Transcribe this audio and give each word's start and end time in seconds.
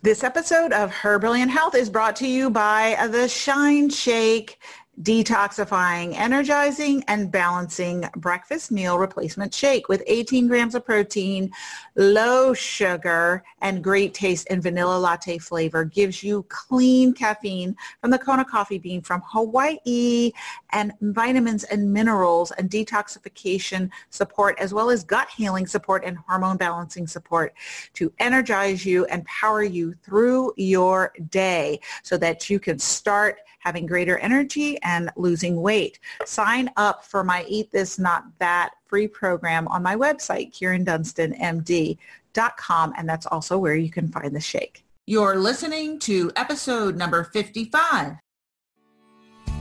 This 0.00 0.22
episode 0.22 0.72
of 0.72 0.92
Her 0.92 1.18
Brilliant 1.18 1.50
Health 1.50 1.74
is 1.74 1.90
brought 1.90 2.14
to 2.16 2.26
you 2.28 2.50
by 2.50 3.08
the 3.10 3.26
Shine 3.26 3.90
Shake 3.90 4.60
detoxifying, 5.02 6.12
energizing, 6.14 7.04
and 7.06 7.30
balancing 7.30 8.04
breakfast 8.16 8.72
meal 8.72 8.98
replacement 8.98 9.54
shake 9.54 9.88
with 9.88 10.02
18 10.06 10.48
grams 10.48 10.74
of 10.74 10.84
protein, 10.84 11.52
low 11.94 12.52
sugar, 12.52 13.44
and 13.60 13.84
great 13.84 14.12
taste 14.12 14.46
and 14.50 14.62
vanilla 14.62 14.98
latte 14.98 15.38
flavor 15.38 15.84
gives 15.84 16.22
you 16.22 16.44
clean 16.48 17.12
caffeine 17.12 17.76
from 18.00 18.10
the 18.10 18.18
Kona 18.18 18.44
coffee 18.44 18.78
bean 18.78 19.00
from 19.00 19.22
Hawaii 19.24 20.32
and 20.70 20.92
vitamins 21.00 21.64
and 21.64 21.92
minerals 21.92 22.50
and 22.52 22.68
detoxification 22.68 23.90
support 24.10 24.58
as 24.58 24.74
well 24.74 24.90
as 24.90 25.04
gut 25.04 25.28
healing 25.30 25.66
support 25.66 26.04
and 26.04 26.18
hormone 26.18 26.56
balancing 26.56 27.06
support 27.06 27.54
to 27.94 28.12
energize 28.18 28.84
you 28.84 29.04
and 29.06 29.24
power 29.26 29.62
you 29.62 29.94
through 30.02 30.52
your 30.56 31.12
day 31.30 31.78
so 32.02 32.16
that 32.16 32.50
you 32.50 32.58
can 32.58 32.78
start 32.78 33.38
having 33.58 33.86
greater 33.86 34.18
energy 34.18 34.78
and 34.82 35.10
losing 35.16 35.60
weight. 35.60 35.98
Sign 36.24 36.70
up 36.76 37.04
for 37.04 37.24
my 37.24 37.44
Eat 37.48 37.70
This 37.70 37.98
Not 37.98 38.24
That 38.38 38.70
free 38.86 39.08
program 39.08 39.68
on 39.68 39.82
my 39.82 39.96
website, 39.96 40.52
KyrinDunstonMD.com, 40.52 42.94
and 42.96 43.08
that's 43.08 43.26
also 43.26 43.58
where 43.58 43.76
you 43.76 43.90
can 43.90 44.08
find 44.08 44.34
the 44.34 44.40
shake. 44.40 44.84
You're 45.06 45.36
listening 45.36 45.98
to 46.00 46.32
episode 46.36 46.96
number 46.96 47.24
55. 47.24 48.16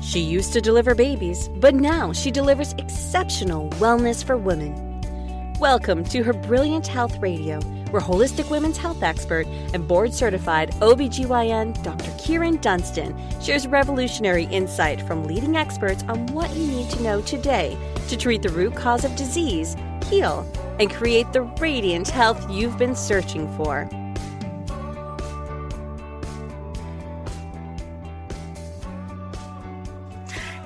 She 0.01 0.19
used 0.19 0.51
to 0.53 0.61
deliver 0.61 0.95
babies, 0.95 1.49
but 1.59 1.75
now 1.75 2.13
she 2.13 2.31
delivers 2.31 2.71
exceptional 2.73 3.69
wellness 3.71 4.23
for 4.23 4.37
women. 4.37 4.86
Welcome 5.59 6.03
to 6.05 6.21
her 6.21 6.33
Brilliant 6.33 6.85
Health 6.85 7.17
Radio 7.17 7.59
where 7.89 8.01
holistic 8.01 8.51
women's 8.51 8.77
health 8.77 9.01
expert 9.01 9.47
and 9.73 9.87
board 9.87 10.13
certified 10.13 10.69
OBGYN 10.81 11.81
Dr. 11.81 12.11
Kyrin 12.11 12.61
Dunston 12.61 13.17
shares 13.41 13.65
revolutionary 13.65 14.43
insight 14.45 15.01
from 15.01 15.23
leading 15.23 15.57
experts 15.57 16.03
on 16.07 16.27
what 16.27 16.55
you 16.55 16.67
need 16.67 16.91
to 16.91 17.01
know 17.01 17.21
today 17.21 17.75
to 18.07 18.15
treat 18.15 18.43
the 18.43 18.49
root 18.49 18.75
cause 18.75 19.03
of 19.03 19.15
disease, 19.15 19.75
heal, 20.05 20.45
and 20.79 20.91
create 20.91 21.33
the 21.33 21.41
radiant 21.41 22.07
health 22.07 22.51
you've 22.51 22.77
been 22.77 22.95
searching 22.95 23.51
for. 23.57 23.89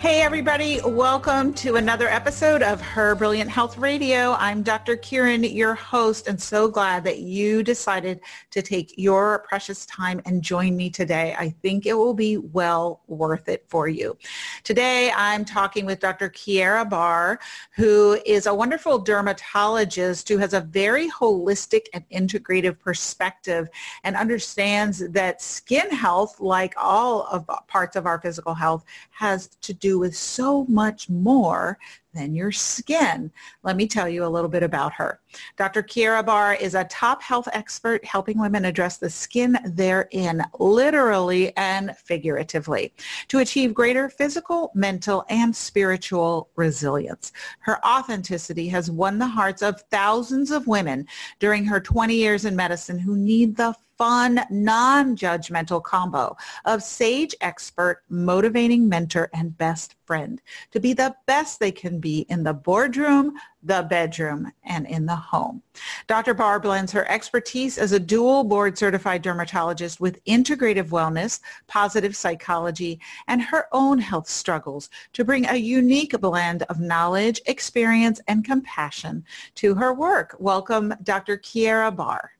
Hey 0.01 0.21
everybody, 0.21 0.81
welcome 0.83 1.53
to 1.53 1.75
another 1.75 2.07
episode 2.07 2.63
of 2.63 2.81
Her 2.81 3.13
Brilliant 3.13 3.51
Health 3.51 3.77
Radio. 3.77 4.31
I'm 4.31 4.63
Dr. 4.63 4.97
Kyrin, 4.97 5.53
your 5.53 5.75
host, 5.75 6.27
and 6.27 6.41
so 6.41 6.67
glad 6.67 7.03
that 7.03 7.19
you 7.19 7.61
decided 7.61 8.19
to 8.49 8.63
take 8.63 8.95
your 8.97 9.45
precious 9.47 9.85
time 9.85 10.19
and 10.25 10.41
join 10.41 10.75
me 10.75 10.89
today. 10.89 11.35
I 11.37 11.51
think 11.61 11.85
it 11.85 11.93
will 11.93 12.15
be 12.15 12.37
well 12.37 13.03
worth 13.05 13.47
it 13.47 13.63
for 13.69 13.87
you. 13.87 14.17
Today 14.63 15.11
I'm 15.15 15.45
talking 15.45 15.85
with 15.85 15.99
Dr. 15.99 16.31
Keira 16.31 16.89
Barr, 16.89 17.39
who 17.75 18.19
is 18.25 18.47
a 18.47 18.55
wonderful 18.55 18.97
dermatologist 18.97 20.27
who 20.27 20.39
has 20.39 20.55
a 20.55 20.61
very 20.61 21.11
holistic 21.11 21.85
and 21.93 22.09
integrative 22.09 22.79
perspective 22.79 23.69
and 24.03 24.15
understands 24.15 25.07
that 25.09 25.43
skin 25.43 25.91
health, 25.91 26.39
like 26.39 26.73
all 26.75 27.27
of 27.27 27.45
parts 27.67 27.95
of 27.95 28.07
our 28.07 28.19
physical 28.19 28.55
health, 28.55 28.83
has 29.11 29.49
to 29.61 29.75
do 29.75 29.90
with 29.99 30.15
so 30.15 30.65
much 30.65 31.09
more 31.09 31.77
than 32.13 32.35
your 32.35 32.51
skin. 32.51 33.31
Let 33.63 33.77
me 33.77 33.87
tell 33.87 34.07
you 34.09 34.25
a 34.25 34.27
little 34.27 34.49
bit 34.49 34.63
about 34.63 34.93
her. 34.93 35.19
Dr. 35.57 35.81
Keira 35.81 36.25
Barr 36.25 36.55
is 36.55 36.75
a 36.75 36.83
top 36.85 37.21
health 37.21 37.47
expert 37.53 38.03
helping 38.03 38.39
women 38.39 38.65
address 38.65 38.97
the 38.97 39.09
skin 39.09 39.57
they're 39.65 40.09
in, 40.11 40.43
literally 40.59 41.55
and 41.55 41.95
figuratively, 41.97 42.93
to 43.29 43.39
achieve 43.39 43.73
greater 43.73 44.09
physical, 44.09 44.71
mental, 44.75 45.25
and 45.29 45.55
spiritual 45.55 46.49
resilience. 46.55 47.31
Her 47.59 47.83
authenticity 47.85 48.67
has 48.69 48.91
won 48.91 49.17
the 49.17 49.27
hearts 49.27 49.61
of 49.61 49.81
thousands 49.89 50.51
of 50.51 50.67
women 50.67 51.07
during 51.39 51.65
her 51.65 51.79
20 51.79 52.13
years 52.13 52.45
in 52.45 52.55
medicine 52.55 52.99
who 52.99 53.15
need 53.15 53.55
the 53.55 53.73
fun, 54.01 54.43
non-judgmental 54.49 55.83
combo 55.83 56.35
of 56.65 56.81
sage 56.81 57.35
expert, 57.39 58.01
motivating 58.09 58.89
mentor, 58.89 59.29
and 59.31 59.55
best 59.59 59.93
friend 60.05 60.41
to 60.71 60.79
be 60.79 60.91
the 60.91 61.15
best 61.27 61.59
they 61.59 61.71
can 61.71 61.99
be 61.99 62.21
in 62.21 62.41
the 62.41 62.51
boardroom, 62.51 63.31
the 63.61 63.85
bedroom, 63.91 64.51
and 64.63 64.87
in 64.87 65.05
the 65.05 65.15
home. 65.15 65.61
Dr. 66.07 66.33
Barr 66.33 66.59
blends 66.59 66.91
her 66.91 67.07
expertise 67.11 67.77
as 67.77 67.91
a 67.91 67.99
dual 67.99 68.43
board 68.43 68.75
certified 68.75 69.21
dermatologist 69.21 70.01
with 70.01 70.25
integrative 70.25 70.89
wellness, 70.89 71.39
positive 71.67 72.15
psychology, 72.15 72.99
and 73.27 73.39
her 73.39 73.67
own 73.71 73.99
health 73.99 74.27
struggles 74.27 74.89
to 75.13 75.23
bring 75.23 75.45
a 75.45 75.55
unique 75.55 76.19
blend 76.19 76.63
of 76.63 76.79
knowledge, 76.79 77.39
experience, 77.45 78.19
and 78.27 78.43
compassion 78.43 79.23
to 79.53 79.75
her 79.75 79.93
work. 79.93 80.35
Welcome, 80.39 80.91
Dr. 81.03 81.37
Keira 81.37 81.95
Barr. 81.95 82.31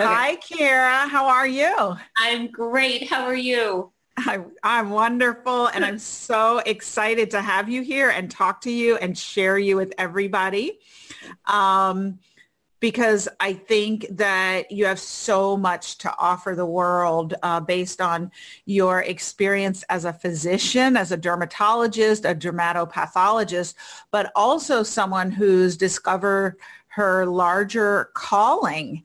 Hi, 0.00 0.36
Kiera. 0.36 1.08
How 1.08 1.26
are 1.26 1.46
you? 1.46 1.96
I'm 2.16 2.52
great. 2.52 3.08
How 3.08 3.24
are 3.24 3.34
you? 3.34 3.92
I'm, 4.16 4.52
I'm 4.62 4.90
wonderful 4.90 5.66
and 5.66 5.84
I'm 5.84 5.98
so 5.98 6.58
excited 6.58 7.32
to 7.32 7.42
have 7.42 7.68
you 7.68 7.82
here 7.82 8.10
and 8.10 8.30
talk 8.30 8.60
to 8.62 8.70
you 8.70 8.96
and 8.96 9.18
share 9.18 9.58
you 9.58 9.76
with 9.76 9.92
everybody. 9.98 10.78
Um, 11.46 12.20
because 12.80 13.28
I 13.40 13.54
think 13.54 14.06
that 14.10 14.70
you 14.70 14.84
have 14.84 15.00
so 15.00 15.56
much 15.56 15.98
to 15.98 16.14
offer 16.16 16.54
the 16.54 16.66
world 16.66 17.34
uh, 17.42 17.58
based 17.58 18.00
on 18.00 18.30
your 18.66 19.00
experience 19.00 19.82
as 19.88 20.04
a 20.04 20.12
physician, 20.12 20.96
as 20.96 21.10
a 21.10 21.16
dermatologist, 21.16 22.24
a 22.24 22.36
dermatopathologist, 22.36 23.74
but 24.12 24.30
also 24.36 24.84
someone 24.84 25.32
who's 25.32 25.76
discovered 25.76 26.56
her 26.98 27.26
larger 27.26 28.10
calling. 28.14 29.04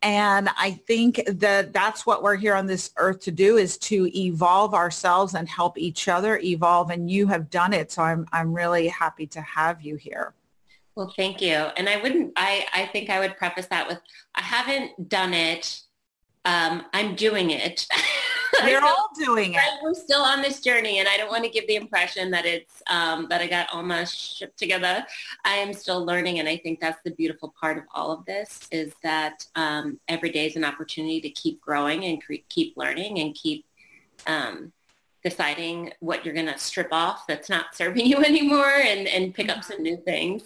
And 0.00 0.48
I 0.58 0.70
think 0.70 1.22
that 1.26 1.74
that's 1.74 2.06
what 2.06 2.22
we're 2.22 2.36
here 2.36 2.54
on 2.54 2.66
this 2.66 2.90
earth 2.96 3.20
to 3.20 3.30
do 3.30 3.58
is 3.58 3.76
to 3.78 4.10
evolve 4.18 4.72
ourselves 4.72 5.34
and 5.34 5.46
help 5.46 5.76
each 5.76 6.08
other 6.08 6.38
evolve. 6.38 6.88
And 6.90 7.10
you 7.10 7.26
have 7.26 7.50
done 7.50 7.74
it. 7.74 7.92
So 7.92 8.02
I'm, 8.02 8.26
I'm 8.32 8.54
really 8.54 8.88
happy 8.88 9.26
to 9.28 9.42
have 9.42 9.82
you 9.82 9.96
here. 9.96 10.32
Well, 10.94 11.12
thank 11.14 11.42
you. 11.42 11.52
And 11.52 11.86
I 11.86 12.00
wouldn't, 12.00 12.32
I, 12.36 12.66
I 12.72 12.86
think 12.86 13.10
I 13.10 13.20
would 13.20 13.36
preface 13.36 13.66
that 13.66 13.88
with, 13.88 13.98
I 14.34 14.42
haven't 14.42 15.08
done 15.10 15.34
it. 15.34 15.82
Um, 16.46 16.86
I'm 16.94 17.14
doing 17.14 17.50
it. 17.50 17.86
We're 18.64 18.84
all 18.84 19.10
doing 19.18 19.54
it. 19.54 19.60
We're 19.82 19.94
still 19.94 20.22
on 20.22 20.42
this 20.42 20.60
journey, 20.60 20.98
and 20.98 21.08
I 21.08 21.16
don't 21.16 21.30
want 21.30 21.44
to 21.44 21.50
give 21.50 21.66
the 21.66 21.76
impression 21.76 22.30
that 22.30 22.46
it's 22.46 22.82
um, 22.88 23.26
that 23.30 23.40
I 23.40 23.46
got 23.46 23.68
all 23.72 23.82
my 23.82 24.04
shit 24.04 24.56
together. 24.56 25.04
I 25.44 25.54
am 25.54 25.72
still 25.72 26.04
learning, 26.04 26.38
and 26.38 26.48
I 26.48 26.56
think 26.56 26.80
that's 26.80 27.02
the 27.02 27.10
beautiful 27.12 27.54
part 27.60 27.78
of 27.78 27.84
all 27.94 28.10
of 28.10 28.24
this 28.24 28.68
is 28.70 28.92
that 29.02 29.46
um, 29.56 29.98
every 30.08 30.30
day 30.30 30.46
is 30.46 30.56
an 30.56 30.64
opportunity 30.64 31.20
to 31.20 31.30
keep 31.30 31.60
growing 31.60 32.04
and 32.04 32.22
cre- 32.22 32.34
keep 32.48 32.76
learning 32.76 33.20
and 33.20 33.34
keep 33.34 33.64
um, 34.26 34.72
deciding 35.22 35.92
what 36.00 36.24
you're 36.24 36.34
going 36.34 36.46
to 36.46 36.58
strip 36.58 36.88
off 36.92 37.26
that's 37.26 37.48
not 37.48 37.74
serving 37.74 38.06
you 38.06 38.18
anymore, 38.18 38.70
and 38.70 39.08
and 39.08 39.34
pick 39.34 39.48
up 39.48 39.64
some 39.64 39.82
new 39.82 39.96
things. 39.96 40.42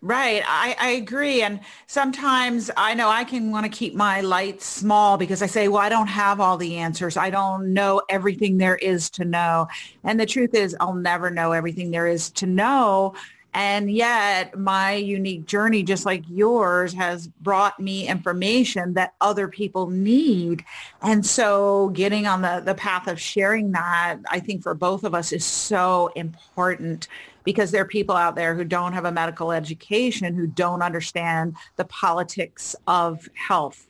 Right. 0.00 0.42
I, 0.46 0.76
I 0.80 0.90
agree. 0.90 1.42
And 1.42 1.60
sometimes 1.86 2.70
I 2.76 2.94
know 2.94 3.08
I 3.08 3.24
can 3.24 3.50
want 3.50 3.64
to 3.64 3.70
keep 3.70 3.94
my 3.94 4.20
light 4.20 4.62
small 4.62 5.16
because 5.16 5.42
I 5.42 5.46
say, 5.46 5.68
well, 5.68 5.82
I 5.82 5.88
don't 5.88 6.08
have 6.08 6.40
all 6.40 6.56
the 6.56 6.76
answers. 6.76 7.16
I 7.16 7.30
don't 7.30 7.72
know 7.72 8.02
everything 8.08 8.58
there 8.58 8.76
is 8.76 9.10
to 9.10 9.24
know. 9.24 9.68
And 10.04 10.18
the 10.18 10.26
truth 10.26 10.54
is 10.54 10.76
I'll 10.80 10.94
never 10.94 11.30
know 11.30 11.52
everything 11.52 11.90
there 11.90 12.06
is 12.06 12.30
to 12.32 12.46
know. 12.46 13.14
And 13.54 13.90
yet 13.90 14.58
my 14.58 14.94
unique 14.94 15.44
journey, 15.44 15.82
just 15.82 16.06
like 16.06 16.24
yours, 16.28 16.94
has 16.94 17.28
brought 17.28 17.78
me 17.78 18.08
information 18.08 18.94
that 18.94 19.14
other 19.20 19.46
people 19.46 19.90
need. 19.90 20.64
And 21.02 21.24
so 21.24 21.90
getting 21.90 22.26
on 22.26 22.40
the, 22.40 22.62
the 22.64 22.74
path 22.74 23.08
of 23.08 23.20
sharing 23.20 23.72
that, 23.72 24.18
I 24.30 24.40
think 24.40 24.62
for 24.62 24.72
both 24.72 25.04
of 25.04 25.14
us 25.14 25.32
is 25.32 25.44
so 25.44 26.10
important 26.16 27.08
because 27.44 27.70
there 27.70 27.82
are 27.82 27.86
people 27.86 28.16
out 28.16 28.36
there 28.36 28.54
who 28.54 28.64
don't 28.64 28.92
have 28.92 29.04
a 29.04 29.12
medical 29.12 29.52
education, 29.52 30.34
who 30.34 30.46
don't 30.46 30.82
understand 30.82 31.56
the 31.76 31.84
politics 31.84 32.74
of 32.86 33.28
health 33.34 33.88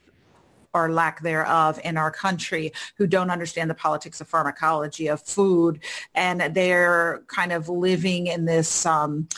or 0.74 0.90
lack 0.90 1.20
thereof 1.22 1.78
in 1.84 1.96
our 1.96 2.10
country 2.10 2.72
who 2.96 3.06
don't 3.06 3.30
understand 3.30 3.68
the 3.68 3.74
politics 3.74 4.20
of 4.20 4.28
pharmacology 4.28 5.06
of 5.06 5.20
food 5.20 5.80
and 6.14 6.40
they're 6.54 7.22
kind 7.26 7.52
of 7.52 7.68
living 7.68 8.26
in 8.26 8.44
this 8.46 8.86
um, 8.86 9.28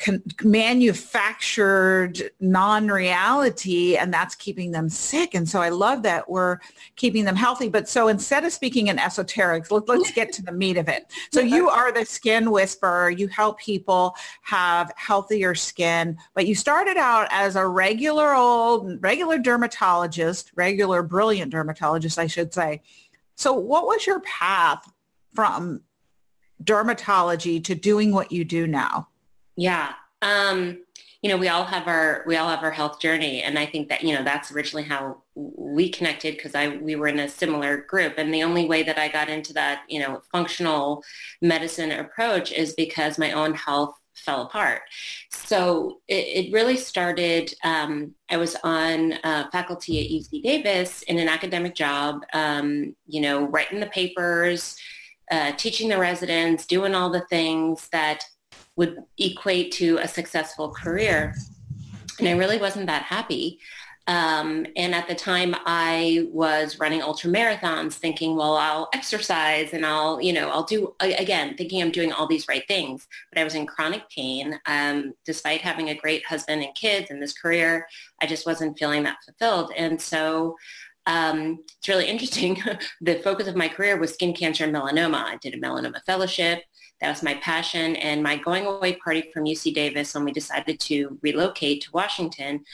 con- 0.00 0.22
manufactured 0.42 2.30
non-reality 2.40 3.96
and 3.96 4.12
that's 4.12 4.34
keeping 4.34 4.72
them 4.72 4.88
sick. 4.88 5.34
And 5.34 5.48
so 5.48 5.60
I 5.60 5.68
love 5.68 6.02
that 6.02 6.28
we're 6.28 6.58
keeping 6.96 7.24
them 7.24 7.36
healthy. 7.36 7.68
But 7.68 7.88
so 7.88 8.08
instead 8.08 8.44
of 8.44 8.52
speaking 8.52 8.88
in 8.88 8.96
esoterics, 8.96 9.70
let, 9.70 9.88
let's 9.88 10.10
get 10.10 10.32
to 10.34 10.42
the 10.42 10.52
meat 10.52 10.76
of 10.76 10.88
it. 10.88 11.12
So 11.32 11.40
you 11.54 11.68
are 11.68 11.92
the 11.92 12.04
skin 12.04 12.50
whisperer. 12.50 13.10
You 13.10 13.28
help 13.28 13.60
people 13.60 14.14
have 14.42 14.92
healthier 14.96 15.54
skin, 15.54 16.16
but 16.34 16.46
you 16.46 16.54
started 16.54 16.96
out 16.96 17.28
as 17.30 17.56
a 17.56 17.66
regular 17.66 18.34
old, 18.34 19.02
regular 19.02 19.38
dermatologist, 19.38 20.52
regular 20.56 21.02
brilliant 21.02 21.52
dermatologist, 21.52 22.18
I 22.18 22.26
should 22.26 22.54
say. 22.54 22.82
So 23.36 23.52
what 23.52 23.86
was 23.86 24.06
your 24.06 24.20
path 24.20 24.90
from 25.34 25.82
dermatology 26.62 27.62
to 27.64 27.74
doing 27.74 28.12
what 28.12 28.32
you 28.32 28.44
do 28.44 28.66
now? 28.66 29.09
Yeah. 29.56 29.92
Um, 30.22 30.84
you 31.22 31.28
know, 31.28 31.36
we 31.36 31.48
all 31.48 31.64
have 31.64 31.86
our 31.86 32.24
we 32.26 32.36
all 32.36 32.48
have 32.48 32.62
our 32.62 32.70
health 32.70 32.98
journey, 32.98 33.42
and 33.42 33.58
I 33.58 33.66
think 33.66 33.88
that 33.90 34.02
you 34.02 34.14
know 34.14 34.24
that's 34.24 34.50
originally 34.52 34.84
how 34.84 35.22
we 35.34 35.90
connected 35.90 36.36
because 36.36 36.54
I 36.54 36.68
we 36.68 36.96
were 36.96 37.08
in 37.08 37.18
a 37.18 37.28
similar 37.28 37.82
group, 37.82 38.14
and 38.16 38.32
the 38.32 38.42
only 38.42 38.66
way 38.66 38.82
that 38.82 38.98
I 38.98 39.08
got 39.08 39.28
into 39.28 39.52
that 39.52 39.82
you 39.88 40.00
know 40.00 40.22
functional 40.32 41.04
medicine 41.42 41.92
approach 41.92 42.52
is 42.52 42.72
because 42.72 43.18
my 43.18 43.32
own 43.32 43.54
health 43.54 43.94
fell 44.14 44.42
apart. 44.42 44.82
So 45.30 46.00
it, 46.08 46.46
it 46.46 46.52
really 46.52 46.76
started. 46.76 47.52
Um, 47.64 48.14
I 48.30 48.38
was 48.38 48.56
on 48.64 49.14
uh, 49.24 49.50
faculty 49.50 50.00
at 50.00 50.10
UC 50.10 50.42
Davis 50.42 51.02
in 51.02 51.18
an 51.18 51.28
academic 51.28 51.74
job. 51.74 52.22
Um, 52.32 52.96
you 53.06 53.20
know, 53.20 53.46
writing 53.46 53.80
the 53.80 53.86
papers, 53.86 54.76
uh, 55.30 55.52
teaching 55.52 55.90
the 55.90 55.98
residents, 55.98 56.66
doing 56.66 56.94
all 56.94 57.10
the 57.10 57.26
things 57.28 57.88
that 57.92 58.24
would 58.80 58.96
equate 59.18 59.70
to 59.72 59.98
a 59.98 60.08
successful 60.08 60.70
career. 60.70 61.34
And 62.18 62.26
I 62.26 62.32
really 62.32 62.56
wasn't 62.56 62.86
that 62.86 63.02
happy. 63.02 63.60
Um, 64.06 64.66
and 64.74 64.94
at 64.94 65.06
the 65.06 65.14
time 65.14 65.54
I 65.66 66.26
was 66.32 66.80
running 66.80 67.02
ultra 67.02 67.30
marathons 67.30 67.92
thinking, 67.92 68.36
well, 68.36 68.56
I'll 68.56 68.88
exercise 68.94 69.74
and 69.74 69.84
I'll, 69.84 70.18
you 70.18 70.32
know, 70.32 70.48
I'll 70.48 70.64
do, 70.64 70.94
again, 71.00 71.56
thinking 71.58 71.82
I'm 71.82 71.90
doing 71.90 72.10
all 72.10 72.26
these 72.26 72.48
right 72.48 72.66
things. 72.66 73.06
But 73.30 73.38
I 73.38 73.44
was 73.44 73.54
in 73.54 73.66
chronic 73.66 74.08
pain. 74.08 74.58
Um, 74.64 75.12
despite 75.26 75.60
having 75.60 75.90
a 75.90 75.94
great 75.94 76.24
husband 76.24 76.62
and 76.62 76.74
kids 76.74 77.10
and 77.10 77.22
this 77.22 77.34
career, 77.34 77.86
I 78.22 78.26
just 78.26 78.46
wasn't 78.46 78.78
feeling 78.78 79.02
that 79.02 79.18
fulfilled. 79.26 79.72
And 79.76 80.00
so 80.00 80.56
um, 81.06 81.64
it's 81.78 81.88
really 81.88 82.06
interesting. 82.06 82.62
the 83.00 83.16
focus 83.16 83.48
of 83.48 83.56
my 83.56 83.68
career 83.68 83.98
was 83.98 84.14
skin 84.14 84.34
cancer 84.34 84.64
and 84.64 84.74
melanoma. 84.74 85.24
I 85.24 85.36
did 85.36 85.54
a 85.54 85.58
melanoma 85.60 86.02
fellowship. 86.04 86.62
That 87.00 87.08
was 87.08 87.22
my 87.22 87.34
passion. 87.34 87.96
And 87.96 88.22
my 88.22 88.36
going 88.36 88.66
away 88.66 88.96
party 88.96 89.30
from 89.32 89.44
UC 89.44 89.74
Davis 89.74 90.14
when 90.14 90.24
we 90.24 90.32
decided 90.32 90.78
to 90.80 91.18
relocate 91.22 91.82
to 91.82 91.92
Washington 91.92 92.64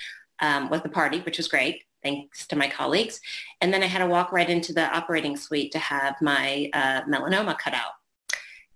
um, 0.40 0.68
was 0.68 0.82
the 0.82 0.88
party, 0.88 1.20
which 1.20 1.38
was 1.38 1.48
great, 1.48 1.84
thanks 2.02 2.46
to 2.48 2.56
my 2.56 2.68
colleagues. 2.68 3.20
And 3.60 3.72
then 3.72 3.82
I 3.82 3.86
had 3.86 4.00
to 4.00 4.06
walk 4.06 4.32
right 4.32 4.50
into 4.50 4.72
the 4.72 4.94
operating 4.94 5.36
suite 5.36 5.72
to 5.72 5.78
have 5.78 6.16
my 6.20 6.68
uh, 6.72 7.02
melanoma 7.02 7.56
cut 7.56 7.74
out. 7.74 7.92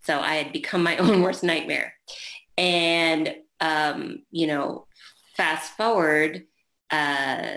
So 0.02 0.20
I 0.20 0.36
had 0.36 0.52
become 0.52 0.82
my 0.82 0.96
own 0.98 1.22
worst 1.22 1.42
nightmare. 1.42 1.94
And, 2.56 3.34
um, 3.60 4.22
you 4.30 4.46
know, 4.46 4.86
fast 5.36 5.76
forward, 5.76 6.44
uh, 6.90 7.56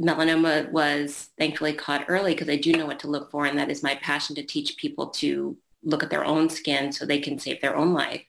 melanoma 0.00 0.70
was 0.70 1.30
thankfully 1.38 1.74
caught 1.74 2.06
early 2.08 2.34
because 2.34 2.48
I 2.48 2.56
do 2.56 2.72
know 2.72 2.86
what 2.86 3.00
to 3.00 3.10
look 3.10 3.30
for. 3.30 3.44
And 3.44 3.58
that 3.58 3.70
is 3.70 3.82
my 3.82 3.96
passion 3.96 4.34
to 4.36 4.42
teach 4.42 4.76
people 4.76 5.08
to 5.10 5.56
look 5.82 6.02
at 6.02 6.10
their 6.10 6.24
own 6.24 6.48
skin 6.48 6.92
so 6.92 7.04
they 7.04 7.20
can 7.20 7.38
save 7.38 7.60
their 7.60 7.76
own 7.76 7.92
life. 7.92 8.22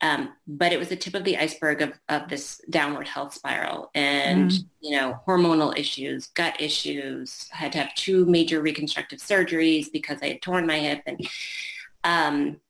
Um, 0.00 0.34
but 0.46 0.72
it 0.72 0.78
was 0.78 0.88
the 0.88 0.96
tip 0.96 1.14
of 1.14 1.24
the 1.24 1.36
iceberg 1.36 1.82
of, 1.82 1.92
of 2.08 2.28
this 2.28 2.60
downward 2.70 3.08
health 3.08 3.34
spiral 3.34 3.90
and, 3.96 4.50
mm. 4.50 4.64
you 4.80 4.96
know, 4.96 5.18
hormonal 5.26 5.76
issues, 5.76 6.28
gut 6.28 6.60
issues. 6.60 7.48
I 7.52 7.56
had 7.56 7.72
to 7.72 7.78
have 7.78 7.94
two 7.96 8.24
major 8.26 8.62
reconstructive 8.62 9.18
surgeries 9.18 9.90
because 9.92 10.18
I 10.22 10.28
had 10.28 10.42
torn 10.42 10.66
my 10.66 10.78
hip. 10.78 11.02
And, 11.04 11.28
um, 12.04 12.60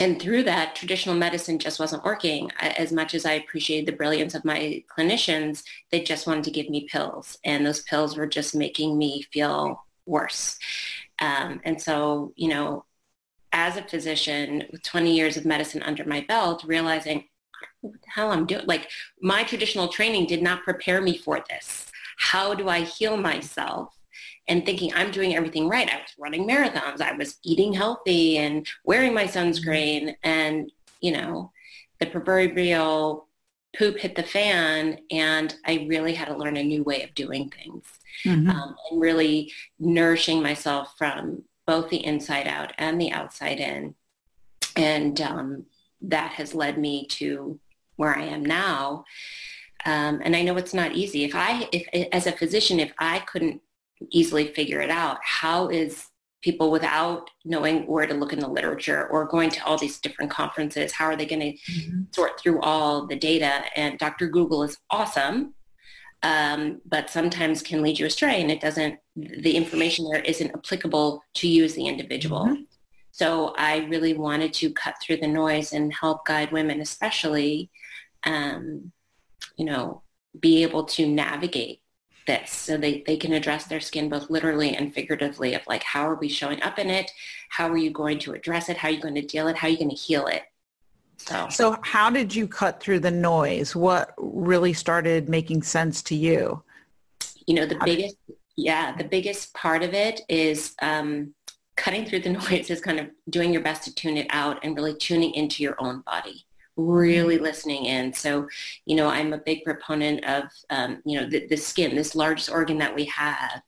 and 0.00 0.20
through 0.20 0.42
that, 0.44 0.74
traditional 0.74 1.14
medicine 1.14 1.58
just 1.58 1.78
wasn't 1.78 2.04
working. 2.04 2.50
As 2.58 2.92
much 2.92 3.14
as 3.14 3.24
I 3.24 3.32
appreciated 3.32 3.86
the 3.86 3.96
brilliance 3.96 4.34
of 4.34 4.44
my 4.44 4.82
clinicians, 4.94 5.62
they 5.90 6.00
just 6.00 6.26
wanted 6.26 6.44
to 6.44 6.50
give 6.50 6.68
me 6.68 6.88
pills. 6.90 7.38
And 7.44 7.64
those 7.64 7.82
pills 7.82 8.16
were 8.16 8.26
just 8.26 8.54
making 8.54 8.98
me 8.98 9.22
feel 9.32 9.84
worse. 10.04 10.58
Um, 11.20 11.60
and 11.64 11.80
so, 11.80 12.32
you 12.36 12.48
know, 12.48 12.84
as 13.52 13.76
a 13.76 13.82
physician 13.82 14.64
with 14.70 14.82
20 14.82 15.14
years 15.14 15.36
of 15.36 15.46
medicine 15.46 15.82
under 15.82 16.04
my 16.04 16.20
belt, 16.22 16.64
realizing 16.64 17.24
what 17.80 17.94
the 18.02 18.10
hell 18.10 18.32
I'm 18.32 18.46
doing. 18.46 18.66
Like 18.66 18.90
my 19.20 19.44
traditional 19.44 19.88
training 19.88 20.26
did 20.26 20.42
not 20.42 20.62
prepare 20.62 21.00
me 21.00 21.16
for 21.16 21.42
this. 21.48 21.90
How 22.18 22.54
do 22.54 22.68
I 22.68 22.80
heal 22.80 23.16
myself? 23.16 23.95
And 24.48 24.64
thinking 24.64 24.92
I'm 24.94 25.10
doing 25.10 25.34
everything 25.34 25.68
right. 25.68 25.90
I 25.90 25.96
was 25.96 26.12
running 26.18 26.46
marathons. 26.46 27.00
I 27.00 27.12
was 27.12 27.38
eating 27.42 27.72
healthy 27.72 28.38
and 28.38 28.66
wearing 28.84 29.12
my 29.12 29.24
sunscreen. 29.24 30.14
And, 30.22 30.70
you 31.00 31.12
know, 31.12 31.50
the 31.98 32.06
proverbial 32.06 33.26
poop 33.76 33.98
hit 33.98 34.14
the 34.14 34.22
fan 34.22 34.98
and 35.10 35.54
I 35.66 35.86
really 35.88 36.14
had 36.14 36.28
to 36.28 36.36
learn 36.36 36.56
a 36.56 36.62
new 36.62 36.82
way 36.82 37.02
of 37.02 37.14
doing 37.14 37.50
things 37.50 37.84
mm-hmm. 38.24 38.48
um, 38.48 38.74
and 38.90 39.00
really 39.00 39.52
nourishing 39.78 40.42
myself 40.42 40.94
from 40.96 41.42
both 41.66 41.90
the 41.90 42.04
inside 42.04 42.46
out 42.46 42.72
and 42.78 43.00
the 43.00 43.12
outside 43.12 43.60
in. 43.60 43.94
And 44.76 45.20
um, 45.20 45.66
that 46.02 46.32
has 46.32 46.54
led 46.54 46.78
me 46.78 47.06
to 47.08 47.58
where 47.96 48.16
I 48.16 48.24
am 48.24 48.44
now. 48.44 49.04
Um, 49.84 50.20
and 50.24 50.34
I 50.34 50.42
know 50.42 50.56
it's 50.56 50.74
not 50.74 50.92
easy. 50.92 51.24
If 51.24 51.34
I, 51.34 51.68
if 51.72 51.86
as 52.12 52.26
a 52.26 52.32
physician, 52.32 52.80
if 52.80 52.92
I 52.98 53.20
couldn't 53.20 53.62
easily 54.10 54.48
figure 54.48 54.80
it 54.80 54.90
out, 54.90 55.18
how 55.22 55.68
is 55.68 56.06
people 56.42 56.70
without 56.70 57.28
knowing 57.44 57.86
where 57.86 58.06
to 58.06 58.14
look 58.14 58.32
in 58.32 58.38
the 58.38 58.48
literature 58.48 59.08
or 59.08 59.24
going 59.24 59.50
to 59.50 59.64
all 59.64 59.76
these 59.76 59.98
different 59.98 60.30
conferences, 60.30 60.92
how 60.92 61.06
are 61.06 61.16
they 61.16 61.26
going 61.26 61.40
to 61.40 61.72
mm-hmm. 61.72 62.02
sort 62.12 62.38
through 62.38 62.60
all 62.60 63.06
the 63.06 63.16
data? 63.16 63.64
And 63.74 63.98
Dr. 63.98 64.28
Google 64.28 64.62
is 64.62 64.76
awesome 64.90 65.54
um, 66.22 66.80
but 66.86 67.10
sometimes 67.10 67.62
can 67.62 67.82
lead 67.82 67.98
you 67.98 68.06
astray 68.06 68.40
and 68.40 68.50
it 68.50 68.60
doesn't, 68.60 68.98
the 69.14 69.56
information 69.56 70.08
there 70.10 70.22
isn't 70.22 70.54
applicable 70.54 71.22
to 71.34 71.48
you 71.48 71.64
as 71.64 71.74
the 71.74 71.86
individual. 71.86 72.46
Mm-hmm. 72.46 72.62
So 73.12 73.54
I 73.56 73.86
really 73.86 74.14
wanted 74.14 74.52
to 74.54 74.72
cut 74.72 74.96
through 75.00 75.18
the 75.18 75.26
noise 75.26 75.72
and 75.72 75.92
help 75.92 76.26
guide 76.26 76.52
women, 76.52 76.80
especially, 76.80 77.70
um, 78.24 78.92
you 79.56 79.64
know, 79.64 80.02
be 80.38 80.62
able 80.62 80.84
to 80.84 81.06
navigate 81.06 81.80
this 82.26 82.50
so 82.50 82.76
they, 82.76 83.02
they 83.06 83.16
can 83.16 83.32
address 83.32 83.64
their 83.64 83.80
skin 83.80 84.08
both 84.08 84.28
literally 84.30 84.76
and 84.76 84.92
figuratively 84.92 85.54
of 85.54 85.66
like, 85.66 85.82
how 85.82 86.08
are 86.08 86.16
we 86.16 86.28
showing 86.28 86.62
up 86.62 86.78
in 86.78 86.90
it? 86.90 87.10
How 87.48 87.68
are 87.68 87.76
you 87.76 87.90
going 87.90 88.18
to 88.20 88.32
address 88.32 88.68
it? 88.68 88.76
How 88.76 88.88
are 88.88 88.90
you 88.92 89.00
going 89.00 89.14
to 89.14 89.22
deal 89.22 89.48
it? 89.48 89.56
How 89.56 89.68
are 89.68 89.70
you 89.70 89.78
going 89.78 89.90
to 89.90 89.96
heal 89.96 90.26
it? 90.26 90.42
So. 91.18 91.48
so 91.50 91.78
how 91.82 92.10
did 92.10 92.34
you 92.34 92.46
cut 92.46 92.80
through 92.80 93.00
the 93.00 93.10
noise? 93.10 93.74
What 93.74 94.12
really 94.18 94.72
started 94.72 95.28
making 95.28 95.62
sense 95.62 96.02
to 96.02 96.14
you? 96.14 96.62
You 97.46 97.54
know, 97.54 97.66
the 97.66 97.78
how 97.78 97.86
biggest, 97.86 98.16
did... 98.26 98.36
yeah, 98.56 98.94
the 98.96 99.04
biggest 99.04 99.54
part 99.54 99.82
of 99.82 99.94
it 99.94 100.20
is 100.28 100.74
um, 100.82 101.34
cutting 101.76 102.04
through 102.04 102.20
the 102.20 102.30
noise 102.50 102.70
is 102.70 102.80
kind 102.80 103.00
of 103.00 103.08
doing 103.30 103.52
your 103.52 103.62
best 103.62 103.84
to 103.84 103.94
tune 103.94 104.16
it 104.16 104.26
out 104.30 104.62
and 104.62 104.76
really 104.76 104.94
tuning 104.94 105.32
into 105.34 105.62
your 105.62 105.76
own 105.78 106.02
body 106.06 106.45
really 106.76 107.38
listening 107.38 107.86
in. 107.86 108.12
So, 108.12 108.48
you 108.84 108.96
know, 108.96 109.08
I'm 109.08 109.32
a 109.32 109.38
big 109.38 109.64
proponent 109.64 110.24
of, 110.24 110.44
um, 110.70 111.02
you 111.04 111.20
know, 111.20 111.28
the, 111.28 111.46
the, 111.46 111.56
skin, 111.56 111.96
this 111.96 112.14
largest 112.14 112.50
organ 112.50 112.78
that 112.78 112.94
we 112.94 113.04
have. 113.06 113.62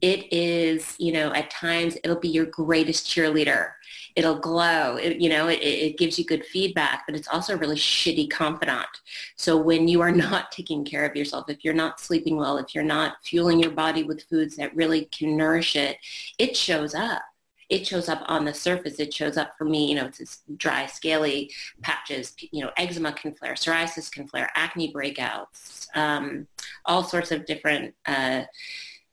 It 0.00 0.32
is, 0.32 0.96
you 0.98 1.12
know, 1.12 1.32
at 1.34 1.50
times 1.50 1.98
it'll 2.02 2.18
be 2.18 2.28
your 2.28 2.46
greatest 2.46 3.06
cheerleader 3.06 3.72
it'll 4.16 4.38
glow. 4.38 4.96
It, 4.96 5.20
you 5.20 5.28
know, 5.28 5.48
it, 5.48 5.60
it 5.60 5.98
gives 5.98 6.18
you 6.18 6.24
good 6.24 6.44
feedback, 6.44 7.04
but 7.06 7.14
it's 7.14 7.28
also 7.28 7.54
a 7.54 7.56
really 7.56 7.76
shitty 7.76 8.30
confidant. 8.30 8.88
So 9.36 9.56
when 9.56 9.88
you 9.88 10.00
are 10.00 10.12
not 10.12 10.52
taking 10.52 10.84
care 10.84 11.06
of 11.06 11.16
yourself, 11.16 11.48
if 11.48 11.64
you're 11.64 11.74
not 11.74 12.00
sleeping 12.00 12.36
well, 12.36 12.58
if 12.58 12.74
you're 12.74 12.84
not 12.84 13.16
fueling 13.22 13.60
your 13.60 13.70
body 13.70 14.02
with 14.02 14.24
foods 14.24 14.56
that 14.56 14.74
really 14.74 15.06
can 15.06 15.36
nourish 15.36 15.76
it, 15.76 15.98
it 16.38 16.56
shows 16.56 16.94
up 16.94 17.22
it 17.70 17.86
shows 17.86 18.08
up 18.08 18.22
on 18.26 18.44
the 18.44 18.52
surface. 18.52 18.98
It 18.98 19.14
shows 19.14 19.36
up 19.36 19.56
for 19.56 19.64
me, 19.64 19.88
you 19.88 19.94
know, 19.94 20.06
it's 20.06 20.42
dry, 20.56 20.86
scaly 20.86 21.52
patches, 21.82 22.34
you 22.50 22.62
know, 22.62 22.70
eczema 22.76 23.12
can 23.12 23.32
flare, 23.32 23.54
psoriasis 23.54 24.10
can 24.10 24.26
flare, 24.26 24.50
acne 24.56 24.92
breakouts, 24.92 25.86
um, 25.94 26.48
all 26.84 27.04
sorts 27.04 27.30
of 27.30 27.46
different 27.46 27.94
uh, 28.06 28.42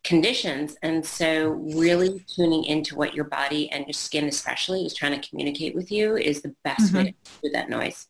conditions. 0.04 0.76
And 0.82 1.06
so 1.06 1.50
really 1.76 2.26
tuning 2.28 2.64
into 2.64 2.96
what 2.96 3.14
your 3.14 3.26
body 3.26 3.70
and 3.70 3.86
your 3.86 3.94
skin 3.94 4.26
especially 4.26 4.86
is 4.86 4.96
trying 4.96 5.20
to 5.20 5.30
communicate 5.30 5.76
with 5.76 5.92
you 5.92 6.18
is 6.18 6.42
the 6.42 6.56
best 6.64 6.94
mm-hmm. 6.94 6.98
way 6.98 7.16
to 7.24 7.32
do 7.44 7.50
that 7.52 7.70
noise. 7.70 8.08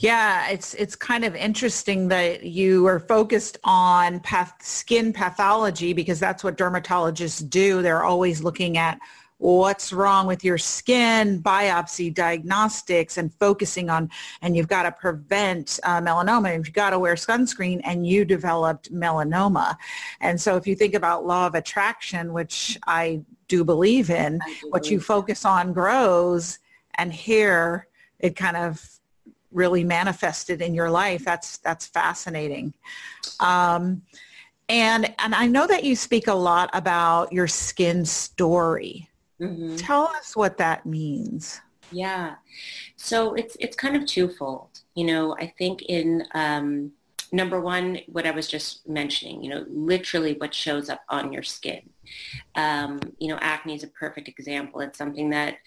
Yeah, 0.00 0.48
it's 0.50 0.74
it's 0.74 0.94
kind 0.94 1.24
of 1.24 1.34
interesting 1.34 2.06
that 2.08 2.44
you 2.44 2.86
are 2.86 3.00
focused 3.00 3.58
on 3.64 4.20
path, 4.20 4.54
skin 4.62 5.12
pathology 5.12 5.92
because 5.92 6.20
that's 6.20 6.44
what 6.44 6.56
dermatologists 6.56 7.50
do. 7.50 7.82
They're 7.82 8.04
always 8.04 8.40
looking 8.40 8.78
at 8.78 9.00
what's 9.38 9.92
wrong 9.92 10.28
with 10.28 10.44
your 10.44 10.56
skin, 10.56 11.42
biopsy 11.42 12.14
diagnostics, 12.14 13.18
and 13.18 13.34
focusing 13.34 13.90
on, 13.90 14.08
and 14.40 14.56
you've 14.56 14.68
got 14.68 14.84
to 14.84 14.92
prevent 14.92 15.80
uh, 15.82 16.00
melanoma, 16.00 16.54
and 16.54 16.64
you've 16.64 16.74
got 16.74 16.90
to 16.90 16.98
wear 17.00 17.16
sunscreen, 17.16 17.80
and 17.82 18.06
you 18.06 18.24
developed 18.24 18.92
melanoma. 18.92 19.76
And 20.20 20.40
so 20.40 20.56
if 20.56 20.64
you 20.64 20.76
think 20.76 20.94
about 20.94 21.26
law 21.26 21.48
of 21.48 21.56
attraction, 21.56 22.32
which 22.32 22.78
I 22.86 23.22
do 23.48 23.64
believe 23.64 24.10
in, 24.10 24.38
do 24.60 24.70
what 24.70 24.82
believe 24.82 24.92
you 24.92 25.00
focus 25.00 25.44
on 25.44 25.72
grows, 25.72 26.60
and 26.94 27.12
here 27.12 27.88
it 28.20 28.36
kind 28.36 28.56
of 28.56 28.97
really 29.52 29.84
manifested 29.84 30.60
in 30.62 30.74
your 30.74 30.90
life. 30.90 31.24
That's 31.24 31.58
that's 31.58 31.86
fascinating. 31.86 32.74
Um, 33.40 34.02
and 34.68 35.14
and 35.18 35.34
I 35.34 35.46
know 35.46 35.66
that 35.66 35.84
you 35.84 35.96
speak 35.96 36.26
a 36.26 36.34
lot 36.34 36.70
about 36.72 37.32
your 37.32 37.48
skin 37.48 38.04
story. 38.04 39.08
Mm-hmm. 39.40 39.76
Tell 39.76 40.02
us 40.02 40.36
what 40.36 40.58
that 40.58 40.84
means. 40.84 41.60
Yeah. 41.90 42.34
So 42.96 43.34
it's 43.34 43.56
it's 43.60 43.76
kind 43.76 43.96
of 43.96 44.06
twofold. 44.06 44.80
You 44.94 45.06
know, 45.06 45.36
I 45.38 45.52
think 45.58 45.82
in 45.82 46.24
um, 46.34 46.92
number 47.32 47.60
one, 47.60 48.00
what 48.06 48.26
I 48.26 48.30
was 48.30 48.48
just 48.48 48.88
mentioning, 48.88 49.42
you 49.42 49.50
know, 49.50 49.64
literally 49.68 50.34
what 50.34 50.54
shows 50.54 50.88
up 50.88 51.02
on 51.08 51.32
your 51.32 51.42
skin. 51.42 51.88
Um, 52.54 53.00
you 53.18 53.28
know, 53.28 53.38
acne 53.40 53.74
is 53.74 53.84
a 53.84 53.88
perfect 53.88 54.28
example. 54.28 54.80
It's 54.80 54.98
something 54.98 55.30
that 55.30 55.58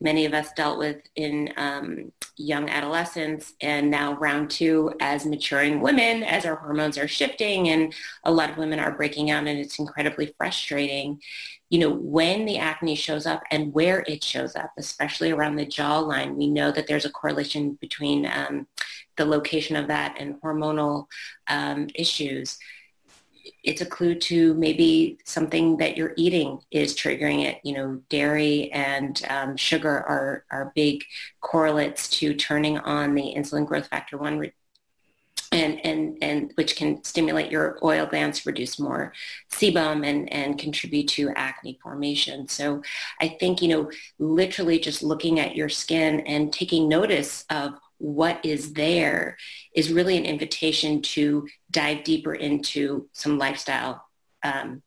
many 0.00 0.24
of 0.24 0.32
us 0.32 0.52
dealt 0.52 0.78
with 0.78 0.98
in 1.16 1.52
um, 1.56 2.12
young 2.36 2.68
adolescence 2.70 3.52
and 3.60 3.90
now 3.90 4.14
round 4.14 4.50
two 4.50 4.92
as 5.00 5.26
maturing 5.26 5.80
women 5.80 6.22
as 6.22 6.46
our 6.46 6.56
hormones 6.56 6.96
are 6.96 7.08
shifting 7.08 7.68
and 7.68 7.94
a 8.24 8.32
lot 8.32 8.50
of 8.50 8.56
women 8.56 8.78
are 8.78 8.96
breaking 8.96 9.30
out 9.30 9.46
and 9.46 9.58
it's 9.58 9.78
incredibly 9.78 10.34
frustrating. 10.38 11.20
You 11.68 11.78
know 11.78 11.90
when 11.90 12.46
the 12.46 12.58
acne 12.58 12.96
shows 12.96 13.26
up 13.26 13.42
and 13.50 13.72
where 13.72 14.00
it 14.08 14.24
shows 14.24 14.56
up 14.56 14.72
especially 14.76 15.30
around 15.30 15.54
the 15.54 15.66
jawline 15.66 16.34
we 16.34 16.48
know 16.48 16.72
that 16.72 16.88
there's 16.88 17.04
a 17.04 17.12
correlation 17.12 17.78
between 17.80 18.26
um, 18.26 18.66
the 19.16 19.24
location 19.24 19.76
of 19.76 19.86
that 19.86 20.16
and 20.18 20.40
hormonal 20.40 21.06
um, 21.46 21.88
issues 21.94 22.58
it's 23.62 23.80
a 23.80 23.86
clue 23.86 24.14
to 24.14 24.54
maybe 24.54 25.18
something 25.24 25.76
that 25.78 25.96
you're 25.96 26.14
eating 26.16 26.60
is 26.70 26.94
triggering 26.94 27.44
it. 27.44 27.60
You 27.62 27.74
know, 27.74 28.00
dairy 28.08 28.70
and 28.72 29.20
um, 29.28 29.56
sugar 29.56 29.90
are, 29.90 30.44
are 30.50 30.72
big 30.74 31.04
correlates 31.40 32.08
to 32.18 32.34
turning 32.34 32.78
on 32.78 33.14
the 33.14 33.34
insulin 33.36 33.66
growth 33.66 33.88
factor 33.88 34.16
1 34.16 34.38
re- 34.38 34.52
and, 35.52 35.84
and, 35.84 36.16
and 36.22 36.52
which 36.54 36.76
can 36.76 37.02
stimulate 37.02 37.50
your 37.50 37.78
oil 37.82 38.06
glands, 38.06 38.40
produce 38.40 38.78
more 38.78 39.12
sebum 39.52 40.06
and, 40.06 40.32
and 40.32 40.58
contribute 40.58 41.08
to 41.08 41.30
acne 41.34 41.78
formation. 41.82 42.46
So 42.46 42.82
I 43.20 43.36
think, 43.40 43.60
you 43.60 43.68
know, 43.68 43.90
literally 44.18 44.78
just 44.78 45.02
looking 45.02 45.40
at 45.40 45.56
your 45.56 45.68
skin 45.68 46.20
and 46.20 46.52
taking 46.52 46.88
notice 46.88 47.44
of 47.50 47.74
what 48.00 48.44
is 48.44 48.72
there 48.72 49.36
is 49.74 49.92
really 49.92 50.16
an 50.16 50.24
invitation 50.24 51.02
to 51.02 51.46
dive 51.70 52.02
deeper 52.02 52.34
into 52.34 53.08
some 53.12 53.38
lifestyle 53.38 54.04
um, 54.42 54.82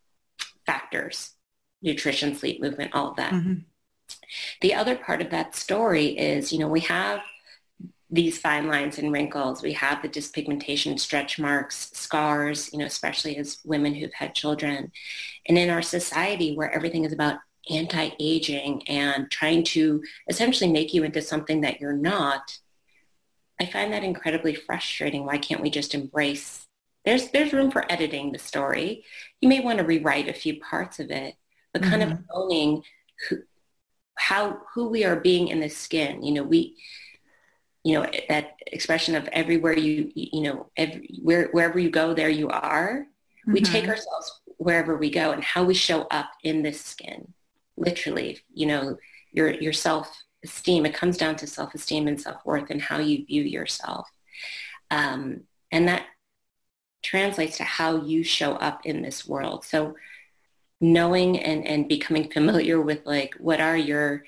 factors, 0.66 1.32
nutrition, 1.82 2.36
sleep, 2.36 2.60
movement, 2.60 2.92
all 2.94 3.12
of 3.12 3.18
that. 3.18 3.32
Mm-hmm. 3.32 3.54
The 4.62 4.74
other 4.74 4.96
part 4.96 5.22
of 5.22 5.30
that 5.30 5.56
story 5.56 6.08
is, 6.18 6.52
you 6.52 6.58
know, 6.58 6.68
we 6.68 6.80
have 6.82 7.22
these 8.10 8.40
fine 8.40 8.68
lines 8.68 8.98
and 8.98 9.12
wrinkles. 9.12 9.62
We 9.62 9.74
have 9.74 10.02
the 10.02 10.10
dyspigmentation, 10.10 11.00
stretch 11.00 11.38
marks, 11.40 11.92
scars, 11.94 12.72
you 12.74 12.80
know, 12.80 12.86
especially 12.86 13.38
as 13.38 13.60
women 13.64 13.94
who've 13.94 14.14
had 14.14 14.36
children. 14.36 14.92
And 15.48 15.58
in 15.58 15.70
our 15.70 15.82
society 15.84 16.56
where 16.56 16.72
everything 16.72 17.06
is 17.06 17.14
about 17.14 17.38
anti-aging 17.70 18.88
and 18.88 19.32
trying 19.32 19.64
to 19.64 20.04
essentially 20.28 20.72
make 20.72 20.94
you 20.94 21.04
into 21.04 21.22
something 21.22 21.62
that 21.62 21.80
you're 21.80 21.94
not, 21.94 22.58
I 23.64 23.66
find 23.66 23.94
that 23.94 24.04
incredibly 24.04 24.56
frustrating. 24.56 25.26
Why 25.26 25.38
can't 25.38 25.62
we 25.62 25.70
just 25.70 25.96
embrace? 25.96 26.68
There's 27.06 27.30
there's 27.32 27.54
room 27.54 27.72
for 27.72 27.90
editing 27.90 28.32
the 28.32 28.40
story. 28.40 29.06
You 29.40 29.48
may 29.48 29.62
want 29.62 29.78
to 29.78 29.86
rewrite 29.86 30.28
a 30.28 30.34
few 30.34 30.60
parts 30.60 31.00
of 31.00 31.10
it, 31.12 31.36
but 31.72 31.82
mm-hmm. 31.82 31.92
kind 31.92 32.04
of 32.04 32.10
mm-hmm. 32.10 32.24
owning 32.34 32.84
who, 33.30 33.38
how 34.16 34.60
who 34.74 34.90
we 34.90 35.06
are 35.06 35.16
being 35.16 35.48
in 35.48 35.62
the 35.62 35.70
skin. 35.70 36.24
You 36.24 36.34
know, 36.34 36.44
we, 36.44 36.76
you 37.86 37.94
know, 37.94 38.06
that 38.28 38.56
expression 38.68 39.16
of 39.16 39.30
everywhere 39.30 39.78
you 39.78 40.12
you 40.14 40.42
know, 40.42 40.70
every, 40.76 41.20
where, 41.22 41.48
wherever 41.52 41.80
you 41.80 41.90
go, 41.90 42.14
there 42.14 42.30
you 42.30 42.50
are. 42.50 43.08
Mm-hmm. 43.48 43.54
We 43.54 43.62
take 43.62 43.88
ourselves 43.88 44.42
wherever 44.58 44.98
we 44.98 45.10
go, 45.10 45.32
and 45.32 45.44
how 45.44 45.64
we 45.64 45.74
show 45.74 46.02
up 46.12 46.32
in 46.44 46.64
this 46.64 46.82
skin, 46.82 47.34
literally. 47.78 48.42
You 48.54 48.66
know, 48.66 48.98
your 49.32 49.52
yourself 49.52 50.24
esteem. 50.44 50.86
It 50.86 50.94
comes 50.94 51.18
down 51.18 51.36
to 51.38 51.48
self-esteem 51.48 52.08
and 52.08 52.20
self-worth 52.20 52.70
and 52.70 52.82
how 52.82 53.00
you 53.00 53.26
view 53.26 53.44
yourself. 53.44 54.10
Um, 54.92 55.42
and 55.72 55.88
that 55.88 56.06
translates 57.02 57.58
to 57.58 57.64
how 57.64 58.04
you 58.04 58.24
show 58.24 58.54
up 58.54 58.86
in 58.86 59.02
this 59.02 59.28
world. 59.28 59.66
So 59.66 59.96
knowing 60.80 61.40
and, 61.40 61.66
and 61.66 61.88
becoming 61.88 62.30
familiar 62.30 62.82
with 62.82 63.06
like 63.06 63.36
what 63.36 63.62
are 63.62 63.78
your 63.78 64.24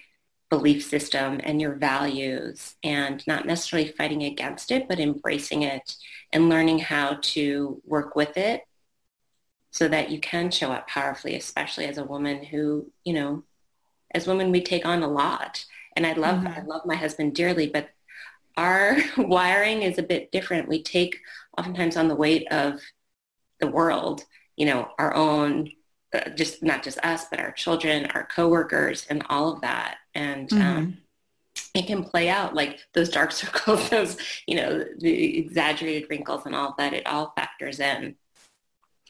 belief 0.49 0.85
system 0.85 1.39
and 1.43 1.59
your 1.59 1.75
values 1.75 2.75
and 2.83 3.25
not 3.27 3.45
necessarily 3.45 3.91
fighting 3.91 4.23
against 4.23 4.71
it, 4.71 4.87
but 4.87 4.99
embracing 4.99 5.63
it 5.63 5.95
and 6.31 6.49
learning 6.49 6.79
how 6.79 7.17
to 7.21 7.81
work 7.85 8.15
with 8.15 8.37
it 8.37 8.61
so 9.71 9.87
that 9.87 10.09
you 10.09 10.19
can 10.19 10.49
show 10.51 10.71
up 10.71 10.87
powerfully, 10.87 11.35
especially 11.35 11.85
as 11.85 11.97
a 11.97 12.03
woman 12.03 12.43
who, 12.43 12.89
you 13.03 13.13
know, 13.13 13.43
as 14.11 14.27
women, 14.27 14.51
we 14.51 14.61
take 14.61 14.85
on 14.85 15.03
a 15.03 15.07
lot. 15.07 15.65
And 15.95 16.05
I 16.05 16.13
love, 16.13 16.37
mm-hmm. 16.37 16.47
I 16.47 16.61
love 16.61 16.85
my 16.85 16.95
husband 16.95 17.35
dearly, 17.35 17.67
but 17.67 17.89
our 18.57 18.97
wiring 19.17 19.81
is 19.81 19.97
a 19.97 20.03
bit 20.03 20.31
different. 20.31 20.67
We 20.67 20.83
take 20.83 21.19
oftentimes 21.57 21.97
on 21.97 22.07
the 22.07 22.15
weight 22.15 22.47
of 22.51 22.81
the 23.59 23.67
world, 23.67 24.23
you 24.55 24.65
know, 24.65 24.89
our 24.99 25.13
own, 25.13 25.71
uh, 26.13 26.29
just 26.29 26.63
not 26.63 26.83
just 26.83 26.99
us, 26.99 27.25
but 27.29 27.39
our 27.39 27.51
children, 27.51 28.05
our 28.07 28.25
coworkers, 28.25 29.05
and 29.09 29.23
all 29.29 29.53
of 29.53 29.61
that. 29.61 29.97
And 30.13 30.51
um, 30.53 30.59
mm-hmm. 30.59 30.77
um, 30.77 30.97
it 31.73 31.87
can 31.87 32.03
play 32.03 32.29
out 32.29 32.53
like 32.53 32.79
those 32.93 33.09
dark 33.09 33.31
circles, 33.31 33.89
those, 33.89 34.17
you 34.47 34.55
know, 34.55 34.85
the 34.99 35.37
exaggerated 35.39 36.09
wrinkles 36.09 36.45
and 36.45 36.55
all 36.55 36.69
of 36.69 36.77
that. 36.77 36.93
It 36.93 37.07
all 37.07 37.33
factors 37.35 37.79
in. 37.79 38.15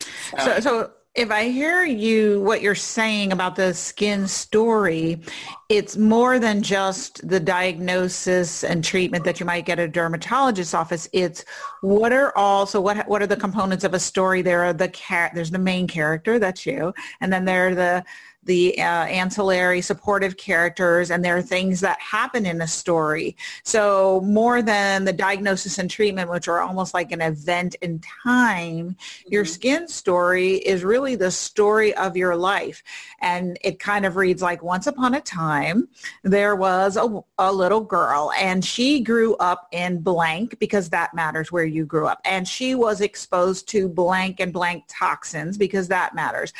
So, 0.01 0.37
so, 0.37 0.59
so 0.59 0.91
if 1.15 1.31
I 1.31 1.47
hear 1.47 1.85
you, 1.85 2.41
what 2.41 2.61
you're 2.61 2.75
saying 2.75 3.31
about 3.31 3.55
the 3.55 3.73
skin 3.73 4.27
story, 4.27 5.21
it's 5.69 5.95
more 5.95 6.39
than 6.39 6.61
just 6.61 7.25
the 7.27 7.39
diagnosis 7.39 8.65
and 8.65 8.83
treatment 8.83 9.23
that 9.23 9.39
you 9.39 9.45
might 9.45 9.65
get 9.65 9.79
at 9.79 9.87
a 9.87 9.91
dermatologist's 9.91 10.73
office. 10.73 11.07
It's 11.13 11.45
what 11.79 12.11
are 12.11 12.37
all, 12.37 12.65
so 12.65 12.81
what, 12.81 13.07
what 13.07 13.21
are 13.21 13.27
the 13.27 13.37
components 13.37 13.85
of 13.85 13.93
a 13.93 13.99
story? 13.99 14.41
There 14.41 14.65
are 14.65 14.73
the 14.73 14.89
cat, 14.89 15.31
there's 15.33 15.51
the 15.51 15.57
main 15.57 15.87
character, 15.87 16.37
that's 16.37 16.65
you. 16.65 16.93
And 17.21 17.31
then 17.31 17.45
there 17.45 17.69
are 17.69 17.75
the 17.75 18.05
the 18.45 18.77
uh, 18.79 19.05
ancillary 19.05 19.81
supportive 19.81 20.37
characters 20.37 21.11
and 21.11 21.25
there 21.25 21.37
are 21.37 21.41
things 21.41 21.79
that 21.81 21.99
happen 21.99 22.45
in 22.45 22.61
a 22.61 22.67
story. 22.67 23.35
So 23.63 24.21
more 24.23 24.61
than 24.61 25.05
the 25.05 25.13
diagnosis 25.13 25.77
and 25.79 25.89
treatment, 25.89 26.29
which 26.29 26.47
are 26.47 26.61
almost 26.61 26.93
like 26.93 27.11
an 27.11 27.21
event 27.21 27.75
in 27.81 27.99
time, 28.23 28.91
mm-hmm. 28.91 29.31
your 29.31 29.45
skin 29.45 29.87
story 29.87 30.55
is 30.55 30.83
really 30.83 31.15
the 31.15 31.31
story 31.31 31.93
of 31.95 32.15
your 32.15 32.35
life. 32.35 32.83
And 33.19 33.57
it 33.63 33.79
kind 33.79 34.05
of 34.05 34.15
reads 34.15 34.41
like 34.41 34.61
once 34.61 34.87
upon 34.87 35.15
a 35.15 35.21
time, 35.21 35.87
there 36.23 36.55
was 36.55 36.97
a, 36.97 37.23
a 37.39 37.51
little 37.51 37.81
girl 37.81 38.31
and 38.39 38.63
she 38.63 39.01
grew 39.01 39.35
up 39.37 39.67
in 39.71 40.01
blank 40.01 40.59
because 40.59 40.89
that 40.89 41.13
matters 41.13 41.51
where 41.51 41.65
you 41.65 41.85
grew 41.85 42.07
up. 42.07 42.21
And 42.25 42.47
she 42.47 42.75
was 42.75 43.01
exposed 43.01 43.67
to 43.69 43.89
blank 43.89 44.39
and 44.39 44.53
blank 44.53 44.83
toxins 44.87 45.57
because 45.57 45.87
that 45.87 46.13
matters. 46.13 46.53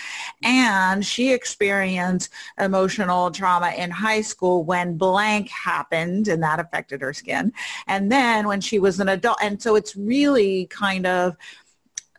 And 0.43 1.05
she 1.05 1.31
experienced 1.31 1.74
experience 1.75 2.29
emotional 2.59 3.31
trauma 3.31 3.71
in 3.77 3.91
high 3.91 4.21
school 4.21 4.63
when 4.63 4.97
blank 4.97 5.49
happened 5.49 6.27
and 6.27 6.41
that 6.41 6.59
affected 6.59 7.01
her 7.01 7.13
skin. 7.13 7.51
And 7.87 8.11
then 8.11 8.47
when 8.47 8.61
she 8.61 8.79
was 8.79 8.99
an 8.99 9.09
adult, 9.09 9.37
and 9.41 9.61
so 9.61 9.75
it's 9.75 9.95
really 9.95 10.67
kind 10.67 11.05
of, 11.05 11.35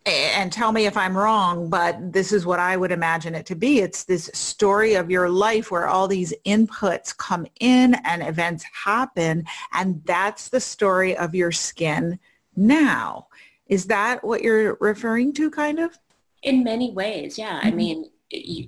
and 0.05 0.53
tell 0.53 0.71
me 0.71 0.87
if 0.87 0.97
I'm 0.97 1.17
wrong, 1.17 1.69
but 1.69 2.13
this 2.13 2.33
is 2.33 2.47
what 2.47 2.61
I 2.61 2.77
would 2.77 2.93
imagine 2.93 3.35
it 3.35 3.47
to 3.47 3.57
be. 3.57 3.81
It's 3.81 4.05
this 4.05 4.31
story 4.35 4.95
of 4.95 5.11
your 5.11 5.29
life 5.29 5.71
where 5.71 5.89
all 5.89 6.07
these 6.07 6.33
inputs 6.45 7.17
come 7.17 7.47
in 7.59 7.95
and 8.05 8.23
events 8.23 8.65
happen. 8.85 9.45
And 9.73 10.03
that's 10.05 10.49
the 10.49 10.61
story 10.61 11.17
of 11.17 11.35
your 11.35 11.51
skin 11.51 12.21
now. 12.55 13.27
Is 13.67 13.87
that 13.87 14.23
what 14.23 14.43
you're 14.43 14.77
referring 14.81 15.33
to 15.35 15.51
kind 15.51 15.81
of? 15.81 15.99
In 16.43 16.63
many 16.63 16.93
ways, 16.93 17.37
yeah. 17.37 17.59
Mm-hmm. 17.59 17.67
I 17.67 17.71
mean, 17.73 18.11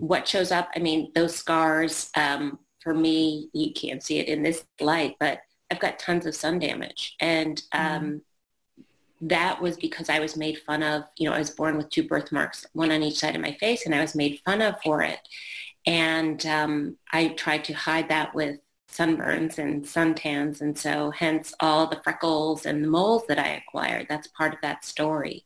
what 0.01 0.29
shows 0.29 0.53
up, 0.53 0.69
I 0.75 0.79
mean, 0.79 1.13
those 1.15 1.35
scars, 1.35 2.11
um, 2.17 2.59
for 2.81 2.95
me, 2.95 3.51
you 3.53 3.73
can't 3.73 4.03
see 4.03 4.19
it 4.19 4.29
in 4.29 4.43
this 4.43 4.65
light, 4.81 5.17
but 5.19 5.41
I've 5.71 5.81
got 5.81 5.99
tons 5.99 6.27
of 6.27 6.35
sun 6.35 6.59
damage. 6.59 7.17
And 7.21 7.61
um, 7.73 8.23
mm. 8.81 8.85
that 9.23 9.61
was 9.61 9.77
because 9.77 10.09
I 10.09 10.21
was 10.21 10.37
made 10.37 10.59
fun 10.59 10.83
of, 10.83 11.05
you 11.19 11.29
know, 11.29 11.35
I 11.35 11.41
was 11.41 11.51
born 11.51 11.77
with 11.77 11.91
two 11.91 12.05
birthmarks, 12.05 12.67
one 12.73 12.93
on 12.93 13.03
each 13.03 13.19
side 13.19 13.35
of 13.35 13.43
my 13.43 13.53
face, 13.55 13.85
and 13.85 13.95
I 13.95 14.01
was 14.01 14.15
made 14.15 14.41
fun 14.45 14.63
of 14.63 14.77
for 14.83 15.03
it. 15.03 15.21
And 15.87 16.45
um, 16.47 16.97
I 17.13 17.29
tried 17.29 17.65
to 17.65 17.73
hide 17.73 18.09
that 18.11 18.35
with 18.35 18.61
sunburns 18.91 19.59
and 19.59 19.85
suntans. 19.85 20.61
And 20.61 20.77
so 20.79 21.11
hence 21.11 21.53
all 21.61 21.87
the 21.87 22.01
freckles 22.03 22.65
and 22.65 22.83
the 22.83 22.89
moles 22.89 23.25
that 23.29 23.39
I 23.39 23.49
acquired. 23.49 24.07
That's 24.09 24.29
part 24.29 24.55
of 24.55 24.61
that 24.63 24.85
story. 24.85 25.45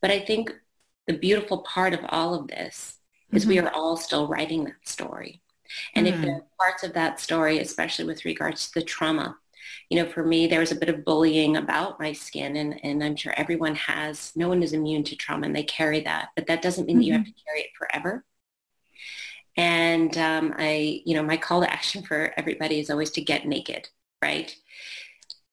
But 0.00 0.10
I 0.10 0.20
think 0.20 0.52
the 1.06 1.16
beautiful 1.16 1.58
part 1.58 1.94
of 1.94 2.00
all 2.08 2.34
of 2.34 2.48
this 2.48 2.97
is 3.32 3.42
mm-hmm. 3.42 3.50
we 3.50 3.58
are 3.58 3.70
all 3.70 3.96
still 3.96 4.26
writing 4.26 4.64
that 4.64 4.88
story. 4.88 5.42
And 5.94 6.06
mm-hmm. 6.06 6.16
if 6.16 6.24
there 6.24 6.34
are 6.36 6.46
parts 6.58 6.82
of 6.82 6.94
that 6.94 7.20
story, 7.20 7.58
especially 7.58 8.06
with 8.06 8.24
regards 8.24 8.68
to 8.68 8.80
the 8.80 8.84
trauma, 8.84 9.36
you 9.90 10.02
know, 10.02 10.10
for 10.10 10.24
me, 10.24 10.46
there 10.46 10.60
was 10.60 10.72
a 10.72 10.76
bit 10.76 10.88
of 10.88 11.04
bullying 11.04 11.56
about 11.56 11.98
my 11.98 12.12
skin 12.12 12.56
and, 12.56 12.78
and 12.84 13.02
I'm 13.02 13.16
sure 13.16 13.32
everyone 13.36 13.74
has, 13.74 14.32
no 14.36 14.48
one 14.48 14.62
is 14.62 14.72
immune 14.72 15.04
to 15.04 15.16
trauma 15.16 15.46
and 15.46 15.56
they 15.56 15.62
carry 15.62 16.00
that, 16.00 16.28
but 16.36 16.46
that 16.46 16.62
doesn't 16.62 16.86
mean 16.86 16.96
mm-hmm. 16.96 17.00
that 17.00 17.06
you 17.06 17.12
have 17.12 17.22
mm-hmm. 17.22 17.30
to 17.30 17.44
carry 17.44 17.60
it 17.60 17.70
forever. 17.76 18.24
And 19.56 20.16
um, 20.16 20.54
I, 20.56 21.02
you 21.04 21.14
know, 21.14 21.22
my 21.22 21.36
call 21.36 21.62
to 21.62 21.72
action 21.72 22.02
for 22.02 22.32
everybody 22.36 22.78
is 22.78 22.90
always 22.90 23.10
to 23.10 23.20
get 23.20 23.46
naked, 23.46 23.88
right? 24.22 24.54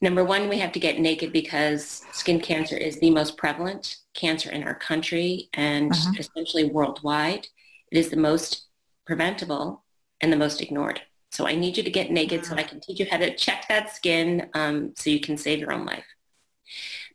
Number 0.01 0.23
one, 0.23 0.49
we 0.49 0.59
have 0.59 0.71
to 0.73 0.79
get 0.79 0.99
naked 0.99 1.33
because 1.33 2.03
skin 2.11 2.39
cancer 2.39 2.77
is 2.77 2.99
the 2.99 3.09
most 3.09 3.37
prevalent 3.37 3.97
cancer 4.13 4.51
in 4.51 4.63
our 4.63 4.75
country 4.75 5.49
and 5.53 5.91
uh-huh. 5.91 6.13
essentially 6.19 6.65
worldwide. 6.65 7.47
It 7.91 7.97
is 7.97 8.09
the 8.09 8.17
most 8.17 8.67
preventable 9.05 9.83
and 10.21 10.31
the 10.31 10.37
most 10.37 10.61
ignored. 10.61 11.01
So 11.31 11.47
I 11.47 11.55
need 11.55 11.77
you 11.77 11.83
to 11.83 11.91
get 11.91 12.11
naked 12.11 12.45
so 12.45 12.55
I 12.55 12.63
can 12.63 12.79
teach 12.79 12.99
you 12.99 13.07
how 13.09 13.17
to 13.17 13.35
check 13.35 13.67
that 13.67 13.93
skin 13.93 14.49
um, 14.53 14.93
so 14.95 15.09
you 15.09 15.19
can 15.19 15.37
save 15.37 15.59
your 15.59 15.73
own 15.73 15.85
life. 15.85 16.05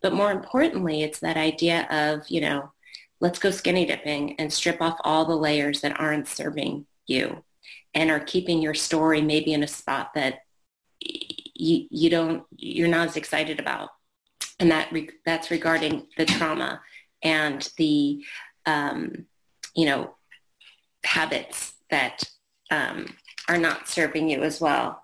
But 0.03 0.12
more 0.12 0.31
importantly, 0.31 1.03
it's 1.03 1.21
that 1.21 1.37
idea 1.37 1.87
of, 1.91 2.29
you 2.29 2.41
know, 2.41 2.73
let's 3.21 3.39
go 3.39 3.50
skinny 3.50 3.87
dipping 3.87 4.39
and 4.39 4.53
strip 4.53 4.81
off 4.81 4.99
all 5.05 5.25
the 5.25 5.37
layers 5.37 5.81
that 5.81 5.99
aren't 5.99 6.29
serving 6.29 6.87
you 7.07 7.45
and 7.95 8.11
are 8.11 8.21
keeping 8.21 8.62
your 8.62 8.75
story 8.75 9.21
maybe 9.21 9.53
in 9.53 9.62
a 9.62 9.69
spot 9.69 10.11
that 10.15 10.41
you, 11.00 11.87
you 11.91 12.11
don't, 12.11 12.45
you're 12.57 12.89
not 12.89 13.09
as 13.09 13.17
excited 13.17 13.59
about. 13.59 13.91
And 14.59 14.71
that 14.71 14.93
re- 14.93 15.11
that's 15.25 15.50
regarding 15.50 16.07
the 16.17 16.27
trauma 16.27 16.83
and 17.23 17.67
the, 17.77 18.23
um, 18.67 19.27
you 19.75 19.87
know, 19.87 20.15
habits 21.04 21.75
that 21.90 22.25
um, 22.71 23.07
are 23.49 23.59
not 23.59 23.88
serving 23.88 24.28
you 24.28 24.42
as 24.42 24.61
well 24.61 25.02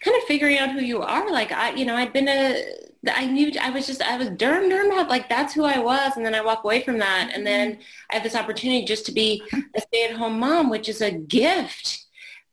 kind 0.00 0.16
of 0.16 0.22
figuring 0.24 0.58
out 0.58 0.70
who 0.70 0.80
you 0.80 1.02
are. 1.02 1.30
Like 1.30 1.52
I, 1.52 1.74
you 1.74 1.84
know, 1.84 1.96
I'd 1.96 2.12
been 2.12 2.28
a, 2.28 2.64
I 3.08 3.26
knew 3.26 3.52
I 3.60 3.70
was 3.70 3.86
just, 3.86 4.02
I 4.02 4.16
was 4.16 4.28
derm 4.30 4.70
derm 4.70 4.70
Durham, 4.70 5.08
like 5.08 5.28
that's 5.28 5.54
who 5.54 5.64
I 5.64 5.78
was. 5.78 6.16
And 6.16 6.24
then 6.24 6.34
I 6.34 6.40
walk 6.40 6.64
away 6.64 6.82
from 6.82 6.98
that. 6.98 7.32
And 7.34 7.46
then 7.46 7.78
I 8.10 8.14
have 8.14 8.22
this 8.22 8.36
opportunity 8.36 8.84
just 8.84 9.06
to 9.06 9.12
be 9.12 9.42
a 9.52 9.80
stay-at-home 9.80 10.38
mom, 10.38 10.70
which 10.70 10.88
is 10.88 11.00
a 11.00 11.10
gift. 11.10 12.04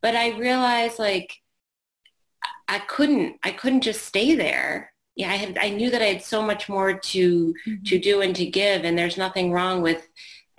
But 0.02 0.16
I 0.16 0.38
realized 0.38 1.00
like 1.00 1.34
I 2.68 2.80
couldn't, 2.80 3.38
I 3.44 3.52
couldn't 3.52 3.82
just 3.82 4.06
stay 4.06 4.36
there. 4.36 4.92
Yeah, 5.16 5.30
I 5.30 5.36
had, 5.36 5.58
I 5.58 5.70
knew 5.70 5.90
that 5.90 6.02
I 6.02 6.06
had 6.06 6.24
so 6.24 6.42
much 6.42 6.70
more 6.70 6.94
to, 6.94 7.54
mm-hmm. 7.68 7.84
to 7.84 8.00
do 8.00 8.22
and 8.22 8.36
to 8.36 8.46
give. 8.46 8.84
And 8.84 8.98
there's 8.98 9.18
nothing 9.18 9.52
wrong 9.52 9.82
with, 9.82 10.08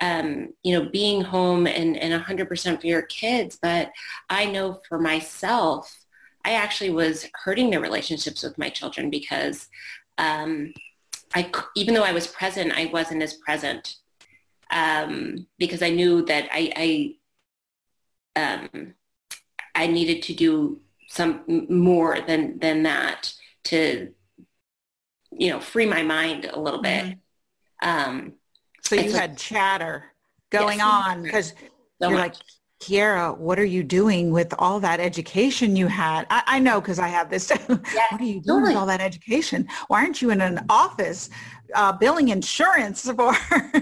um, 0.02 0.52
you 0.64 0.76
know, 0.76 0.90
being 0.90 1.22
home 1.22 1.66
and, 1.68 1.96
and 1.96 2.22
100% 2.22 2.80
for 2.80 2.86
your 2.86 3.02
kids. 3.02 3.56
But 3.62 3.92
I 4.28 4.46
know 4.46 4.80
for 4.88 4.98
myself, 4.98 5.96
I 6.44 6.54
actually 6.54 6.90
was 6.90 7.28
hurting 7.44 7.70
the 7.70 7.80
relationships 7.80 8.42
with 8.42 8.58
my 8.58 8.68
children 8.68 9.10
because 9.10 9.68
um, 10.18 10.74
I, 11.36 11.52
even 11.76 11.94
though 11.94 12.02
I 12.02 12.10
was 12.10 12.26
present, 12.26 12.76
I 12.76 12.86
wasn't 12.86 13.22
as 13.22 13.34
present 13.34 13.94
um, 14.72 15.46
because 15.56 15.82
I 15.82 15.90
knew 15.90 16.24
that 16.24 16.48
I, 16.50 17.14
I, 18.36 18.40
um, 18.40 18.94
I 19.76 19.86
needed 19.86 20.22
to 20.22 20.34
do 20.34 20.80
some 21.08 21.66
more 21.68 22.18
than 22.26 22.58
than 22.58 22.82
that 22.84 23.34
to, 23.64 24.12
you 25.30 25.50
know, 25.50 25.60
free 25.60 25.86
my 25.86 26.02
mind 26.02 26.46
a 26.46 26.58
little 26.58 26.82
bit. 26.82 27.04
Mm-hmm. 27.84 28.28
So 28.82 28.96
you 28.96 29.12
had 29.12 29.38
chatter 29.38 30.12
going 30.50 30.78
yes, 30.78 30.86
on 30.86 31.22
because 31.22 31.48
so 32.00 32.08
you're 32.08 32.18
much. 32.18 32.34
like 32.34 32.36
Keira, 32.82 33.38
what 33.38 33.60
are 33.60 33.64
you 33.64 33.84
doing 33.84 34.32
with 34.32 34.52
all 34.58 34.80
that 34.80 34.98
education 34.98 35.76
you 35.76 35.86
had? 35.86 36.26
I, 36.30 36.42
I 36.46 36.58
know 36.58 36.80
because 36.80 36.98
I 36.98 37.06
have 37.08 37.30
this. 37.30 37.50
What 37.68 38.20
are 38.20 38.24
you 38.24 38.40
doing 38.40 38.42
totally. 38.42 38.68
with 38.70 38.76
all 38.76 38.86
that 38.86 39.00
education? 39.00 39.68
Why 39.86 40.02
aren't 40.02 40.20
you 40.20 40.30
in 40.30 40.40
an 40.40 40.66
office 40.68 41.30
uh, 41.74 41.92
billing 41.92 42.30
insurance 42.30 43.08
for, 43.16 43.34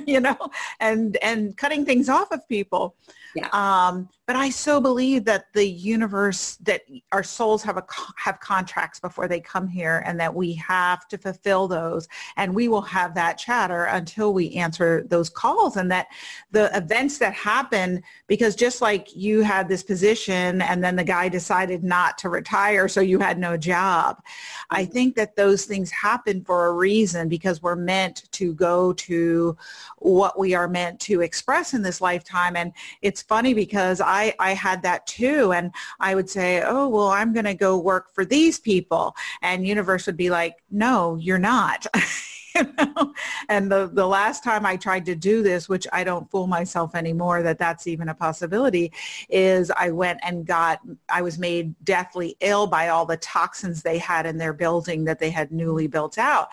you 0.06 0.20
know, 0.20 0.36
and 0.80 1.16
and 1.22 1.56
cutting 1.56 1.86
things 1.86 2.10
off 2.10 2.30
of 2.30 2.46
people? 2.46 2.94
Yeah. 3.34 3.48
Um, 3.52 4.08
but 4.30 4.36
I 4.36 4.48
so 4.48 4.80
believe 4.80 5.24
that 5.24 5.52
the 5.54 5.66
universe, 5.66 6.54
that 6.58 6.82
our 7.10 7.24
souls 7.24 7.64
have 7.64 7.76
a 7.76 7.84
have 8.14 8.38
contracts 8.38 9.00
before 9.00 9.26
they 9.26 9.40
come 9.40 9.66
here, 9.66 10.04
and 10.06 10.20
that 10.20 10.32
we 10.32 10.52
have 10.52 11.08
to 11.08 11.18
fulfill 11.18 11.66
those, 11.66 12.06
and 12.36 12.54
we 12.54 12.68
will 12.68 12.80
have 12.80 13.12
that 13.16 13.38
chatter 13.38 13.86
until 13.86 14.32
we 14.32 14.52
answer 14.52 15.04
those 15.08 15.28
calls, 15.28 15.76
and 15.76 15.90
that 15.90 16.06
the 16.52 16.70
events 16.76 17.18
that 17.18 17.34
happen, 17.34 18.04
because 18.28 18.54
just 18.54 18.80
like 18.80 19.08
you 19.16 19.42
had 19.42 19.68
this 19.68 19.82
position, 19.82 20.62
and 20.62 20.84
then 20.84 20.94
the 20.94 21.02
guy 21.02 21.28
decided 21.28 21.82
not 21.82 22.16
to 22.18 22.28
retire, 22.28 22.86
so 22.86 23.00
you 23.00 23.18
had 23.18 23.36
no 23.36 23.56
job. 23.56 24.22
I 24.70 24.84
think 24.84 25.16
that 25.16 25.34
those 25.34 25.64
things 25.64 25.90
happen 25.90 26.44
for 26.44 26.66
a 26.66 26.72
reason 26.72 27.28
because 27.28 27.62
we're 27.62 27.74
meant 27.74 28.30
to 28.30 28.54
go 28.54 28.92
to 28.92 29.56
what 29.98 30.38
we 30.38 30.54
are 30.54 30.68
meant 30.68 31.00
to 31.00 31.20
express 31.20 31.74
in 31.74 31.82
this 31.82 32.00
lifetime, 32.00 32.54
and 32.54 32.72
it's 33.02 33.22
funny 33.22 33.54
because 33.54 34.00
I 34.00 34.19
I, 34.20 34.34
I 34.38 34.54
had 34.54 34.82
that 34.82 35.06
too. 35.06 35.52
And 35.52 35.72
I 35.98 36.14
would 36.14 36.28
say, 36.28 36.62
oh, 36.62 36.88
well, 36.88 37.08
I'm 37.08 37.32
going 37.32 37.46
to 37.46 37.54
go 37.54 37.78
work 37.78 38.12
for 38.14 38.24
these 38.24 38.58
people. 38.58 39.14
And 39.42 39.66
universe 39.66 40.06
would 40.06 40.16
be 40.16 40.30
like, 40.30 40.56
no, 40.70 41.16
you're 41.16 41.38
not. 41.38 41.86
you 42.54 42.64
know? 42.76 43.14
And 43.48 43.70
the, 43.72 43.90
the 43.92 44.06
last 44.06 44.44
time 44.44 44.66
I 44.66 44.76
tried 44.76 45.06
to 45.06 45.14
do 45.14 45.42
this, 45.42 45.68
which 45.68 45.86
I 45.92 46.04
don't 46.04 46.30
fool 46.30 46.46
myself 46.46 46.94
anymore 46.94 47.42
that 47.42 47.58
that's 47.58 47.86
even 47.86 48.08
a 48.08 48.14
possibility, 48.14 48.92
is 49.28 49.70
I 49.70 49.90
went 49.90 50.20
and 50.22 50.46
got, 50.46 50.80
I 51.08 51.22
was 51.22 51.38
made 51.38 51.74
deathly 51.84 52.36
ill 52.40 52.66
by 52.66 52.88
all 52.88 53.06
the 53.06 53.16
toxins 53.16 53.82
they 53.82 53.98
had 53.98 54.26
in 54.26 54.36
their 54.36 54.52
building 54.52 55.04
that 55.04 55.18
they 55.18 55.30
had 55.30 55.50
newly 55.50 55.86
built 55.86 56.18
out. 56.18 56.48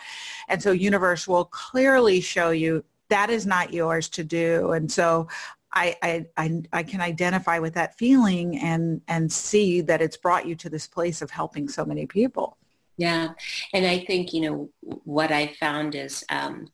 And 0.48 0.62
so 0.62 0.70
universe 0.70 1.28
will 1.28 1.44
clearly 1.44 2.20
show 2.20 2.50
you 2.50 2.84
that 3.08 3.30
is 3.30 3.46
not 3.46 3.72
yours 3.72 4.08
to 4.10 4.24
do. 4.24 4.72
And 4.72 4.90
so 4.90 5.28
I, 5.72 6.24
I, 6.36 6.62
I, 6.72 6.82
can 6.82 7.00
identify 7.00 7.58
with 7.58 7.74
that 7.74 7.96
feeling 7.98 8.58
and, 8.58 9.02
and 9.06 9.30
see 9.30 9.82
that 9.82 10.00
it's 10.00 10.16
brought 10.16 10.46
you 10.46 10.54
to 10.56 10.70
this 10.70 10.86
place 10.86 11.20
of 11.20 11.30
helping 11.30 11.68
so 11.68 11.84
many 11.84 12.06
people. 12.06 12.56
Yeah. 12.96 13.28
And 13.72 13.86
I 13.86 14.00
think, 14.00 14.32
you 14.32 14.40
know, 14.40 14.70
what 14.80 15.30
I 15.30 15.54
found 15.60 15.94
is 15.94 16.24
um, 16.30 16.68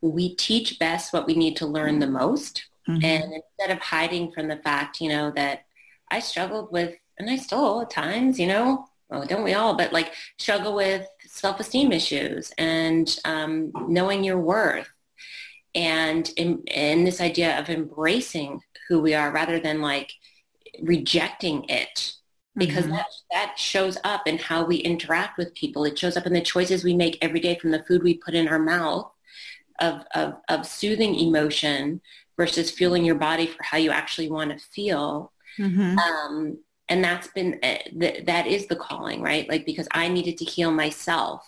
we 0.00 0.34
teach 0.34 0.78
best 0.78 1.12
what 1.12 1.26
we 1.26 1.34
need 1.34 1.56
to 1.58 1.66
learn 1.66 1.98
the 1.98 2.06
most. 2.06 2.64
Mm-hmm. 2.88 3.04
And 3.04 3.32
instead 3.34 3.76
of 3.76 3.82
hiding 3.82 4.32
from 4.32 4.48
the 4.48 4.56
fact, 4.56 5.00
you 5.00 5.10
know, 5.10 5.30
that 5.32 5.66
I 6.10 6.20
struggled 6.20 6.72
with, 6.72 6.94
and 7.18 7.30
I 7.30 7.36
still 7.36 7.82
at 7.82 7.90
times, 7.90 8.38
you 8.38 8.46
know, 8.46 8.86
well, 9.10 9.26
don't 9.26 9.44
we 9.44 9.54
all, 9.54 9.74
but 9.74 9.92
like 9.92 10.12
struggle 10.38 10.74
with 10.74 11.06
self-esteem 11.26 11.92
issues 11.92 12.52
and 12.58 13.18
um, 13.24 13.72
knowing 13.88 14.24
your 14.24 14.38
worth 14.38 14.88
and 15.74 16.28
in, 16.36 16.62
in 16.66 17.04
this 17.04 17.20
idea 17.20 17.58
of 17.58 17.68
embracing 17.68 18.60
who 18.88 19.00
we 19.00 19.14
are 19.14 19.30
rather 19.30 19.60
than 19.60 19.80
like 19.80 20.12
rejecting 20.82 21.64
it 21.68 22.12
because 22.56 22.84
mm-hmm. 22.84 22.94
that, 22.94 23.06
that 23.30 23.58
shows 23.58 23.96
up 24.04 24.26
in 24.26 24.36
how 24.36 24.64
we 24.64 24.76
interact 24.76 25.38
with 25.38 25.54
people. 25.54 25.84
It 25.84 25.98
shows 25.98 26.16
up 26.16 26.26
in 26.26 26.32
the 26.32 26.40
choices 26.40 26.82
we 26.82 26.94
make 26.94 27.16
every 27.22 27.40
day 27.40 27.56
from 27.56 27.70
the 27.70 27.84
food 27.84 28.02
we 28.02 28.14
put 28.14 28.34
in 28.34 28.48
our 28.48 28.58
mouth 28.58 29.10
of, 29.78 30.04
of, 30.14 30.34
of 30.48 30.66
soothing 30.66 31.14
emotion 31.14 32.00
versus 32.36 32.70
fueling 32.70 33.04
your 33.04 33.14
body 33.14 33.46
for 33.46 33.62
how 33.62 33.78
you 33.78 33.90
actually 33.90 34.28
want 34.30 34.50
to 34.50 34.66
feel. 34.74 35.32
Mm-hmm. 35.58 35.98
Um, 35.98 36.58
and 36.88 37.04
that's 37.04 37.28
been, 37.28 37.60
uh, 37.62 37.76
th- 37.98 38.26
that 38.26 38.46
is 38.46 38.66
the 38.66 38.76
calling, 38.76 39.22
right? 39.22 39.48
Like, 39.48 39.64
because 39.64 39.86
I 39.92 40.08
needed 40.08 40.36
to 40.38 40.44
heal 40.44 40.72
myself. 40.72 41.46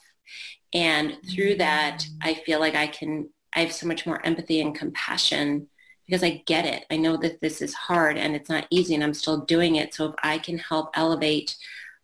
And 0.73 1.19
through 1.29 1.57
that, 1.57 2.07
I 2.23 2.35
feel 2.35 2.61
like 2.61 2.77
I 2.77 2.87
can 2.87 3.29
I 3.55 3.61
have 3.61 3.73
so 3.73 3.87
much 3.87 4.07
more 4.07 4.25
empathy 4.25 4.61
and 4.61 4.75
compassion 4.75 5.69
because 6.07 6.23
I 6.23 6.43
get 6.47 6.65
it. 6.65 6.85
I 6.91 6.97
know 6.97 7.17
that 7.19 7.41
this 7.41 7.63
is 7.63 7.75
hard 7.75 8.19
and 8.19 8.35
it's 8.35 8.51
not 8.51 8.67
easy 8.71 8.95
and 8.95 9.05
I'm 9.05 9.15
still 9.15 9.39
doing 9.39 9.77
it. 9.77 9.95
So 9.95 10.07
if 10.07 10.15
I 10.23 10.39
can 10.39 10.59
help 10.59 10.91
elevate 10.95 11.57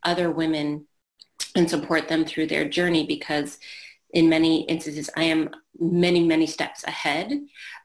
other 0.03 0.31
women 0.31 0.87
and 1.55 1.69
support 1.69 2.09
them 2.09 2.25
through 2.25 2.47
their 2.47 2.69
journey 2.69 3.07
because 3.07 3.59
in 4.15 4.29
many 4.29 4.63
instances 4.63 5.11
I 5.17 5.25
am 5.25 5.51
many, 5.79 6.25
many 6.25 6.47
steps 6.47 6.85
ahead 6.85 7.33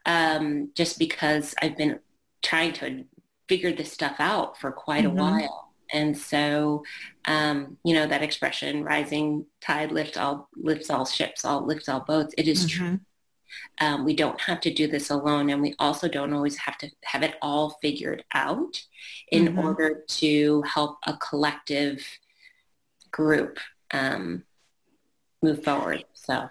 um, 0.06 0.70
just 0.74 0.98
because 0.98 1.54
I've 1.60 1.76
been 1.76 1.98
trying 2.42 2.72
to 2.74 3.04
figure 3.48 3.72
this 3.72 3.92
stuff 3.92 4.16
out 4.18 4.58
for 4.58 4.72
quite 4.72 5.04
mm-hmm. 5.04 5.18
a 5.18 5.22
while. 5.22 5.72
And 5.92 6.16
so, 6.16 6.82
um, 7.26 7.76
you 7.84 7.94
know, 7.94 8.06
that 8.06 8.22
expression, 8.22 8.82
rising 8.82 9.46
tide 9.60 9.92
lifts 9.92 10.16
all, 10.16 10.48
lifts 10.56 10.90
all 10.90 11.04
ships, 11.04 11.44
all 11.44 11.66
lifts 11.66 11.88
all 11.88 12.00
boats. 12.00 12.34
It 12.38 12.48
is 12.48 12.66
mm-hmm. 12.66 12.84
true 12.86 13.00
Um, 13.80 14.04
we 14.04 14.14
don't 14.14 14.40
have 14.40 14.60
to 14.62 14.72
do 14.72 14.86
this 14.86 15.10
alone, 15.10 15.50
and 15.50 15.60
we 15.60 15.74
also 15.78 16.08
don't 16.08 16.32
always 16.32 16.56
have 16.58 16.78
to 16.78 16.90
have 17.04 17.22
it 17.22 17.36
all 17.42 17.78
figured 17.82 18.24
out 18.32 18.82
in 19.30 19.46
mm-hmm. 19.46 19.58
order 19.58 20.04
to 20.06 20.62
help 20.62 20.98
a 21.06 21.16
collective 21.16 22.04
group 23.10 23.58
um, 23.90 24.44
move 25.42 25.64
forward. 25.64 26.04
So. 26.14 26.48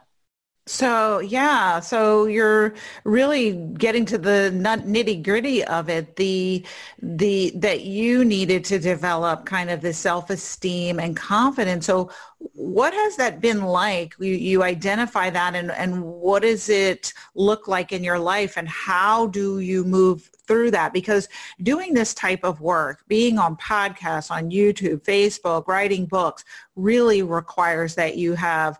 So 0.65 1.19
yeah, 1.19 1.81
so 1.81 2.25
you're 2.25 2.73
really 3.03 3.51
getting 3.73 4.05
to 4.05 4.17
the 4.17 4.49
nitty 4.53 5.21
gritty 5.21 5.61
of 5.65 5.89
it. 5.89 6.15
The 6.15 6.65
the 7.01 7.51
that 7.55 7.81
you 7.81 8.23
needed 8.23 8.63
to 8.65 8.79
develop 8.79 9.45
kind 9.45 9.69
of 9.69 9.81
the 9.81 9.91
self 9.91 10.29
esteem 10.29 11.01
and 11.01 11.17
confidence. 11.17 11.85
So 11.85 12.11
what 12.53 12.93
has 12.93 13.17
that 13.17 13.41
been 13.41 13.63
like? 13.63 14.15
You, 14.19 14.31
you 14.31 14.63
identify 14.63 15.29
that, 15.31 15.53
and 15.53 15.69
and 15.71 16.01
what 16.01 16.43
does 16.43 16.69
it 16.69 17.13
look 17.35 17.67
like 17.67 17.91
in 17.91 18.01
your 18.01 18.19
life, 18.19 18.55
and 18.55 18.69
how 18.69 19.27
do 19.27 19.59
you 19.59 19.83
move 19.83 20.29
through 20.47 20.71
that? 20.71 20.93
Because 20.93 21.27
doing 21.61 21.93
this 21.93 22.13
type 22.13 22.45
of 22.45 22.61
work, 22.61 23.03
being 23.09 23.37
on 23.37 23.57
podcasts, 23.57 24.31
on 24.31 24.49
YouTube, 24.49 25.01
Facebook, 25.01 25.67
writing 25.67 26.05
books, 26.05 26.45
really 26.77 27.21
requires 27.21 27.95
that 27.95 28.15
you 28.15 28.33
have 28.35 28.79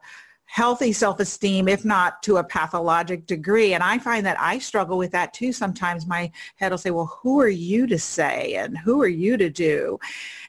healthy 0.53 0.93
self-esteem, 0.93 1.67
if 1.67 1.83
not 1.83 2.21
to 2.21 2.37
a 2.37 2.43
pathologic 2.43 3.25
degree. 3.25 3.73
And 3.73 3.81
I 3.81 3.97
find 3.97 4.23
that 4.27 4.39
I 4.39 4.59
struggle 4.59 4.99
with 4.99 5.09
that 5.09 5.33
too. 5.33 5.51
Sometimes 5.51 6.05
my 6.05 6.31
head 6.57 6.69
will 6.69 6.77
say, 6.77 6.91
well, 6.91 7.17
who 7.23 7.41
are 7.41 7.49
you 7.49 7.87
to 7.87 7.97
say 7.97 8.53
and 8.53 8.77
who 8.77 9.01
are 9.01 9.07
you 9.07 9.35
to 9.35 9.49
do? 9.49 9.99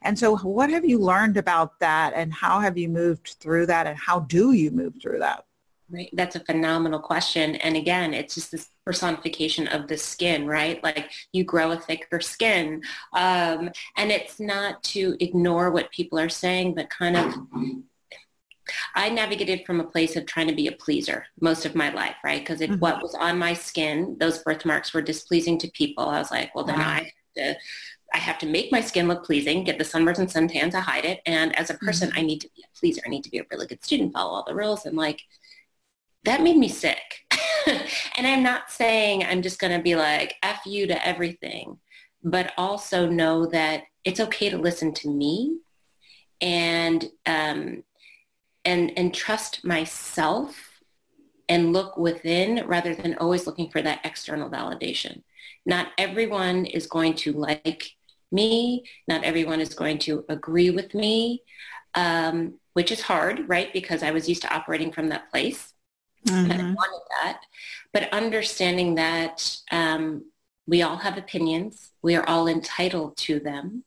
And 0.03 0.19
so 0.19 0.37
what 0.37 0.69
have 0.69 0.85
you 0.85 0.99
learned 0.99 1.39
about 1.39 1.81
that 1.81 2.13
and 2.15 2.35
how 2.35 2.61
have 2.61 2.77
you 2.77 2.91
moved 2.91 3.37
through 3.41 3.65
that 3.65 3.87
and 3.87 3.97
how 3.97 4.21
do 4.21 4.53
you 4.53 4.71
move 4.71 4.93
through 5.01 5.21
that? 5.21 5.47
Right. 5.89 6.11
That's 6.13 6.37
a 6.37 6.41
phenomenal 6.41 7.01
question. 7.01 7.55
And 7.57 7.75
again, 7.75 8.13
it's 8.13 8.35
just 8.35 8.53
this 8.53 8.69
personification 8.85 9.69
of 9.69 9.89
the 9.89 9.97
skin, 9.97 10.47
right? 10.47 10.85
Like 10.85 11.13
you 11.33 11.45
grow 11.45 11.73
a 11.73 11.79
thicker 11.79 12.21
skin. 12.21 12.83
Um, 13.15 13.71
and 13.97 14.13
it's 14.13 14.39
not 14.39 14.83
to 14.83 15.17
ignore 15.21 15.71
what 15.71 15.91
people 15.93 16.19
are 16.19 16.29
saying, 16.29 16.75
but 16.75 16.91
kind 16.91 17.17
of 17.17 17.35
I 18.95 19.09
navigated 19.09 19.65
from 19.67 19.81
a 19.81 19.85
place 19.85 20.17
of 20.17 20.27
trying 20.27 20.49
to 20.49 20.55
be 20.55 20.69
a 20.69 20.73
pleaser 20.73 21.27
most 21.41 21.67
of 21.67 21.75
my 21.75 21.93
life, 21.93 22.17
right? 22.25 22.41
Because 22.41 22.61
mm-hmm. 22.61 22.79
what 22.79 23.03
was 23.03 23.15
on 23.15 23.39
my 23.39 23.55
skin, 23.55 24.17
those 24.19 24.39
birthmarks 24.39 24.95
were 24.95 25.03
displeasing 25.03 25.59
to 25.59 25.71
people. 25.71 26.05
I 26.09 26.19
was 26.19 26.31
like, 26.31 26.55
well, 26.55 26.65
then 26.65 26.79
wow. 26.79 26.89
I 26.89 26.95
have 26.95 27.07
to, 27.37 27.57
I 28.15 28.19
have 28.19 28.39
to 28.39 28.47
make 28.47 28.73
my 28.73 28.81
skin 28.81 29.09
look 29.09 29.25
pleasing, 29.25 29.65
get 29.65 29.79
the 29.79 29.85
sunburns 29.85 30.19
and 30.19 30.29
suntan 30.29 30.71
to 30.71 30.81
hide 30.81 31.05
it. 31.05 31.21
And 31.27 31.57
as 31.59 31.71
a 31.71 31.75
person, 31.75 32.11
mm-hmm. 32.11 32.19
I 32.19 32.23
need 32.23 32.41
to 32.41 32.51
be 32.55 32.65
a 32.65 32.79
pleaser. 32.79 33.03
I 33.05 33.11
need 33.11 33.25
to 33.25 33.31
be 33.31 33.39
a 33.39 33.47
really 33.51 33.67
good 33.67 33.85
student, 33.85 34.13
follow 34.13 34.33
all 34.33 34.45
the 34.47 34.55
rules. 34.55 34.87
And 34.87 34.97
like, 34.97 35.21
that 36.25 36.43
made 36.43 36.57
me 36.57 36.69
sick. 36.69 37.27
and 38.17 38.27
I'm 38.27 38.43
not 38.43 38.71
saying 38.71 39.25
I'm 39.25 39.43
just 39.43 39.59
going 39.59 39.77
to 39.77 39.83
be 39.83 39.95
like, 39.95 40.35
F 40.43 40.65
you 40.65 40.87
to 40.87 41.07
everything, 41.07 41.79
but 42.23 42.53
also 42.57 43.09
know 43.09 43.47
that 43.47 43.83
it's 44.05 44.21
okay 44.21 44.49
to 44.51 44.59
listen 44.59 44.95
to 44.95 45.11
me 45.11 45.59
and 46.41 47.11
um, 47.27 47.85
and 48.65 48.93
and 48.97 49.15
trust 49.15 49.65
myself 49.65 50.81
and 51.49 51.73
look 51.73 51.97
within 51.97 52.67
rather 52.67 52.95
than 52.95 53.17
always 53.17 53.47
looking 53.47 53.69
for 53.69 53.83
that 53.83 54.01
external 54.05 54.49
validation. 54.49 55.23
Not 55.67 55.89
everyone 55.99 56.67
is 56.67 56.87
going 56.87 57.15
to 57.17 57.33
like 57.33 57.91
me. 58.33 58.85
Not 59.09 59.25
everyone 59.25 59.61
is 59.61 59.75
going 59.75 59.99
to 59.99 60.25
agree 60.29 60.71
with 60.71 60.95
me, 60.95 61.43
um, 61.95 62.55
which 62.73 62.91
is 62.91 63.03
hard, 63.03 63.49
right? 63.49 63.73
Because 63.73 64.03
I 64.03 64.11
was 64.11 64.29
used 64.29 64.43
to 64.43 64.55
operating 64.55 64.93
from 64.93 65.09
that 65.09 65.31
place. 65.31 65.73
Mm-hmm. 66.27 66.51
And 66.51 66.63
I 66.63 66.65
wanted 66.65 67.03
that. 67.23 67.41
But 67.93 68.13
understanding 68.13 68.95
that 68.95 69.57
um, 69.71 70.25
we 70.67 70.83
all 70.83 70.97
have 70.97 71.19
opinions. 71.19 71.91
We 72.03 72.17
are 72.17 72.27
all 72.27 72.49
entitled 72.49 73.17
to 73.19 73.39
them. 73.39 73.85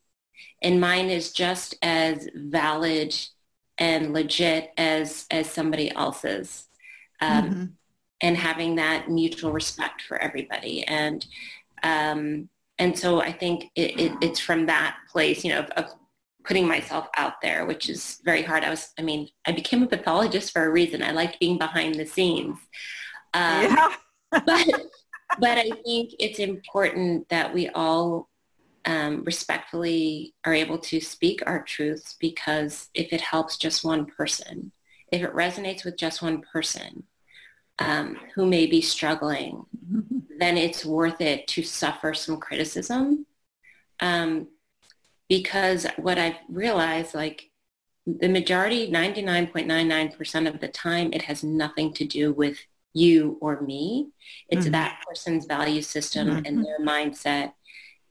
And 0.62 0.80
mine 0.80 1.10
is 1.10 1.32
just 1.32 1.76
as 1.82 2.30
valid 2.36 3.16
and 3.78 4.13
legit 4.13 4.72
as 4.78 5.26
as 5.32 5.50
somebody 5.50 5.92
else's 5.92 6.68
um, 7.22 7.44
mm-hmm. 7.44 7.66
and 8.22 8.38
having 8.38 8.76
that 8.76 9.10
mutual 9.10 9.52
respect 9.52 10.02
for 10.02 10.18
everybody 10.18 10.84
and 10.86 11.26
um, 11.84 12.50
and 12.80 12.98
so 12.98 13.22
I 13.22 13.32
think 13.32 13.72
it, 13.76 14.00
it, 14.00 14.12
it's 14.22 14.40
from 14.40 14.66
that 14.68 14.98
place 15.12 15.44
you 15.44 15.52
know 15.52 15.60
of, 15.60 15.70
of, 15.72 15.86
putting 16.44 16.66
myself 16.66 17.10
out 17.18 17.42
there 17.42 17.66
which 17.66 17.90
is 17.90 18.22
very 18.24 18.42
hard 18.42 18.63
I 18.63 18.70
was 18.70 18.94
I 18.98 19.02
mean 19.02 19.28
I 19.46 19.52
became 19.52 19.84
a 19.84 19.88
pathologist 19.88 20.54
for 20.54 20.66
a 20.66 20.72
reason 20.72 21.04
I 21.04 21.12
liked 21.12 21.42
being 21.42 21.58
behind 21.58 21.96
the 21.96 22.06
scenes 22.06 22.58
um, 23.34 23.63
yeah. 23.63 23.94
but 24.32 24.66
but 25.40 25.58
I 25.58 25.70
think 25.84 26.13
it's 26.20 26.40
important 26.40 27.28
that 27.28 27.54
we 27.54 27.68
all 27.70 28.30
um, 28.86 29.24
respectfully 29.24 30.34
are 30.46 30.54
able 30.54 30.78
to 30.78 31.00
speak 31.00 31.42
our 31.46 31.63
truths 31.63 32.16
because 32.20 32.90
if 32.94 33.12
it 33.12 33.22
helps 33.22 33.58
just 33.58 33.84
one 33.84 34.06
person, 34.06 34.72
if 35.12 35.22
it 35.22 35.34
resonates 35.34 35.84
with 35.84 35.98
just 35.98 36.22
one 36.22 36.42
person 36.42 37.04
um, 37.80 38.18
who 38.36 38.46
may 38.46 38.66
be 38.66 38.82
struggling, 38.82 39.66
then 40.40 40.58
it's 40.58 40.86
worth 40.86 41.22
it 41.22 41.48
to 41.48 41.63
suffer 41.63 42.13
some 42.13 42.38
criticism. 42.38 43.26
Um, 44.00 44.48
because 45.30 45.86
what 45.98 46.18
I've 46.18 46.38
realized, 46.48 47.13
like 47.13 47.50
the 48.06 48.30
majority, 48.30 48.90
99.99% 48.90 50.48
of 50.48 50.60
the 50.62 50.70
time, 50.70 51.12
it 51.12 51.24
has 51.24 51.44
nothing 51.44 51.94
to 51.94 52.06
do 52.06 52.32
with 52.32 52.58
you 52.94 53.38
or 53.42 53.62
me. 53.62 54.10
It's 54.50 54.63
mm-hmm. 54.63 54.72
that 54.72 55.04
person's 55.08 55.46
value 55.46 55.82
system 55.82 56.28
mm-hmm. 56.28 56.46
and 56.46 56.66
their 56.66 56.80
mindset 56.80 57.54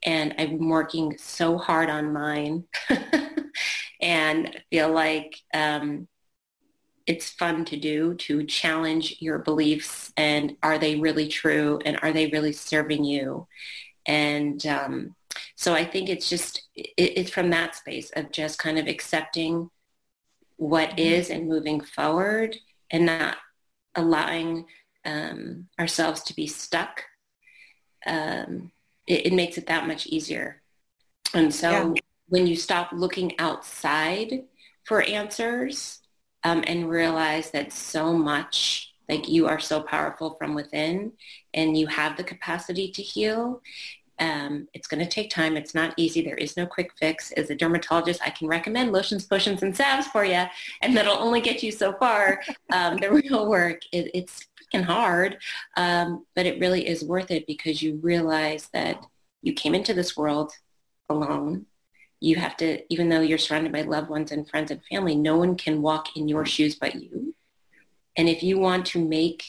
and 0.07 0.35
I'm 0.39 0.69
working 0.69 1.19
so 1.19 1.59
hard 1.59 1.91
on 1.91 2.13
mine 2.13 2.65
and 4.01 4.57
feel 4.71 4.91
like 4.91 5.37
um, 5.53 6.07
it's 7.07 7.31
fun 7.31 7.65
to 7.67 7.77
do 7.77 8.15
to 8.15 8.45
challenge 8.45 9.17
your 9.19 9.41
beliefs 9.41 10.13
and 10.17 10.57
are 10.63 10.79
they 10.79 10.97
really 10.97 11.27
true 11.27 11.81
and 11.85 11.99
are 12.03 12.13
they 12.13 12.29
really 12.29 12.53
serving 12.53 13.05
you? 13.05 13.49
And 14.07 14.65
um, 14.67 15.17
so 15.57 15.75
I 15.75 15.85
think 15.85 16.09
it's 16.09 16.31
just, 16.31 16.63
it, 16.77 16.95
it's 16.97 17.31
from 17.31 17.51
that 17.51 17.75
space 17.75 18.11
of 18.15 18.31
just 18.31 18.61
kind 18.61 18.79
of 18.79 18.87
accepting 18.87 19.71
what 20.57 20.91
mm-hmm. 20.91 21.01
is 21.01 21.31
and 21.31 21.49
moving 21.49 21.81
forward 21.81 22.57
and 22.93 23.07
not 23.07 23.39
allowing 23.97 24.67
um, 25.05 25.67
ourselves 25.81 26.23
to 26.25 26.35
be 26.35 26.47
stuck 26.47 27.03
um, 28.07 28.71
it, 29.07 29.27
it 29.27 29.33
makes 29.33 29.59
it 29.59 29.67
that 29.67 29.87
much 29.87 30.07
easier. 30.07 30.63
And 31.35 31.55
so 31.55 31.71
yeah. 31.71 32.01
when 32.29 32.47
you 32.47 32.57
stop 32.57 32.91
looking 32.93 33.39
outside 33.39 34.45
for 34.85 35.03
answers 35.03 36.01
um, 36.45 36.63
and 36.67 36.89
realize 36.89 37.51
that 37.51 37.73
so 37.73 38.13
much 38.13 38.93
like 39.09 39.29
you 39.29 39.47
are 39.47 39.61
so 39.61 39.81
powerful 39.81 40.35
from 40.35 40.55
within 40.55 41.13
and 41.55 41.77
you 41.77 41.87
have 41.87 42.17
the 42.17 42.25
capacity 42.25 42.91
to 42.91 43.03
heal 43.03 43.61
um, 44.19 44.67
it's 44.73 44.89
going 44.89 45.05
to 45.05 45.11
take 45.11 45.31
time. 45.31 45.57
It's 45.57 45.75
not 45.75 45.93
easy. 45.97 46.23
There 46.23 46.37
is 46.37 46.57
no 46.57 46.67
quick 46.67 46.91
fix. 46.99 47.33
As 47.33 47.51
a 47.51 47.55
dermatologist, 47.55 48.21
I 48.25 48.31
can 48.31 48.49
recommend 48.49 48.93
lotions, 48.93 49.27
potions, 49.27 49.63
and 49.63 49.77
salves 49.77 50.07
for 50.07 50.25
you, 50.25 50.43
and 50.81 50.97
that'll 50.97 51.19
only 51.19 51.41
get 51.41 51.63
you 51.63 51.71
so 51.73 51.93
far. 51.95 52.43
Um, 52.73 52.97
the 52.97 53.13
real 53.13 53.49
work, 53.49 53.83
it, 53.93 54.11
it's 54.13 54.49
freaking 54.73 54.85
hard, 54.85 55.39
um, 55.77 56.25
but 56.35 56.47
it 56.47 56.61
really 56.61 56.87
is 56.87 57.05
worth 57.05 57.31
it 57.31 57.47
because 57.47 57.83
you 57.83 57.97
realize 58.03 58.69
that 58.73 59.05
you 59.43 59.53
came 59.53 59.75
into 59.75 59.95
this 59.95 60.17
world 60.17 60.53
alone. 61.09 61.67
You 62.21 62.37
have 62.37 62.57
to, 62.59 62.83
even 62.93 63.09
though 63.09 63.21
you're 63.21 63.39
surrounded 63.39 63.73
by 63.73 63.83
loved 63.83 64.09
ones 64.09 64.33
and 64.33 64.49
friends 64.49 64.71
and 64.71 64.83
family, 64.91 65.15
no 65.15 65.37
one 65.37 65.57
can 65.57 65.83
walk 65.83 66.17
in 66.17 66.29
your 66.29 66.47
shoes 66.47 66.75
but 66.75 66.95
you. 66.95 67.35
And 68.17 68.29
if 68.29 68.43
you 68.43 68.59
want 68.59 68.87
to 68.87 69.05
make, 69.07 69.45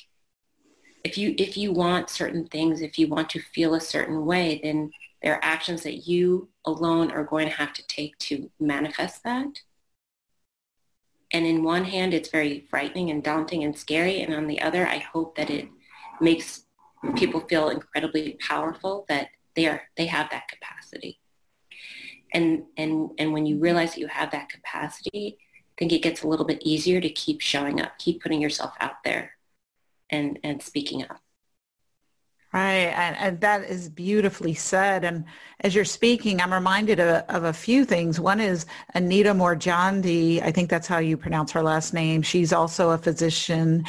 if 1.03 1.17
you, 1.17 1.33
if 1.37 1.55
you 1.55 1.71
want 1.71 2.09
certain 2.09 2.45
things, 2.47 2.81
if 2.81 2.99
you 2.99 3.07
want 3.07 3.29
to 3.31 3.39
feel 3.39 3.75
a 3.75 3.81
certain 3.81 4.25
way, 4.25 4.59
then 4.61 4.91
there 5.21 5.33
are 5.33 5.43
actions 5.43 5.83
that 5.83 6.07
you 6.07 6.49
alone 6.65 7.11
are 7.11 7.23
going 7.23 7.47
to 7.47 7.55
have 7.55 7.73
to 7.73 7.87
take 7.87 8.17
to 8.19 8.51
manifest 8.59 9.23
that. 9.23 9.61
And 11.33 11.45
in 11.45 11.63
one 11.63 11.85
hand, 11.85 12.13
it's 12.13 12.29
very 12.29 12.65
frightening 12.69 13.09
and 13.09 13.23
daunting 13.23 13.63
and 13.63 13.77
scary. 13.77 14.21
And 14.21 14.33
on 14.33 14.47
the 14.47 14.61
other, 14.61 14.87
I 14.87 14.99
hope 14.99 15.35
that 15.35 15.49
it 15.49 15.67
makes 16.21 16.63
people 17.15 17.41
feel 17.41 17.69
incredibly 17.69 18.37
powerful 18.39 19.05
that 19.09 19.29
they 19.55 19.67
are 19.67 19.81
they 19.97 20.05
have 20.05 20.29
that 20.31 20.47
capacity. 20.47 21.19
And 22.33 22.63
and 22.77 23.11
and 23.17 23.33
when 23.33 23.45
you 23.45 23.59
realize 23.59 23.93
that 23.93 23.99
you 23.99 24.07
have 24.07 24.31
that 24.31 24.49
capacity, 24.49 25.37
I 25.39 25.73
think 25.77 25.91
it 25.91 26.01
gets 26.01 26.23
a 26.23 26.27
little 26.27 26.45
bit 26.45 26.61
easier 26.63 27.01
to 27.01 27.09
keep 27.09 27.41
showing 27.41 27.81
up, 27.81 27.97
keep 27.97 28.21
putting 28.21 28.41
yourself 28.41 28.73
out 28.79 29.03
there 29.03 29.31
and 30.09 30.39
and 30.43 30.61
speaking 30.61 31.03
up. 31.03 31.19
Right, 32.53 32.93
and, 32.95 33.17
and, 33.17 33.41
that 33.41 33.65
is 33.65 33.89
beautifully 33.89 34.53
said. 34.53 35.03
And 35.03 35.25
as 35.59 35.75
you're 35.75 35.83
speaking, 35.83 36.39
I'm 36.39 36.53
reminded 36.53 36.97
of, 36.97 37.25
of, 37.27 37.43
a 37.43 37.51
few 37.51 37.83
things. 37.83 38.21
One 38.21 38.39
is 38.39 38.65
Anita 38.93 39.33
Moorjani. 39.33 40.41
I 40.41 40.53
think 40.53 40.69
that's 40.69 40.87
how 40.87 40.99
you 40.99 41.17
pronounce 41.17 41.51
her 41.51 41.61
last 41.61 41.93
name. 41.93 42.21
She's 42.21 42.53
also 42.53 42.91
a 42.91 42.97
physician, 42.97 43.83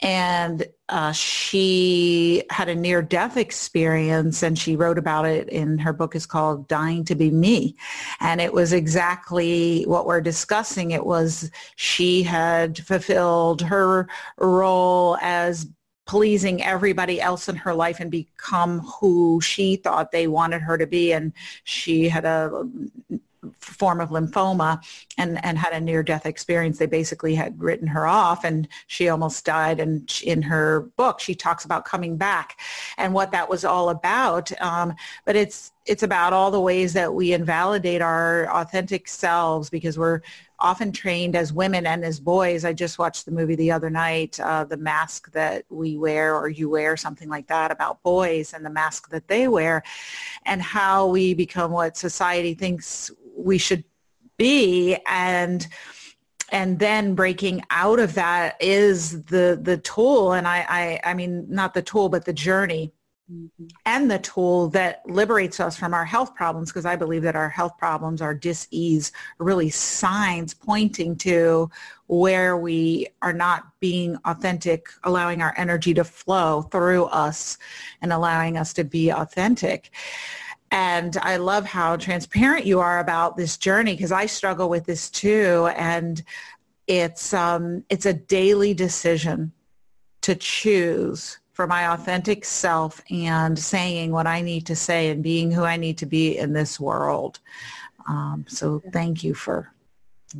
and 0.00 0.64
uh, 0.88 1.10
she 1.10 2.44
had 2.50 2.68
a 2.68 2.74
near-death 2.76 3.36
experience, 3.36 4.44
and 4.44 4.56
she 4.56 4.76
wrote 4.76 4.98
about 4.98 5.26
it 5.26 5.48
in 5.48 5.76
her 5.78 5.92
book. 5.92 6.14
is 6.14 6.24
called 6.24 6.68
"Dying 6.68 7.04
to 7.06 7.16
Be 7.16 7.32
Me," 7.32 7.74
and 8.20 8.40
it 8.40 8.52
was 8.52 8.72
exactly 8.72 9.82
what 9.84 10.06
we're 10.06 10.20
discussing. 10.20 10.92
It 10.92 11.04
was 11.04 11.50
she 11.74 12.22
had 12.22 12.78
fulfilled 12.78 13.60
her 13.62 14.08
role 14.38 15.18
as 15.20 15.66
pleasing 16.06 16.62
everybody 16.62 17.20
else 17.20 17.48
in 17.48 17.56
her 17.56 17.74
life 17.74 18.00
and 18.00 18.10
become 18.10 18.80
who 18.80 19.40
she 19.40 19.76
thought 19.76 20.12
they 20.12 20.26
wanted 20.26 20.62
her 20.62 20.76
to 20.76 20.86
be. 20.86 21.12
And 21.12 21.32
she 21.64 22.08
had 22.08 22.24
a 22.24 22.68
form 23.58 24.00
of 24.00 24.08
lymphoma 24.08 24.82
and, 25.18 25.44
and 25.44 25.58
had 25.58 25.74
a 25.74 25.80
near-death 25.80 26.24
experience. 26.24 26.78
They 26.78 26.86
basically 26.86 27.34
had 27.34 27.60
written 27.60 27.86
her 27.88 28.06
off 28.06 28.44
and 28.44 28.66
she 28.86 29.08
almost 29.10 29.44
died. 29.44 29.80
And 29.80 30.10
in 30.24 30.40
her 30.42 30.90
book, 30.96 31.20
she 31.20 31.34
talks 31.34 31.66
about 31.66 31.84
coming 31.84 32.16
back 32.16 32.58
and 32.96 33.12
what 33.12 33.32
that 33.32 33.50
was 33.50 33.64
all 33.64 33.90
about. 33.90 34.50
Um, 34.62 34.94
but 35.26 35.36
it's, 35.36 35.72
it's 35.86 36.02
about 36.02 36.32
all 36.32 36.50
the 36.50 36.60
ways 36.60 36.92
that 36.94 37.12
we 37.12 37.32
invalidate 37.32 38.00
our 38.00 38.50
authentic 38.50 39.06
selves 39.06 39.68
because 39.68 39.98
we're 39.98 40.20
often 40.58 40.92
trained 40.92 41.36
as 41.36 41.52
women 41.52 41.86
and 41.86 42.04
as 42.04 42.18
boys. 42.18 42.64
I 42.64 42.72
just 42.72 42.98
watched 42.98 43.26
the 43.26 43.32
movie 43.32 43.54
the 43.54 43.70
other 43.70 43.90
night, 43.90 44.40
uh, 44.40 44.64
The 44.64 44.78
Mask 44.78 45.30
That 45.32 45.64
We 45.68 45.98
Wear 45.98 46.36
or 46.36 46.48
You 46.48 46.70
Wear, 46.70 46.96
something 46.96 47.28
like 47.28 47.48
that, 47.48 47.70
about 47.70 48.02
boys 48.02 48.54
and 48.54 48.64
the 48.64 48.70
mask 48.70 49.10
that 49.10 49.28
they 49.28 49.48
wear 49.48 49.82
and 50.46 50.62
how 50.62 51.06
we 51.08 51.34
become 51.34 51.70
what 51.70 51.96
society 51.96 52.54
thinks 52.54 53.10
we 53.36 53.58
should 53.58 53.84
be 54.36 54.96
and 55.06 55.66
and 56.50 56.78
then 56.78 57.14
breaking 57.14 57.62
out 57.70 57.98
of 57.98 58.14
that 58.14 58.56
is 58.60 59.24
the 59.24 59.58
the 59.60 59.78
tool 59.78 60.32
and 60.32 60.46
I, 60.46 60.66
I 60.68 61.10
i 61.10 61.14
mean 61.14 61.46
not 61.48 61.72
the 61.74 61.82
tool 61.82 62.08
but 62.08 62.24
the 62.24 62.32
journey 62.32 62.92
mm-hmm. 63.30 63.66
and 63.86 64.10
the 64.10 64.18
tool 64.18 64.68
that 64.68 65.02
liberates 65.06 65.60
us 65.60 65.76
from 65.76 65.94
our 65.94 66.04
health 66.04 66.34
problems 66.34 66.70
because 66.70 66.86
i 66.86 66.96
believe 66.96 67.22
that 67.22 67.36
our 67.36 67.48
health 67.48 67.76
problems 67.78 68.20
our 68.20 68.34
dis-ease 68.34 69.12
are 69.40 69.46
really 69.46 69.70
signs 69.70 70.54
pointing 70.54 71.16
to 71.16 71.70
where 72.06 72.56
we 72.56 73.06
are 73.22 73.32
not 73.32 73.64
being 73.80 74.16
authentic 74.24 74.88
allowing 75.04 75.42
our 75.42 75.54
energy 75.56 75.94
to 75.94 76.04
flow 76.04 76.62
through 76.62 77.04
us 77.06 77.58
and 78.02 78.12
allowing 78.12 78.56
us 78.56 78.72
to 78.72 78.84
be 78.84 79.10
authentic 79.10 79.90
and 80.74 81.16
I 81.18 81.36
love 81.36 81.66
how 81.66 81.96
transparent 81.96 82.66
you 82.66 82.80
are 82.80 82.98
about 82.98 83.36
this 83.36 83.56
journey 83.56 83.94
because 83.94 84.10
I 84.10 84.26
struggle 84.26 84.68
with 84.68 84.86
this 84.86 85.08
too. 85.08 85.70
And 85.76 86.20
it's, 86.88 87.32
um, 87.32 87.84
it's 87.90 88.06
a 88.06 88.12
daily 88.12 88.74
decision 88.74 89.52
to 90.22 90.34
choose 90.34 91.38
for 91.54 91.66
my 91.66 91.92
authentic 91.92 92.44
self 92.44 93.00
and 93.10 93.58
saying 93.58 94.10
what 94.10 94.26
I 94.26 94.40
need 94.40 94.66
to 94.66 94.76
say 94.76 95.10
and 95.10 95.22
being 95.22 95.50
who 95.50 95.62
I 95.64 95.76
need 95.76 95.96
to 95.98 96.06
be 96.06 96.36
in 96.36 96.52
this 96.52 96.78
world. 96.78 97.38
Um, 98.08 98.44
so 98.48 98.82
thank 98.92 99.24
you 99.24 99.34
for 99.34 99.72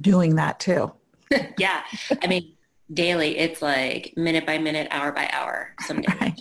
doing 0.00 0.34
that 0.36 0.60
too. 0.60 0.92
yeah. 1.58 1.82
I 2.20 2.26
mean, 2.26 2.52
daily, 2.92 3.38
it's 3.38 3.62
like 3.62 4.12
minute 4.16 4.44
by 4.44 4.58
minute, 4.58 4.88
hour 4.90 5.12
by 5.12 5.30
hour 5.32 5.74
some 5.86 6.02
days. 6.02 6.14
Right. 6.20 6.34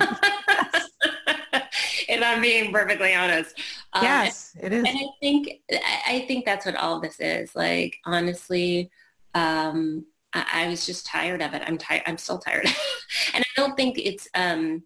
if 2.08 2.22
I'm 2.22 2.40
being 2.40 2.72
perfectly 2.72 3.14
honest. 3.14 3.58
Um, 3.92 4.04
yes, 4.04 4.56
it 4.60 4.72
is. 4.72 4.84
And 4.84 4.98
I 4.98 5.06
think 5.20 5.60
I 6.06 6.24
think 6.26 6.44
that's 6.46 6.64
what 6.64 6.76
all 6.76 6.98
this 6.98 7.20
is. 7.20 7.54
Like 7.54 7.96
honestly, 8.04 8.90
um, 9.34 10.06
I, 10.34 10.64
I, 10.64 10.68
was 10.68 10.86
just 10.86 11.06
tired 11.06 11.42
of 11.42 11.54
it. 11.54 11.62
I'm 11.66 11.78
tired. 11.78 12.02
I'm 12.06 12.18
still 12.18 12.38
tired, 12.38 12.66
and 13.34 13.44
I 13.44 13.60
don't 13.60 13.76
think 13.76 13.98
it's 13.98 14.28
um, 14.34 14.82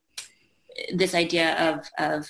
this 0.93 1.15
idea 1.15 1.55
of 1.71 1.89
of 1.99 2.29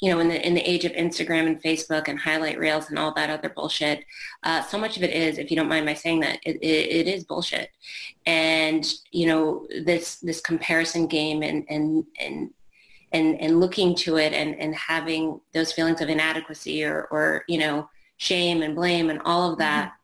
you 0.00 0.10
know, 0.10 0.20
in 0.20 0.28
the 0.28 0.46
in 0.46 0.54
the 0.54 0.68
age 0.68 0.84
of 0.84 0.92
Instagram 0.92 1.46
and 1.46 1.62
Facebook 1.62 2.08
and 2.08 2.18
highlight 2.18 2.58
reels 2.58 2.88
and 2.88 2.98
all 2.98 3.12
that 3.14 3.28
other 3.28 3.50
bullshit, 3.50 4.04
uh, 4.44 4.62
so 4.62 4.78
much 4.78 4.96
of 4.96 5.02
it 5.02 5.10
is, 5.10 5.36
if 5.36 5.50
you 5.50 5.56
don't 5.56 5.68
mind 5.68 5.84
my 5.84 5.94
saying 5.94 6.20
that, 6.20 6.38
it, 6.44 6.56
it, 6.62 7.06
it 7.06 7.06
is 7.06 7.24
bullshit. 7.24 7.70
And 8.24 8.86
you 9.10 9.26
know, 9.26 9.66
this 9.84 10.16
this 10.16 10.40
comparison 10.40 11.06
game 11.06 11.42
and 11.42 11.66
and 11.68 12.04
and 12.18 12.50
and, 13.12 13.40
and 13.40 13.60
looking 13.60 13.94
to 13.96 14.16
it 14.16 14.32
and, 14.32 14.54
and 14.56 14.74
having 14.74 15.40
those 15.52 15.72
feelings 15.72 16.00
of 16.00 16.08
inadequacy 16.08 16.84
or, 16.84 17.08
or, 17.10 17.44
you 17.48 17.58
know, 17.58 17.88
shame 18.18 18.62
and 18.62 18.74
blame 18.74 19.10
and 19.10 19.20
all 19.24 19.50
of 19.50 19.58
that, 19.58 19.88
mm-hmm. 19.88 19.96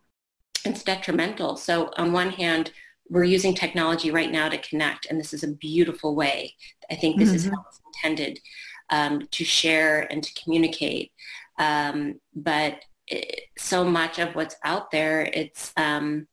It's 0.66 0.82
detrimental. 0.82 1.56
So 1.56 1.90
on 1.96 2.12
one 2.12 2.30
hand, 2.30 2.72
we're 3.08 3.24
using 3.24 3.54
technology 3.54 4.10
right 4.10 4.30
now 4.30 4.48
to 4.48 4.58
connect, 4.58 5.06
and 5.06 5.18
this 5.18 5.32
is 5.32 5.44
a 5.44 5.52
beautiful 5.52 6.14
way. 6.14 6.54
I 6.90 6.96
think 6.96 7.16
this 7.16 7.28
mm-hmm. 7.28 7.36
is 7.36 7.44
how 7.44 7.64
it's 7.68 7.80
intended 7.86 8.40
um, 8.90 9.28
to 9.30 9.44
share 9.44 10.10
and 10.10 10.22
to 10.22 10.42
communicate. 10.42 11.12
Um, 11.58 12.20
but 12.34 12.84
it, 13.06 13.42
so 13.56 13.84
much 13.84 14.18
of 14.18 14.34
what's 14.34 14.56
out 14.64 14.90
there, 14.90 15.22
it's 15.32 15.72
um, 15.76 16.26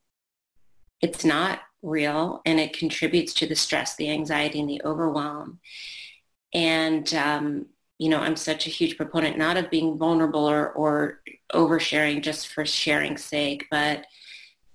it's 1.01 1.23
not 1.23 1.59
real, 1.83 2.41
and 2.45 2.59
it 2.59 2.77
contributes 2.77 3.33
to 3.35 3.45
the 3.45 3.55
stress, 3.55 3.95
the 3.95 4.09
anxiety, 4.09 4.59
and 4.59 4.69
the 4.69 4.81
overwhelm. 4.83 5.59
And, 6.53 7.13
um, 7.13 7.65
you 7.97 8.09
know, 8.09 8.19
I'm 8.19 8.35
such 8.35 8.67
a 8.67 8.69
huge 8.69 8.95
proponent 8.95 9.37
not 9.37 9.57
of 9.57 9.69
being 9.69 9.97
vulnerable 9.97 10.49
or, 10.49 10.71
or 10.71 11.21
oversharing 11.53 12.21
just 12.21 12.47
for 12.47 12.65
sharing's 12.65 13.23
sake, 13.23 13.67
but 13.69 14.05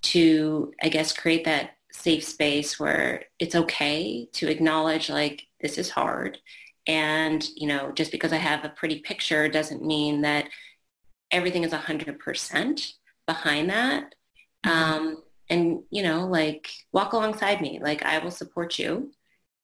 to, 0.02 0.72
I 0.82 0.88
guess, 0.88 1.12
create 1.12 1.44
that 1.44 1.72
safe 1.92 2.24
space 2.24 2.78
where 2.78 3.24
it's 3.38 3.54
okay 3.54 4.28
to 4.32 4.50
acknowledge 4.50 5.11
like 5.11 5.42
this 5.61 5.78
is 5.78 5.90
hard. 5.90 6.38
And, 6.87 7.46
you 7.56 7.66
know, 7.66 7.92
just 7.92 8.12
because 8.12 8.32
I 8.32 8.37
have 8.37 8.64
a 8.64 8.70
pretty 8.70 9.00
picture 9.00 9.48
doesn't 9.48 9.84
mean 9.84 10.22
that 10.22 10.48
everything 11.30 11.64
is 11.64 11.72
100% 11.72 12.92
behind 13.26 13.70
that. 13.70 14.14
Mm-hmm. 14.64 14.70
Um, 14.70 15.22
and, 15.50 15.82
you 15.90 16.02
know, 16.02 16.26
like 16.26 16.70
walk 16.92 17.12
alongside 17.12 17.61
me. 17.61 17.80
Like 17.82 18.02
I 18.04 18.18
will 18.18 18.30
support 18.30 18.78
you 18.78 19.11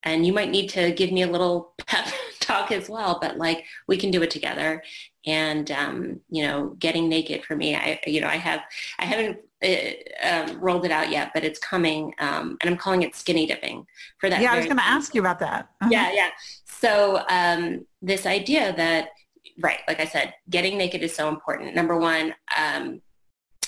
and 0.04 0.26
you 0.26 0.32
might 0.32 0.50
need 0.50 0.68
to 0.68 0.92
give 0.92 1.10
me 1.10 1.22
a 1.22 1.30
little 1.30 1.74
pep 1.86 2.06
talk 2.40 2.70
as 2.70 2.88
well 2.88 3.18
but 3.20 3.38
like 3.38 3.64
we 3.88 3.96
can 3.96 4.10
do 4.10 4.22
it 4.22 4.30
together 4.30 4.82
and 5.26 5.70
um, 5.70 6.20
you 6.30 6.46
know 6.46 6.68
getting 6.78 7.08
naked 7.08 7.44
for 7.44 7.56
me. 7.56 7.74
I 7.74 8.00
you 8.06 8.20
know 8.20 8.28
i 8.28 8.36
have 8.36 8.60
i 8.98 9.04
haven't 9.04 9.38
uh, 9.64 10.28
um, 10.28 10.60
rolled 10.60 10.84
it 10.84 10.90
out 10.90 11.10
yet 11.10 11.30
but 11.32 11.44
it's 11.44 11.58
coming 11.58 12.12
um, 12.18 12.56
and 12.60 12.70
i'm 12.70 12.76
calling 12.76 13.02
it 13.02 13.14
skinny 13.14 13.46
dipping 13.46 13.86
for 14.18 14.28
that 14.28 14.40
yeah 14.40 14.52
i 14.52 14.56
was 14.56 14.66
going 14.66 14.76
to 14.76 14.84
ask 14.84 15.14
you 15.14 15.20
about 15.20 15.38
that. 15.38 15.68
Uh-huh. 15.80 15.90
yeah 15.90 16.12
yeah. 16.12 16.30
So 16.64 17.22
um, 17.28 17.86
this 18.02 18.26
idea 18.26 18.74
that 18.76 19.08
right 19.60 19.80
like 19.88 20.00
i 20.00 20.04
said 20.04 20.34
getting 20.50 20.76
naked 20.76 21.02
is 21.02 21.14
so 21.14 21.28
important. 21.28 21.74
Number 21.74 21.96
one 21.96 22.34
um, 22.56 23.00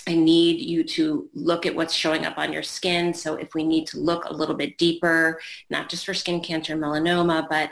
I 0.09 0.14
need 0.14 0.61
you 0.61 0.85
to 0.85 1.29
look 1.35 1.66
at 1.66 1.75
what's 1.75 1.95
showing 1.95 2.25
up 2.27 2.38
on 2.38 2.53
your 2.53 2.62
skin. 2.62 3.12
So 3.12 3.35
if 3.35 3.55
we 3.55 3.64
need 3.64 3.88
to 3.88 3.99
look 3.99 4.25
a 4.25 4.33
little 4.33 4.55
bit 4.55 4.79
deeper, 4.79 5.40
not 5.69 5.88
just 5.88 6.07
for 6.07 6.14
skin 6.14 6.40
cancer, 6.40 6.77
melanoma, 6.77 7.49
but 7.49 7.71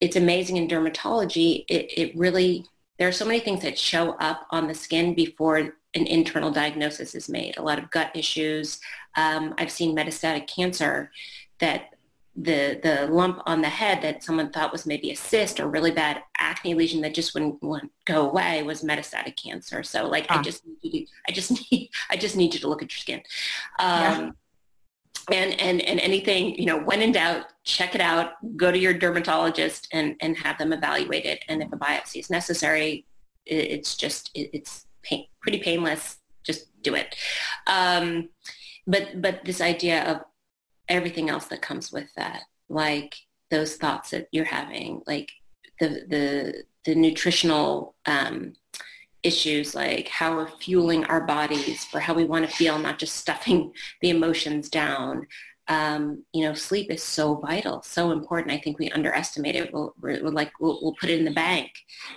it's 0.00 0.16
amazing 0.16 0.56
in 0.56 0.68
dermatology. 0.68 1.64
It, 1.68 1.92
it 1.96 2.16
really, 2.16 2.64
there 2.98 3.08
are 3.08 3.12
so 3.12 3.24
many 3.24 3.40
things 3.40 3.62
that 3.62 3.78
show 3.78 4.12
up 4.14 4.46
on 4.50 4.66
the 4.66 4.74
skin 4.74 5.14
before 5.14 5.56
an 5.56 5.72
internal 6.06 6.50
diagnosis 6.50 7.14
is 7.14 7.28
made. 7.28 7.56
A 7.56 7.62
lot 7.62 7.78
of 7.78 7.90
gut 7.90 8.10
issues. 8.14 8.80
Um, 9.16 9.54
I've 9.58 9.70
seen 9.70 9.96
metastatic 9.96 10.46
cancer 10.46 11.10
that 11.60 11.94
the 12.40 12.78
the 12.82 13.08
lump 13.08 13.42
on 13.46 13.60
the 13.60 13.68
head 13.68 14.00
that 14.02 14.22
someone 14.22 14.50
thought 14.50 14.70
was 14.70 14.86
maybe 14.86 15.10
a 15.10 15.16
cyst 15.16 15.58
or 15.58 15.68
really 15.68 15.90
bad 15.90 16.22
acne 16.38 16.72
lesion 16.72 17.00
that 17.00 17.12
just 17.12 17.34
wouldn't, 17.34 17.60
wouldn't 17.62 17.90
go 18.04 18.28
away 18.28 18.62
was 18.62 18.82
metastatic 18.82 19.34
cancer. 19.42 19.82
So 19.82 20.06
like 20.06 20.26
ah. 20.28 20.38
I 20.38 20.42
just 20.42 20.64
need 20.64 20.76
you 20.82 20.90
to, 21.06 21.12
I 21.28 21.32
just 21.32 21.50
need 21.72 21.90
I 22.10 22.16
just 22.16 22.36
need 22.36 22.54
you 22.54 22.60
to 22.60 22.68
look 22.68 22.82
at 22.82 22.92
your 22.92 22.98
skin. 22.98 23.22
Um, 23.78 23.88
yeah. 23.90 24.30
And, 25.30 25.60
and, 25.60 25.82
and 25.82 26.00
anything, 26.00 26.58
you 26.58 26.64
know, 26.64 26.78
when 26.78 27.02
in 27.02 27.12
doubt, 27.12 27.46
check 27.68 27.94
it 27.94 28.00
out, 28.00 28.32
go 28.56 28.72
to 28.72 28.78
your 28.78 28.94
dermatologist 28.94 29.88
and, 29.92 30.16
and 30.20 30.36
have 30.36 30.58
them 30.58 30.72
evaluate 30.72 31.24
it. 31.24 31.44
And 31.48 31.62
if 31.62 31.72
a 31.72 31.76
biopsy 31.76 32.20
is 32.20 32.30
necessary, 32.30 33.06
it, 33.46 33.54
it's 33.54 33.96
just, 33.96 34.30
it, 34.34 34.50
it's 34.52 34.86
pain, 35.02 35.26
pretty 35.40 35.58
painless. 35.58 36.18
Just 36.44 36.66
do 36.82 36.94
it. 36.94 37.14
Um, 37.66 38.30
but, 38.86 39.20
but 39.20 39.44
this 39.44 39.60
idea 39.60 40.02
of 40.04 40.22
everything 40.88 41.28
else 41.28 41.46
that 41.46 41.60
comes 41.60 41.92
with 41.92 42.12
that, 42.16 42.42
like 42.68 43.14
those 43.50 43.76
thoughts 43.76 44.10
that 44.10 44.28
you're 44.32 44.44
having, 44.44 45.02
like 45.06 45.30
the 45.80 46.04
the 46.08 46.64
the 46.84 46.94
nutritional 46.94 47.94
um, 48.06 48.54
issues, 49.22 49.74
like 49.74 50.08
how 50.08 50.36
we're 50.36 50.48
fueling 50.48 51.04
our 51.04 51.20
bodies 51.20 51.84
for 51.84 52.00
how 52.00 52.14
we 52.14 52.24
want 52.24 52.48
to 52.48 52.56
feel, 52.56 52.78
not 52.78 52.98
just 52.98 53.16
stuffing 53.16 53.72
the 54.00 54.10
emotions 54.10 54.68
down. 54.68 55.26
Um, 55.68 56.24
you 56.32 56.44
know, 56.44 56.54
sleep 56.54 56.90
is 56.90 57.02
so 57.02 57.34
vital, 57.36 57.82
so 57.82 58.10
important. 58.10 58.52
I 58.52 58.58
think 58.58 58.78
we 58.78 58.90
underestimate 58.90 59.54
it. 59.54 59.72
We'll, 59.72 59.94
we're, 60.00 60.18
like, 60.18 60.50
we'll, 60.60 60.78
we'll, 60.82 60.94
put 60.98 61.10
it 61.10 61.18
in 61.18 61.24
the 61.24 61.30
bank 61.30 61.70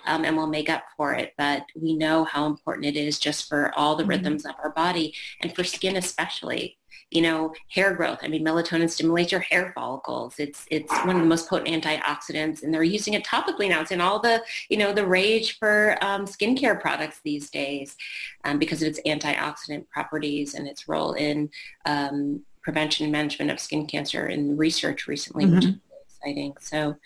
um, 0.08 0.24
and 0.24 0.36
we'll 0.36 0.48
make 0.48 0.70
up 0.70 0.84
for 0.96 1.14
it. 1.14 1.34
But 1.38 1.64
we 1.76 1.96
know 1.96 2.24
how 2.24 2.46
important 2.46 2.86
it 2.86 2.96
is 2.96 3.20
just 3.20 3.50
for 3.50 3.72
all 3.78 3.96
the 3.96 4.04
mm-hmm. 4.04 4.12
rhythms 4.12 4.46
of 4.46 4.56
our 4.64 4.72
body 4.72 5.14
and 5.42 5.54
for 5.54 5.64
skin 5.64 5.98
especially 5.98 6.78
you 7.12 7.22
know, 7.22 7.54
hair 7.68 7.94
growth. 7.94 8.20
I 8.24 8.30
mean, 8.30 8.44
melatonin 8.44 8.90
stimulates 8.90 9.34
your 9.34 9.42
hair 9.42 9.74
follicles. 9.76 10.36
It's 10.38 10.66
it's 10.72 10.92
one 11.06 11.18
of 11.18 11.22
the 11.22 11.28
most 11.28 11.50
potent 11.50 11.84
antioxidants, 11.84 12.64
and 12.64 12.74
they're 12.74 12.84
using 12.84 13.14
it 13.14 13.26
topically 13.26 13.68
now. 13.68 13.82
It's 13.82 13.92
in 13.92 14.00
all 14.00 14.20
the 14.20 14.42
you 14.70 14.78
know 14.78 14.94
the 14.94 15.06
rage 15.06 15.60
for 15.60 15.98
um, 16.02 16.26
skincare 16.26 16.80
products 16.80 17.20
these 17.24 17.50
days 17.50 17.98
um, 18.46 18.60
because 18.60 18.82
of 18.82 18.88
its 18.88 19.02
antioxidant 19.06 19.90
properties 19.90 20.54
and 20.54 20.68
its 20.68 20.88
role 20.88 21.14
in 21.14 21.50
um, 21.86 22.44
prevention 22.64 23.06
and 23.06 23.12
management 23.12 23.52
of 23.52 23.60
skin 23.60 23.86
cancer 23.86 24.28
in 24.28 24.58
research 24.58 25.08
recently, 25.08 25.46
mm-hmm. 25.46 25.56
which 25.56 25.66
is 25.66 25.72
really 25.72 26.02
exciting. 26.06 26.54
So 26.60 26.98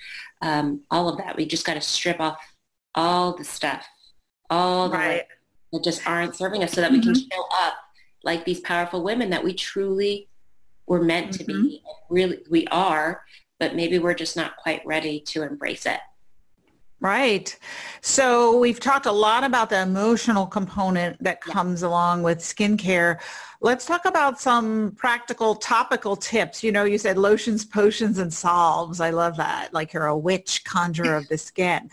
um, 0.41 0.81
all 0.91 1.09
of 1.09 1.17
that, 1.17 1.37
we 1.37 1.45
just 1.45 1.65
got 1.65 1.75
to 1.75 1.81
strip 1.81 2.19
off 2.19 2.37
all 2.93 3.35
the 3.35 3.43
stuff, 3.43 3.85
all 4.49 4.89
the 4.89 4.97
right. 4.97 5.23
that 5.71 5.83
just 5.83 6.05
aren't 6.07 6.35
serving 6.35 6.63
us, 6.63 6.73
so 6.73 6.81
that 6.81 6.91
mm-hmm. 6.91 6.99
we 6.99 7.03
can 7.03 7.13
mm-hmm. 7.13 7.35
show 7.35 7.47
up 7.53 7.73
like 8.23 8.45
these 8.45 8.59
powerful 8.61 9.03
women 9.03 9.29
that 9.29 9.43
we 9.43 9.53
truly 9.53 10.27
were 10.87 11.01
meant 11.01 11.27
mm-hmm. 11.31 11.37
to 11.37 11.43
be. 11.45 11.53
Mm-hmm. 11.53 12.13
Really, 12.13 12.39
we 12.49 12.67
are, 12.67 13.23
but 13.59 13.75
maybe 13.75 13.99
we're 13.99 14.13
just 14.13 14.35
not 14.35 14.57
quite 14.57 14.85
ready 14.85 15.19
to 15.21 15.43
embrace 15.43 15.85
it. 15.85 15.99
Right. 17.01 17.57
So 18.01 18.57
we've 18.57 18.79
talked 18.79 19.05
a 19.05 19.11
lot 19.11 19.43
about 19.43 19.69
the 19.69 19.81
emotional 19.81 20.45
component 20.45 21.21
that 21.21 21.41
comes 21.41 21.81
yeah. 21.81 21.89
along 21.89 22.23
with 22.23 22.39
skincare. 22.39 23.19
Let's 23.61 23.85
talk 23.85 24.05
about 24.05 24.39
some 24.39 24.93
practical 24.95 25.55
topical 25.55 26.15
tips. 26.15 26.63
You 26.63 26.71
know, 26.71 26.83
you 26.85 26.97
said 26.97 27.17
lotions, 27.17 27.65
potions, 27.65 28.17
and 28.17 28.33
salves. 28.33 29.01
I 29.01 29.09
love 29.09 29.37
that. 29.37 29.73
Like 29.73 29.91
you're 29.93 30.05
a 30.05 30.17
witch 30.17 30.63
conjurer 30.63 31.15
of 31.17 31.27
the 31.27 31.37
skin. 31.37 31.89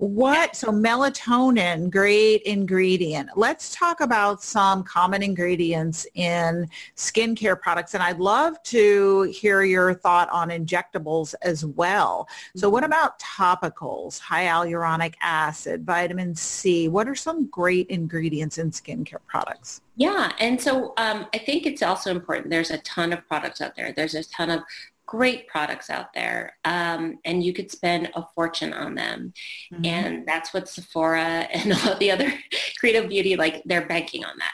What, 0.00 0.56
so 0.56 0.68
melatonin, 0.68 1.90
great 1.90 2.40
ingredient. 2.44 3.28
Let's 3.36 3.74
talk 3.74 4.00
about 4.00 4.42
some 4.42 4.82
common 4.82 5.22
ingredients 5.22 6.06
in 6.14 6.70
skincare 6.96 7.60
products. 7.60 7.92
And 7.92 8.02
I'd 8.02 8.18
love 8.18 8.62
to 8.62 9.24
hear 9.24 9.62
your 9.62 9.92
thought 9.92 10.30
on 10.30 10.48
injectables 10.48 11.34
as 11.42 11.66
well. 11.66 12.26
So 12.56 12.70
what 12.70 12.82
mm-hmm. 12.82 12.92
about 12.92 13.20
topicals, 13.20 14.18
hyaluronic 14.18 15.16
acid, 15.20 15.84
vitamin 15.84 16.34
C? 16.34 16.88
What 16.88 17.06
are 17.06 17.14
some 17.14 17.48
great 17.48 17.86
ingredients 17.88 18.56
in 18.56 18.70
skincare 18.70 19.18
products? 19.26 19.82
Yeah, 19.96 20.32
and 20.40 20.58
so 20.58 20.94
um, 20.96 21.26
I 21.34 21.38
think 21.38 21.66
it's 21.66 21.82
also 21.82 22.10
important. 22.10 22.48
There's 22.48 22.70
a 22.70 22.78
ton 22.78 23.12
of 23.12 23.28
products 23.28 23.60
out 23.60 23.76
there. 23.76 23.92
There's 23.92 24.14
a 24.14 24.24
ton 24.24 24.48
of 24.48 24.62
great 25.10 25.48
products 25.48 25.90
out 25.90 26.12
there 26.14 26.56
um, 26.64 27.18
and 27.24 27.42
you 27.42 27.52
could 27.52 27.68
spend 27.68 28.08
a 28.14 28.24
fortune 28.32 28.72
on 28.72 28.94
them 28.94 29.32
mm-hmm. 29.72 29.84
and 29.84 30.26
that's 30.26 30.54
what 30.54 30.68
sephora 30.68 31.48
and 31.52 31.72
all 31.72 31.96
the 31.96 32.12
other 32.12 32.32
creative 32.78 33.08
beauty 33.08 33.34
like 33.34 33.60
they're 33.64 33.86
banking 33.86 34.24
on 34.24 34.38
that 34.38 34.52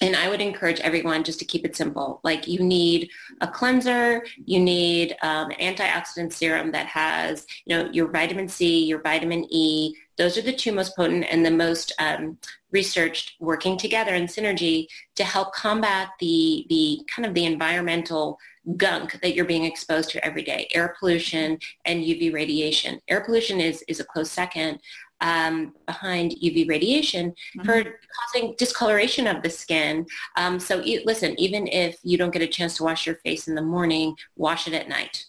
and 0.00 0.14
I 0.14 0.28
would 0.28 0.42
encourage 0.42 0.80
everyone 0.80 1.24
just 1.24 1.38
to 1.38 1.44
keep 1.46 1.64
it 1.64 1.76
simple. 1.76 2.20
Like 2.24 2.46
you 2.46 2.60
need 2.60 3.08
a 3.40 3.48
cleanser, 3.48 4.22
you 4.44 4.60
need 4.60 5.16
um, 5.22 5.50
an 5.58 5.76
antioxidant 5.76 6.32
serum 6.32 6.72
that 6.72 6.86
has, 6.86 7.46
you 7.64 7.74
know, 7.74 7.88
your 7.90 8.10
vitamin 8.10 8.48
C, 8.48 8.84
your 8.84 9.00
vitamin 9.00 9.46
E. 9.50 9.94
Those 10.18 10.36
are 10.36 10.42
the 10.42 10.52
two 10.52 10.72
most 10.72 10.94
potent 10.96 11.26
and 11.30 11.46
the 11.46 11.50
most 11.50 11.94
um, 12.00 12.36
researched 12.70 13.34
working 13.40 13.78
together 13.78 14.14
in 14.14 14.24
synergy 14.24 14.88
to 15.14 15.24
help 15.24 15.54
combat 15.54 16.08
the 16.20 16.66
the 16.68 17.00
kind 17.14 17.24
of 17.24 17.32
the 17.32 17.46
environmental 17.46 18.38
gunk 18.76 19.20
that 19.20 19.34
you're 19.34 19.44
being 19.44 19.64
exposed 19.64 20.10
to 20.10 20.24
every 20.24 20.42
day, 20.42 20.68
air 20.74 20.96
pollution 20.98 21.58
and 21.84 22.02
UV 22.02 22.32
radiation. 22.32 23.00
Air 23.08 23.20
pollution 23.22 23.60
is, 23.60 23.84
is 23.88 24.00
a 24.00 24.04
close 24.04 24.30
second 24.30 24.80
um, 25.20 25.74
behind 25.86 26.32
UV 26.42 26.68
radiation 26.68 27.30
mm-hmm. 27.30 27.62
for 27.62 27.82
causing 27.82 28.54
discoloration 28.58 29.26
of 29.26 29.42
the 29.42 29.50
skin. 29.50 30.06
Um, 30.36 30.58
so 30.58 30.82
e- 30.82 31.02
listen, 31.04 31.38
even 31.38 31.66
if 31.66 31.98
you 32.02 32.18
don't 32.18 32.32
get 32.32 32.42
a 32.42 32.46
chance 32.46 32.76
to 32.76 32.84
wash 32.84 33.06
your 33.06 33.16
face 33.16 33.48
in 33.48 33.54
the 33.54 33.62
morning, 33.62 34.16
wash 34.36 34.66
it 34.66 34.74
at 34.74 34.88
night. 34.88 35.24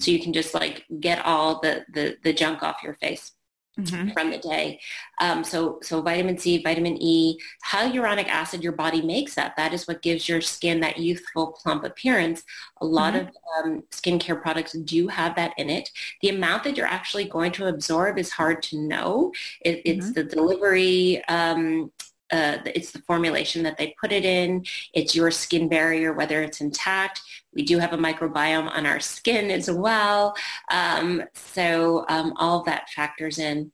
So 0.00 0.10
you 0.10 0.20
can 0.20 0.32
just 0.32 0.54
like 0.54 0.84
get 1.00 1.24
all 1.24 1.60
the, 1.60 1.84
the, 1.92 2.16
the 2.22 2.32
junk 2.32 2.62
off 2.62 2.82
your 2.82 2.94
face 2.94 3.32
mm-hmm. 3.78 4.10
from 4.10 4.30
the 4.30 4.38
day. 4.38 4.80
Um, 5.20 5.44
so, 5.44 5.78
so 5.82 6.02
vitamin 6.02 6.38
C, 6.38 6.62
vitamin 6.62 6.96
E, 7.00 7.38
hyaluronic 7.66 8.28
acid 8.28 8.62
your 8.62 8.72
body 8.72 9.02
makes 9.02 9.34
that. 9.34 9.56
That 9.56 9.72
is 9.72 9.86
what 9.86 10.02
gives 10.02 10.28
your 10.28 10.40
skin 10.40 10.80
that 10.80 10.98
youthful, 10.98 11.52
plump 11.52 11.84
appearance. 11.84 12.42
A 12.80 12.86
lot 12.86 13.14
mm-hmm. 13.14 13.28
of 13.28 13.64
um, 13.64 13.82
skincare 13.90 14.40
products 14.40 14.72
do 14.72 15.08
have 15.08 15.36
that 15.36 15.52
in 15.58 15.70
it. 15.70 15.90
The 16.20 16.30
amount 16.30 16.64
that 16.64 16.76
you're 16.76 16.86
actually 16.86 17.24
going 17.24 17.52
to 17.52 17.68
absorb 17.68 18.18
is 18.18 18.30
hard 18.30 18.62
to 18.64 18.78
know. 18.78 19.32
It, 19.60 19.82
it's 19.84 20.06
mm-hmm. 20.06 20.12
the 20.14 20.24
delivery 20.24 21.24
um, 21.26 21.90
uh, 22.32 22.58
it's 22.64 22.90
the 22.90 23.02
formulation 23.02 23.62
that 23.62 23.76
they 23.78 23.94
put 24.00 24.10
it 24.10 24.24
in. 24.24 24.64
It's 24.94 25.14
your 25.14 25.30
skin 25.30 25.68
barrier, 25.68 26.12
whether 26.14 26.42
it's 26.42 26.60
intact. 26.60 27.20
We 27.54 27.62
do 27.62 27.78
have 27.78 27.92
a 27.92 27.98
microbiome 27.98 28.70
on 28.70 28.86
our 28.86 29.00
skin 29.00 29.50
as 29.50 29.70
well. 29.70 30.34
Um, 30.70 31.22
so 31.34 32.06
um, 32.08 32.32
all 32.36 32.60
of 32.60 32.66
that 32.66 32.88
factors 32.90 33.38
in. 33.38 33.70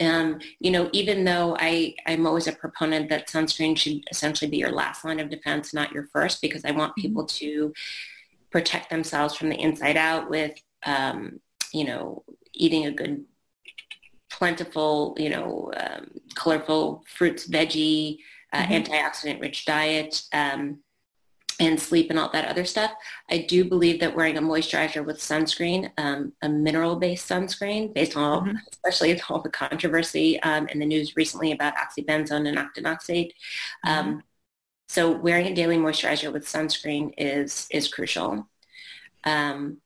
Um, 0.00 0.40
you 0.58 0.72
know, 0.72 0.90
even 0.92 1.24
though 1.24 1.56
I, 1.60 1.94
I'm 2.06 2.26
always 2.26 2.48
a 2.48 2.52
proponent 2.52 3.08
that 3.10 3.28
sunscreen 3.28 3.76
should 3.76 4.00
essentially 4.10 4.50
be 4.50 4.56
your 4.56 4.72
last 4.72 5.04
line 5.04 5.20
of 5.20 5.30
defense, 5.30 5.72
not 5.72 5.92
your 5.92 6.08
first, 6.12 6.42
because 6.42 6.64
I 6.64 6.72
want 6.72 6.92
mm-hmm. 6.92 7.02
people 7.02 7.26
to 7.26 7.72
protect 8.50 8.90
themselves 8.90 9.36
from 9.36 9.48
the 9.48 9.60
inside 9.60 9.96
out 9.96 10.28
with, 10.28 10.54
um, 10.84 11.40
you 11.72 11.84
know, 11.84 12.24
eating 12.52 12.86
a 12.86 12.90
good 12.90 13.24
plentiful, 14.42 15.14
you 15.20 15.30
know, 15.30 15.70
um, 15.76 16.10
colorful 16.34 17.04
fruits, 17.06 17.46
veggie, 17.46 18.18
uh, 18.52 18.64
mm-hmm. 18.64 18.72
antioxidant-rich 18.72 19.64
diet, 19.64 20.20
um, 20.32 20.80
and 21.60 21.78
sleep 21.78 22.10
and 22.10 22.18
all 22.18 22.28
that 22.32 22.48
other 22.48 22.64
stuff. 22.64 22.90
I 23.30 23.38
do 23.38 23.64
believe 23.64 24.00
that 24.00 24.16
wearing 24.16 24.38
a 24.38 24.42
moisturizer 24.42 25.06
with 25.06 25.18
sunscreen, 25.18 25.92
um, 25.96 26.32
a 26.42 26.48
mineral-based 26.48 27.30
sunscreen, 27.30 27.94
based 27.94 28.16
on 28.16 28.48
mm-hmm. 28.48 28.56
especially 28.72 29.20
all 29.28 29.40
the 29.40 29.48
controversy 29.48 30.42
um, 30.42 30.66
in 30.70 30.80
the 30.80 30.86
news 30.86 31.14
recently 31.14 31.52
about 31.52 31.74
oxybenzone 31.76 32.48
and 32.48 32.58
octinoxate. 32.58 33.30
Um, 33.86 34.06
mm-hmm. 34.06 34.18
so 34.88 35.12
wearing 35.12 35.46
a 35.46 35.54
daily 35.54 35.76
moisturizer 35.76 36.32
with 36.32 36.46
sunscreen 36.46 37.14
is 37.16 37.68
is 37.70 37.86
crucial. 37.86 38.48
Um, 39.22 39.81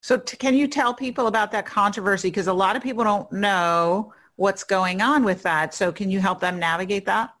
so 0.00 0.18
t- 0.18 0.36
can 0.36 0.54
you 0.54 0.66
tell 0.66 0.94
people 0.94 1.26
about 1.26 1.52
that 1.52 1.66
controversy? 1.66 2.28
Because 2.28 2.46
a 2.46 2.52
lot 2.52 2.76
of 2.76 2.82
people 2.82 3.04
don't 3.04 3.30
know 3.32 4.12
what's 4.36 4.64
going 4.64 5.02
on 5.02 5.24
with 5.24 5.42
that. 5.42 5.74
So 5.74 5.92
can 5.92 6.10
you 6.10 6.20
help 6.20 6.40
them 6.40 6.58
navigate 6.58 7.06
that? 7.06 7.34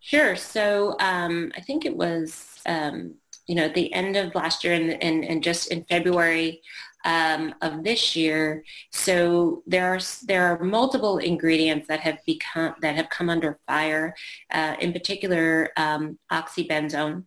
Sure. 0.00 0.36
So 0.36 0.96
um, 1.00 1.50
I 1.56 1.60
think 1.60 1.84
it 1.84 1.96
was, 1.96 2.60
um, 2.66 3.14
you 3.48 3.56
know, 3.56 3.64
at 3.64 3.74
the 3.74 3.92
end 3.92 4.16
of 4.16 4.34
last 4.34 4.62
year 4.62 4.74
and, 4.74 5.02
and, 5.02 5.24
and 5.24 5.42
just 5.42 5.72
in 5.72 5.82
February 5.84 6.62
um, 7.04 7.54
of 7.62 7.82
this 7.82 8.14
year. 8.14 8.64
So 8.90 9.62
there 9.66 9.94
are 9.94 10.00
there 10.24 10.46
are 10.46 10.62
multiple 10.62 11.18
ingredients 11.18 11.86
that 11.88 12.00
have 12.00 12.18
become 12.26 12.74
that 12.82 12.96
have 12.96 13.08
come 13.08 13.30
under 13.30 13.58
fire. 13.66 14.14
Uh, 14.52 14.74
in 14.80 14.92
particular, 14.92 15.70
um, 15.76 16.18
oxybenzone, 16.32 17.24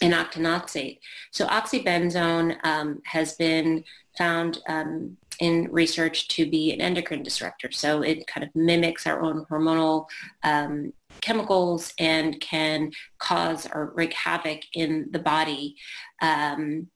and 0.00 0.14
octinoxate. 0.14 0.98
So 1.30 1.46
oxybenzone 1.46 2.56
um, 2.64 3.00
has 3.04 3.34
been 3.34 3.84
found 4.16 4.58
um, 4.68 5.16
in 5.40 5.68
research 5.70 6.28
to 6.28 6.50
be 6.50 6.72
an 6.72 6.80
endocrine 6.80 7.22
disruptor. 7.22 7.70
So 7.70 8.02
it 8.02 8.26
kind 8.26 8.44
of 8.44 8.54
mimics 8.54 9.06
our 9.06 9.22
own 9.22 9.44
hormonal 9.46 10.06
um, 10.42 10.92
chemicals 11.20 11.92
and 11.98 12.40
can 12.40 12.92
cause 13.18 13.66
or 13.72 13.92
wreak 13.94 14.12
havoc 14.12 14.60
in 14.74 15.08
the 15.10 15.18
body. 15.18 15.76
Um, 16.20 16.88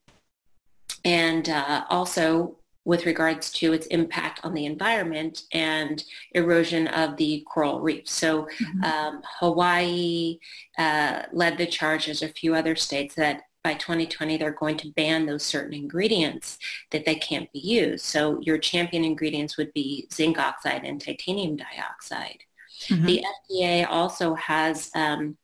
and 1.04 1.48
uh, 1.48 1.84
also 1.88 2.58
with 2.84 3.06
regards 3.06 3.50
to 3.52 3.72
its 3.72 3.86
impact 3.86 4.40
on 4.42 4.54
the 4.54 4.66
environment 4.66 5.42
and 5.52 6.04
erosion 6.32 6.88
of 6.88 7.16
the 7.16 7.44
coral 7.48 7.80
reef. 7.80 8.08
So 8.08 8.42
mm-hmm. 8.42 8.84
um, 8.84 9.22
Hawaii 9.38 10.38
uh, 10.78 11.22
led 11.32 11.58
the 11.58 11.66
charge. 11.66 12.06
There's 12.06 12.22
a 12.22 12.28
few 12.28 12.54
other 12.54 12.74
states 12.74 13.14
that 13.14 13.42
by 13.62 13.74
2020 13.74 14.36
they're 14.36 14.50
going 14.50 14.76
to 14.78 14.90
ban 14.90 15.26
those 15.26 15.44
certain 15.44 15.74
ingredients 15.74 16.58
that 16.90 17.04
they 17.04 17.14
can't 17.14 17.50
be 17.52 17.60
used. 17.60 18.04
So 18.04 18.40
your 18.40 18.58
champion 18.58 19.04
ingredients 19.04 19.56
would 19.56 19.72
be 19.72 20.08
zinc 20.12 20.38
oxide 20.38 20.84
and 20.84 21.00
titanium 21.00 21.56
dioxide. 21.56 22.38
Mm-hmm. 22.88 23.06
The 23.06 23.24
FDA 23.50 23.86
also 23.88 24.34
has 24.34 24.90
um, 24.96 25.36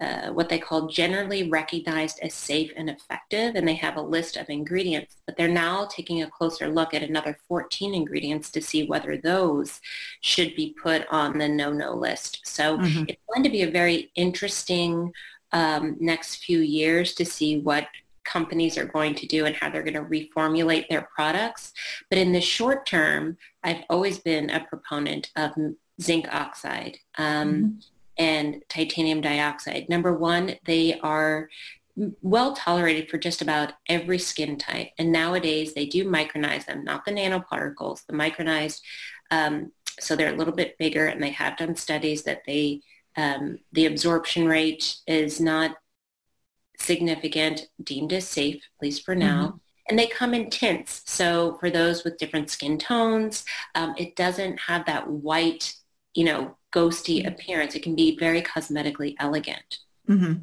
uh, 0.00 0.28
what 0.28 0.48
they 0.48 0.58
call 0.58 0.86
generally 0.86 1.50
recognized 1.50 2.20
as 2.20 2.32
safe 2.32 2.72
and 2.76 2.88
effective, 2.88 3.56
and 3.56 3.66
they 3.66 3.74
have 3.74 3.96
a 3.96 4.00
list 4.00 4.36
of 4.36 4.48
ingredients. 4.48 5.16
But 5.26 5.36
they're 5.36 5.48
now 5.48 5.86
taking 5.86 6.22
a 6.22 6.30
closer 6.30 6.68
look 6.68 6.94
at 6.94 7.02
another 7.02 7.36
14 7.48 7.94
ingredients 7.94 8.50
to 8.52 8.62
see 8.62 8.86
whether 8.86 9.16
those 9.16 9.80
should 10.20 10.54
be 10.54 10.76
put 10.80 11.06
on 11.10 11.38
the 11.38 11.48
no-no 11.48 11.94
list. 11.94 12.42
So 12.44 12.78
mm-hmm. 12.78 13.04
it's 13.08 13.22
going 13.32 13.42
to 13.42 13.50
be 13.50 13.62
a 13.62 13.70
very 13.70 14.12
interesting 14.14 15.12
um, 15.52 15.96
next 15.98 16.44
few 16.44 16.60
years 16.60 17.14
to 17.14 17.24
see 17.24 17.60
what 17.60 17.88
companies 18.24 18.76
are 18.76 18.84
going 18.84 19.14
to 19.16 19.26
do 19.26 19.46
and 19.46 19.56
how 19.56 19.70
they're 19.70 19.82
going 19.82 19.94
to 19.94 20.02
reformulate 20.02 20.88
their 20.88 21.08
products. 21.14 21.72
But 22.10 22.18
in 22.18 22.32
the 22.32 22.40
short 22.40 22.86
term, 22.86 23.38
I've 23.64 23.82
always 23.88 24.18
been 24.18 24.50
a 24.50 24.60
proponent 24.60 25.30
of 25.34 25.52
zinc 26.00 26.28
oxide 26.32 26.98
um, 27.16 27.54
mm-hmm. 27.54 27.78
And 28.18 28.62
titanium 28.68 29.20
dioxide. 29.20 29.88
Number 29.88 30.12
one, 30.12 30.56
they 30.64 30.98
are 31.00 31.48
well 32.22 32.54
tolerated 32.54 33.08
for 33.08 33.18
just 33.18 33.42
about 33.42 33.72
every 33.88 34.18
skin 34.18 34.56
type. 34.56 34.88
And 34.98 35.10
nowadays 35.10 35.74
they 35.74 35.86
do 35.86 36.04
micronize 36.04 36.66
them, 36.66 36.84
not 36.84 37.04
the 37.04 37.12
nanoparticles, 37.12 38.06
the 38.06 38.12
micronized. 38.12 38.80
Um, 39.30 39.72
so 40.00 40.14
they're 40.14 40.32
a 40.32 40.36
little 40.36 40.54
bit 40.54 40.78
bigger 40.78 41.06
and 41.06 41.22
they 41.22 41.30
have 41.30 41.56
done 41.56 41.74
studies 41.74 42.22
that 42.24 42.42
they, 42.46 42.82
um, 43.16 43.58
the 43.72 43.86
absorption 43.86 44.46
rate 44.46 44.96
is 45.06 45.40
not 45.40 45.76
significant, 46.78 47.62
deemed 47.82 48.12
as 48.12 48.28
safe, 48.28 48.56
at 48.56 48.82
least 48.82 49.04
for 49.04 49.14
now. 49.14 49.46
Mm-hmm. 49.46 49.56
And 49.90 49.98
they 49.98 50.06
come 50.06 50.34
in 50.34 50.50
tints. 50.50 51.02
So 51.06 51.56
for 51.58 51.70
those 51.70 52.04
with 52.04 52.18
different 52.18 52.50
skin 52.50 52.78
tones, 52.78 53.44
um, 53.74 53.94
it 53.96 54.16
doesn't 54.16 54.60
have 54.60 54.84
that 54.86 55.08
white, 55.08 55.74
you 56.14 56.24
know, 56.24 56.57
ghosty 56.72 57.26
appearance. 57.26 57.74
It 57.74 57.82
can 57.82 57.94
be 57.94 58.16
very 58.18 58.42
cosmetically 58.42 59.14
elegant. 59.18 59.78
Mm-hmm. 60.08 60.42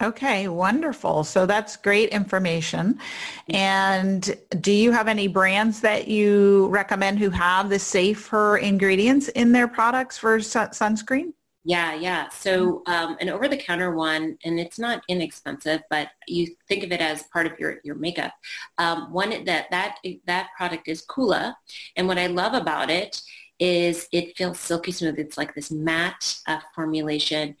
Okay, 0.00 0.46
wonderful. 0.46 1.24
So 1.24 1.44
that's 1.44 1.76
great 1.76 2.10
information. 2.10 3.00
And 3.48 4.36
do 4.60 4.70
you 4.70 4.92
have 4.92 5.08
any 5.08 5.26
brands 5.26 5.80
that 5.80 6.06
you 6.06 6.68
recommend 6.68 7.18
who 7.18 7.30
have 7.30 7.68
the 7.68 7.80
safer 7.80 8.58
ingredients 8.58 9.26
in 9.28 9.50
their 9.50 9.66
products 9.66 10.16
for 10.16 10.38
sunscreen? 10.38 11.32
Yeah, 11.64 11.94
yeah. 11.96 12.28
So 12.28 12.82
um, 12.86 13.16
an 13.20 13.28
over-the-counter 13.28 13.94
one, 13.94 14.38
and 14.44 14.60
it's 14.60 14.78
not 14.78 15.02
inexpensive, 15.08 15.82
but 15.90 16.08
you 16.28 16.46
think 16.68 16.84
of 16.84 16.92
it 16.92 17.00
as 17.00 17.24
part 17.24 17.46
of 17.46 17.58
your 17.58 17.80
your 17.82 17.96
makeup. 17.96 18.32
Um, 18.78 19.12
one 19.12 19.44
that 19.44 19.66
that 19.70 19.96
that 20.26 20.48
product 20.56 20.86
is 20.86 21.04
Kula, 21.04 21.54
and 21.96 22.06
what 22.06 22.18
I 22.18 22.28
love 22.28 22.54
about 22.54 22.88
it 22.88 23.20
is 23.58 24.08
it 24.12 24.36
feels 24.36 24.58
silky 24.58 24.92
smooth. 24.92 25.18
It's 25.18 25.38
like 25.38 25.54
this 25.54 25.70
matte 25.70 26.38
uh, 26.46 26.60
formulation, 26.74 27.56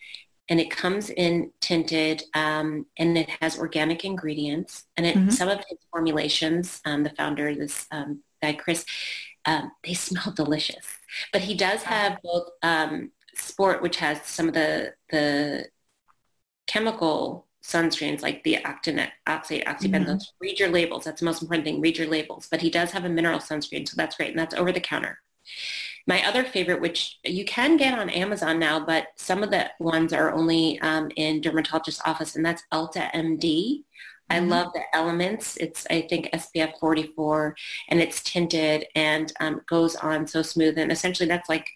and 0.48 0.60
it 0.60 0.70
comes 0.70 1.10
in 1.10 1.52
tinted 1.60 2.22
um, 2.34 2.86
and 2.96 3.16
it 3.18 3.28
has 3.40 3.58
organic 3.58 4.04
ingredients 4.04 4.84
and 4.96 5.06
it, 5.06 5.16
mm-hmm. 5.16 5.30
some 5.30 5.48
of 5.48 5.58
his 5.68 5.78
formulations 5.90 6.80
um, 6.84 7.02
the 7.02 7.10
founder 7.10 7.54
this 7.54 7.86
um, 7.90 8.20
guy 8.42 8.54
chris 8.54 8.84
um, 9.46 9.70
they 9.84 9.94
smell 9.94 10.32
delicious 10.36 10.86
but 11.32 11.42
he 11.42 11.54
does 11.54 11.82
have 11.82 12.18
both 12.22 12.48
um, 12.62 13.10
sport 13.34 13.82
which 13.82 13.96
has 13.96 14.22
some 14.24 14.48
of 14.48 14.54
the 14.54 14.92
the 15.10 15.66
chemical 16.66 17.46
sunscreens 17.62 18.22
like 18.22 18.42
the 18.44 18.56
octane, 18.64 19.08
oxide, 19.26 19.64
oxybenzone. 19.66 20.06
Mm-hmm. 20.06 20.40
Read 20.40 20.58
your 20.58 20.70
labels. 20.70 21.04
That's 21.04 21.20
the 21.20 21.26
most 21.26 21.42
important 21.42 21.66
thing. 21.66 21.80
Read 21.80 21.98
your 21.98 22.06
labels. 22.06 22.48
But 22.50 22.62
he 22.62 22.70
does 22.70 22.92
have 22.92 23.04
a 23.04 23.10
mineral 23.10 23.40
sunscreen, 23.40 23.86
so 23.86 23.94
that's 23.96 24.16
great, 24.16 24.30
and 24.30 24.38
that's 24.38 24.54
over 24.54 24.72
the 24.72 24.80
counter. 24.80 25.18
My 26.08 26.26
other 26.26 26.42
favorite, 26.42 26.80
which 26.80 27.18
you 27.22 27.44
can 27.44 27.76
get 27.76 27.96
on 27.96 28.08
Amazon 28.08 28.58
now, 28.58 28.80
but 28.84 29.08
some 29.16 29.42
of 29.42 29.50
the 29.50 29.70
ones 29.78 30.14
are 30.14 30.32
only 30.32 30.80
um, 30.80 31.10
in 31.16 31.42
dermatologist's 31.42 32.00
office, 32.06 32.34
and 32.34 32.44
that's 32.44 32.62
Elta 32.72 33.12
MD. 33.12 33.42
Mm-hmm. 33.42 33.82
I 34.30 34.38
love 34.40 34.72
the 34.72 34.80
elements. 34.94 35.58
It's, 35.58 35.86
I 35.90 36.06
think, 36.08 36.30
SPF 36.32 36.78
44, 36.80 37.54
and 37.90 38.00
it's 38.00 38.22
tinted 38.22 38.86
and 38.94 39.30
um, 39.40 39.60
goes 39.66 39.96
on 39.96 40.26
so 40.26 40.40
smooth. 40.40 40.78
And 40.78 40.90
essentially, 40.90 41.28
that's 41.28 41.50
like 41.50 41.68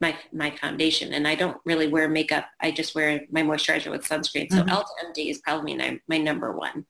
my 0.00 0.16
my 0.32 0.50
foundation. 0.50 1.12
And 1.12 1.26
I 1.26 1.36
don't 1.36 1.58
really 1.64 1.86
wear 1.86 2.08
makeup. 2.08 2.46
I 2.60 2.72
just 2.72 2.96
wear 2.96 3.22
my 3.30 3.42
moisturizer 3.42 3.92
with 3.92 4.06
sunscreen. 4.06 4.50
So 4.50 4.62
mm-hmm. 4.62 4.68
Elta 4.68 4.86
MD 5.06 5.30
is 5.30 5.38
probably 5.38 5.76
my, 5.76 6.00
my 6.08 6.18
number 6.18 6.52
one. 6.52 6.84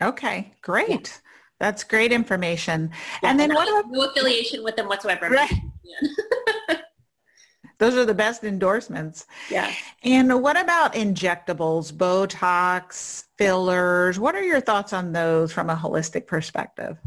Okay, 0.00 0.52
great. 0.62 0.88
Yeah. 0.88 1.30
That's 1.58 1.84
great 1.84 2.12
information. 2.12 2.90
Yeah, 3.22 3.30
and 3.30 3.40
then 3.40 3.52
what 3.52 3.68
about 3.68 3.90
no 3.90 4.08
affiliation 4.08 4.64
with 4.64 4.76
them 4.76 4.88
whatsoever? 4.88 5.28
Right. 5.28 5.52
Those 7.78 7.96
are 7.96 8.04
the 8.04 8.14
best 8.14 8.44
endorsements. 8.44 9.26
Yeah. 9.50 9.72
And 10.04 10.42
what 10.42 10.60
about 10.60 10.92
injectables, 10.92 11.92
Botox, 11.92 13.24
fillers? 13.38 14.18
What 14.18 14.34
are 14.34 14.42
your 14.42 14.60
thoughts 14.60 14.92
on 14.92 15.12
those 15.12 15.50
from 15.50 15.70
a 15.70 15.76
holistic 15.76 16.26
perspective? 16.26 16.98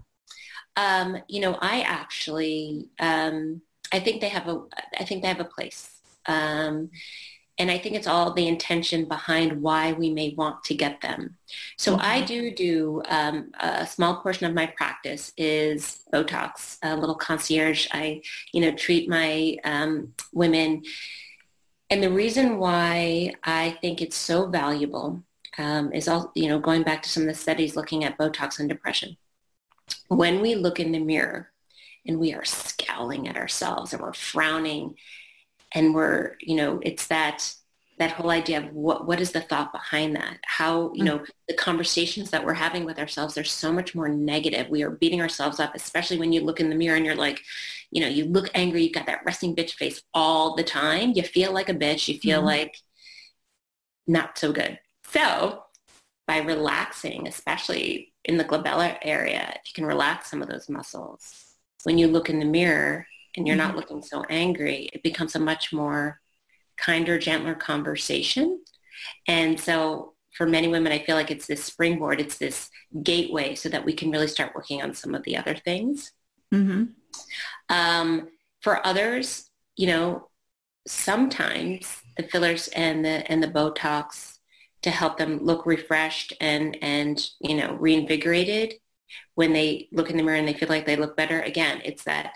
Um, 0.76 1.17
you 1.28 1.41
know, 1.41 1.57
I 1.61 1.82
actually, 1.82 2.89
um, 2.99 3.61
I 3.91 3.99
think 3.99 4.21
they 4.21 4.30
have 4.30 4.47
a, 4.47 4.63
I 4.99 5.05
think 5.05 5.21
they 5.21 5.28
have 5.28 5.39
a 5.39 5.45
place. 5.45 5.91
Um, 6.26 6.89
and 7.59 7.69
I 7.69 7.77
think 7.77 7.95
it's 7.95 8.07
all 8.07 8.33
the 8.33 8.47
intention 8.47 9.05
behind 9.05 9.61
why 9.61 9.93
we 9.93 10.09
may 10.09 10.33
want 10.35 10.63
to 10.65 10.73
get 10.73 11.01
them. 11.01 11.37
So 11.77 11.93
mm-hmm. 11.93 12.05
I 12.05 12.21
do 12.21 12.53
do 12.53 13.03
um, 13.07 13.51
a 13.59 13.85
small 13.85 14.21
portion 14.21 14.47
of 14.47 14.55
my 14.55 14.65
practice 14.65 15.31
is 15.37 16.01
Botox, 16.11 16.77
a 16.81 16.95
little 16.95 17.15
concierge. 17.15 17.87
I, 17.91 18.21
you 18.53 18.61
know, 18.61 18.71
treat 18.71 19.07
my 19.07 19.57
um, 19.63 20.13
women. 20.33 20.83
And 21.91 22.01
the 22.01 22.11
reason 22.11 22.57
why 22.57 23.35
I 23.43 23.77
think 23.81 24.01
it's 24.01 24.17
so 24.17 24.47
valuable 24.47 25.23
um, 25.59 25.93
is 25.93 26.07
all, 26.07 26.31
you 26.33 26.47
know, 26.47 26.59
going 26.59 26.81
back 26.81 27.03
to 27.03 27.09
some 27.09 27.23
of 27.23 27.27
the 27.27 27.35
studies 27.35 27.75
looking 27.75 28.03
at 28.03 28.17
Botox 28.17 28.59
and 28.59 28.67
depression. 28.67 29.15
When 30.07 30.41
we 30.41 30.55
look 30.55 30.79
in 30.79 30.91
the 30.91 30.99
mirror 30.99 31.51
and 32.07 32.19
we 32.19 32.33
are 32.33 32.45
scowling 32.45 33.27
at 33.27 33.37
ourselves 33.37 33.93
and 33.93 34.01
we're 34.01 34.13
frowning 34.13 34.95
and 35.74 35.93
we're 35.93 36.36
you 36.39 36.55
know 36.55 36.80
it's 36.84 37.07
that 37.07 37.53
that 37.99 38.11
whole 38.11 38.32
idea 38.32 38.57
of 38.57 38.74
what 38.74 39.05
what 39.05 39.21
is 39.21 39.32
the 39.32 39.41
thought 39.41 39.71
behind 39.71 40.15
that? 40.15 40.39
How 40.43 40.91
you 40.93 41.03
know 41.03 41.24
the 41.47 41.53
conversations 41.53 42.32
that 42.32 42.43
we're 42.43 42.53
having 42.53 42.86
with 42.86 42.99
ourselves 42.99 43.36
they're 43.36 43.43
so 43.43 43.71
much 43.71 43.93
more 43.93 44.09
negative. 44.09 44.69
We 44.69 44.84
are 44.84 44.89
beating 44.89 45.21
ourselves 45.21 45.59
up 45.59 45.76
especially 45.76 46.17
when 46.17 46.34
you 46.34 46.41
look 46.41 46.59
in 46.59 46.69
the 46.69 46.76
mirror 46.76 46.95
and 46.95 47.05
you're 47.05 47.15
like 47.15 47.41
you 47.91 48.01
know 48.01 48.07
you 48.07 48.26
look 48.26 48.49
angry 48.55 48.84
you've 48.84 48.93
got 48.93 49.05
that 49.05 49.24
resting 49.26 49.55
bitch 49.55 49.74
face 49.74 50.01
all 50.13 50.55
the 50.55 50.63
time. 50.63 51.13
You 51.15 51.24
feel 51.24 51.53
like 51.53 51.69
a 51.69 51.74
bitch. 51.74 52.07
You 52.07 52.19
feel 52.19 52.39
mm-hmm. 52.39 52.47
like 52.47 52.78
not 54.07 54.38
so 54.38 54.51
good. 54.51 54.80
So 55.05 55.63
by 56.28 56.39
relaxing 56.39 57.28
especially 57.28 58.13
in 58.26 58.38
the 58.38 58.45
glabella 58.45 58.97
area 59.01 59.49
if 59.55 59.69
you 59.69 59.74
can 59.76 59.86
relax 59.86 60.32
some 60.32 60.41
of 60.41 60.49
those 60.49 60.69
muscles. 60.69 61.45
When 61.84 61.97
you 61.97 62.07
look 62.07 62.30
in 62.30 62.39
the 62.39 62.45
mirror 62.45 63.05
and 63.36 63.47
you're 63.47 63.57
mm-hmm. 63.57 63.67
not 63.67 63.75
looking 63.75 64.01
so 64.01 64.23
angry, 64.29 64.89
it 64.93 65.03
becomes 65.03 65.36
a 65.36 65.39
much 65.39 65.73
more 65.73 66.19
kinder, 66.77 67.17
gentler 67.17 67.55
conversation. 67.55 68.63
And 69.27 69.59
so 69.59 70.13
for 70.36 70.47
many 70.47 70.67
women, 70.67 70.91
I 70.91 70.99
feel 70.99 71.15
like 71.15 71.31
it's 71.31 71.47
this 71.47 71.63
springboard, 71.63 72.19
it's 72.19 72.38
this 72.38 72.69
gateway 73.03 73.55
so 73.55 73.69
that 73.69 73.86
we 73.86 73.93
can 73.93 74.11
really 74.11 74.27
start 74.27 74.55
working 74.55 74.81
on 74.81 74.93
some 74.93 75.13
of 75.13 75.23
the 75.23 75.38
other 75.38 75.55
things. 75.55 76.11
Mm-hmm. 76.53 76.86
Um, 77.69 78.29
for 78.61 78.86
others, 78.86 79.49
you 79.75 79.88
know, 79.88 80.29
sometimes 80.88 82.01
the 82.17 82.23
fillers 82.23 82.67
and 82.69 83.05
the 83.05 83.29
and 83.31 83.41
the 83.41 83.47
Botox 83.47 84.38
to 84.81 84.89
help 84.89 85.17
them 85.17 85.39
look 85.39 85.65
refreshed 85.65 86.34
and 86.41 86.77
and 86.81 87.29
you 87.39 87.55
know 87.55 87.75
reinvigorated 87.75 88.73
when 89.36 89.53
they 89.53 89.88
look 89.91 90.09
in 90.09 90.17
the 90.17 90.23
mirror 90.23 90.38
and 90.38 90.47
they 90.47 90.53
feel 90.53 90.69
like 90.69 90.86
they 90.86 90.95
look 90.95 91.15
better. 91.15 91.41
Again, 91.41 91.81
it's 91.86 92.03
that 92.03 92.34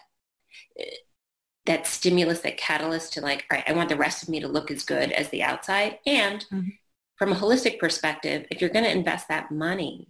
that 1.68 1.86
stimulus, 1.86 2.40
that 2.40 2.58
catalyst 2.58 3.14
to 3.14 3.22
like, 3.22 3.46
all 3.52 3.58
right, 3.58 3.70
I 3.70 3.74
want 3.74 3.90
the 3.90 3.98
rest 3.98 4.24
of 4.24 4.30
me 4.30 4.40
to 4.40 4.48
look 4.48 4.72
as 4.72 4.84
good 4.84 5.12
as 5.12 5.30
the 5.30 5.44
outside. 5.44 6.00
And 6.06 6.46
mm-hmm. 6.46 6.70
from 7.18 7.32
a 7.32 7.36
holistic 7.36 7.78
perspective, 7.78 8.48
if 8.50 8.62
you're 8.62 8.70
going 8.70 8.86
to 8.86 8.92
invest 8.92 9.28
that 9.28 9.52
money, 9.52 10.08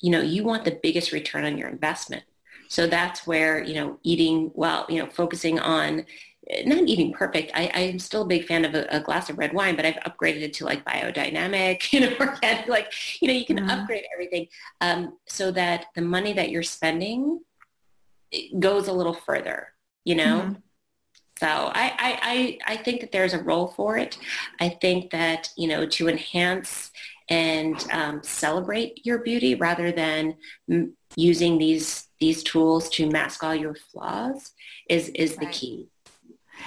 you 0.00 0.10
know, 0.10 0.20
you 0.20 0.44
want 0.44 0.64
the 0.64 0.78
biggest 0.82 1.12
return 1.12 1.44
on 1.44 1.56
your 1.56 1.68
investment. 1.68 2.24
So 2.68 2.86
that's 2.86 3.26
where, 3.26 3.62
you 3.62 3.74
know, 3.74 3.98
eating 4.02 4.50
well, 4.54 4.86
you 4.88 5.02
know, 5.02 5.08
focusing 5.08 5.58
on 5.58 6.04
not 6.64 6.86
eating 6.86 7.12
perfect. 7.12 7.50
I, 7.54 7.70
I'm 7.74 7.98
still 7.98 8.22
a 8.22 8.26
big 8.26 8.46
fan 8.46 8.64
of 8.64 8.74
a, 8.74 8.86
a, 8.90 9.00
glass 9.00 9.28
of 9.30 9.38
red 9.38 9.52
wine, 9.52 9.74
but 9.74 9.84
I've 9.84 9.96
upgraded 9.96 10.42
it 10.42 10.52
to 10.54 10.64
like 10.64 10.84
biodynamic, 10.84 11.92
you 11.92 12.00
know, 12.00 12.14
organic, 12.20 12.68
like, 12.68 12.92
you 13.20 13.28
know, 13.28 13.34
you 13.34 13.44
can 13.44 13.58
mm-hmm. 13.58 13.70
upgrade 13.70 14.04
everything 14.12 14.46
um, 14.80 15.16
so 15.26 15.50
that 15.52 15.86
the 15.96 16.02
money 16.02 16.34
that 16.34 16.50
you're 16.50 16.62
spending 16.62 17.40
goes 18.58 18.86
a 18.86 18.92
little 18.92 19.14
further 19.14 19.68
you 20.06 20.14
know? 20.14 20.40
Mm-hmm. 20.40 20.52
So 21.38 21.46
I, 21.46 21.92
I, 21.98 22.18
I, 22.22 22.58
I 22.72 22.76
think 22.78 23.02
that 23.02 23.12
there's 23.12 23.34
a 23.34 23.42
role 23.42 23.74
for 23.76 23.98
it. 23.98 24.16
I 24.58 24.70
think 24.70 25.10
that, 25.10 25.50
you 25.58 25.68
know, 25.68 25.84
to 25.84 26.08
enhance 26.08 26.90
and 27.28 27.84
um, 27.92 28.22
celebrate 28.22 29.04
your 29.04 29.18
beauty 29.18 29.54
rather 29.54 29.92
than 29.92 30.36
m- 30.70 30.96
using 31.16 31.58
these 31.58 32.06
these 32.20 32.42
tools 32.42 32.88
to 32.90 33.10
mask 33.10 33.42
all 33.44 33.54
your 33.54 33.74
flaws 33.74 34.52
is 34.88 35.10
is 35.10 35.32
right. 35.32 35.40
the 35.40 35.46
key. 35.52 35.88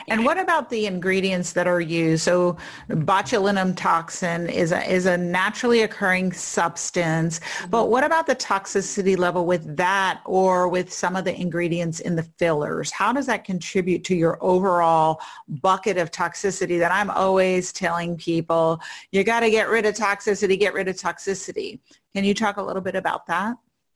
And 0.07 0.25
what 0.25 0.39
about 0.39 0.69
the 0.69 0.85
ingredients 0.85 1.53
that 1.53 1.67
are 1.67 1.81
used? 1.81 2.23
So 2.23 2.57
botulinum 2.89 3.75
toxin 3.75 4.49
is 4.49 4.71
a, 4.71 4.83
is 4.89 5.05
a 5.05 5.17
naturally 5.17 5.81
occurring 5.81 6.33
substance, 6.33 7.39
mm-hmm. 7.39 7.69
but 7.69 7.89
what 7.89 8.03
about 8.03 8.27
the 8.27 8.35
toxicity 8.35 9.17
level 9.17 9.45
with 9.45 9.77
that 9.77 10.21
or 10.25 10.67
with 10.67 10.91
some 10.91 11.15
of 11.15 11.25
the 11.25 11.39
ingredients 11.39 11.99
in 11.99 12.15
the 12.15 12.23
fillers? 12.23 12.91
How 12.91 13.13
does 13.13 13.25
that 13.27 13.43
contribute 13.43 14.03
to 14.05 14.15
your 14.15 14.37
overall 14.41 15.21
bucket 15.47 15.97
of 15.97 16.11
toxicity 16.11 16.79
that 16.79 16.91
I'm 16.91 17.09
always 17.09 17.71
telling 17.71 18.17
people, 18.17 18.79
you 19.11 19.23
got 19.23 19.41
to 19.41 19.49
get 19.49 19.69
rid 19.69 19.85
of 19.85 19.95
toxicity, 19.95 20.59
get 20.59 20.73
rid 20.73 20.87
of 20.87 20.95
toxicity. 20.95 21.79
Can 22.15 22.23
you 22.23 22.33
talk 22.33 22.57
a 22.57 22.63
little 22.63 22.81
bit 22.81 22.95
about 22.95 23.25
that? 23.27 23.55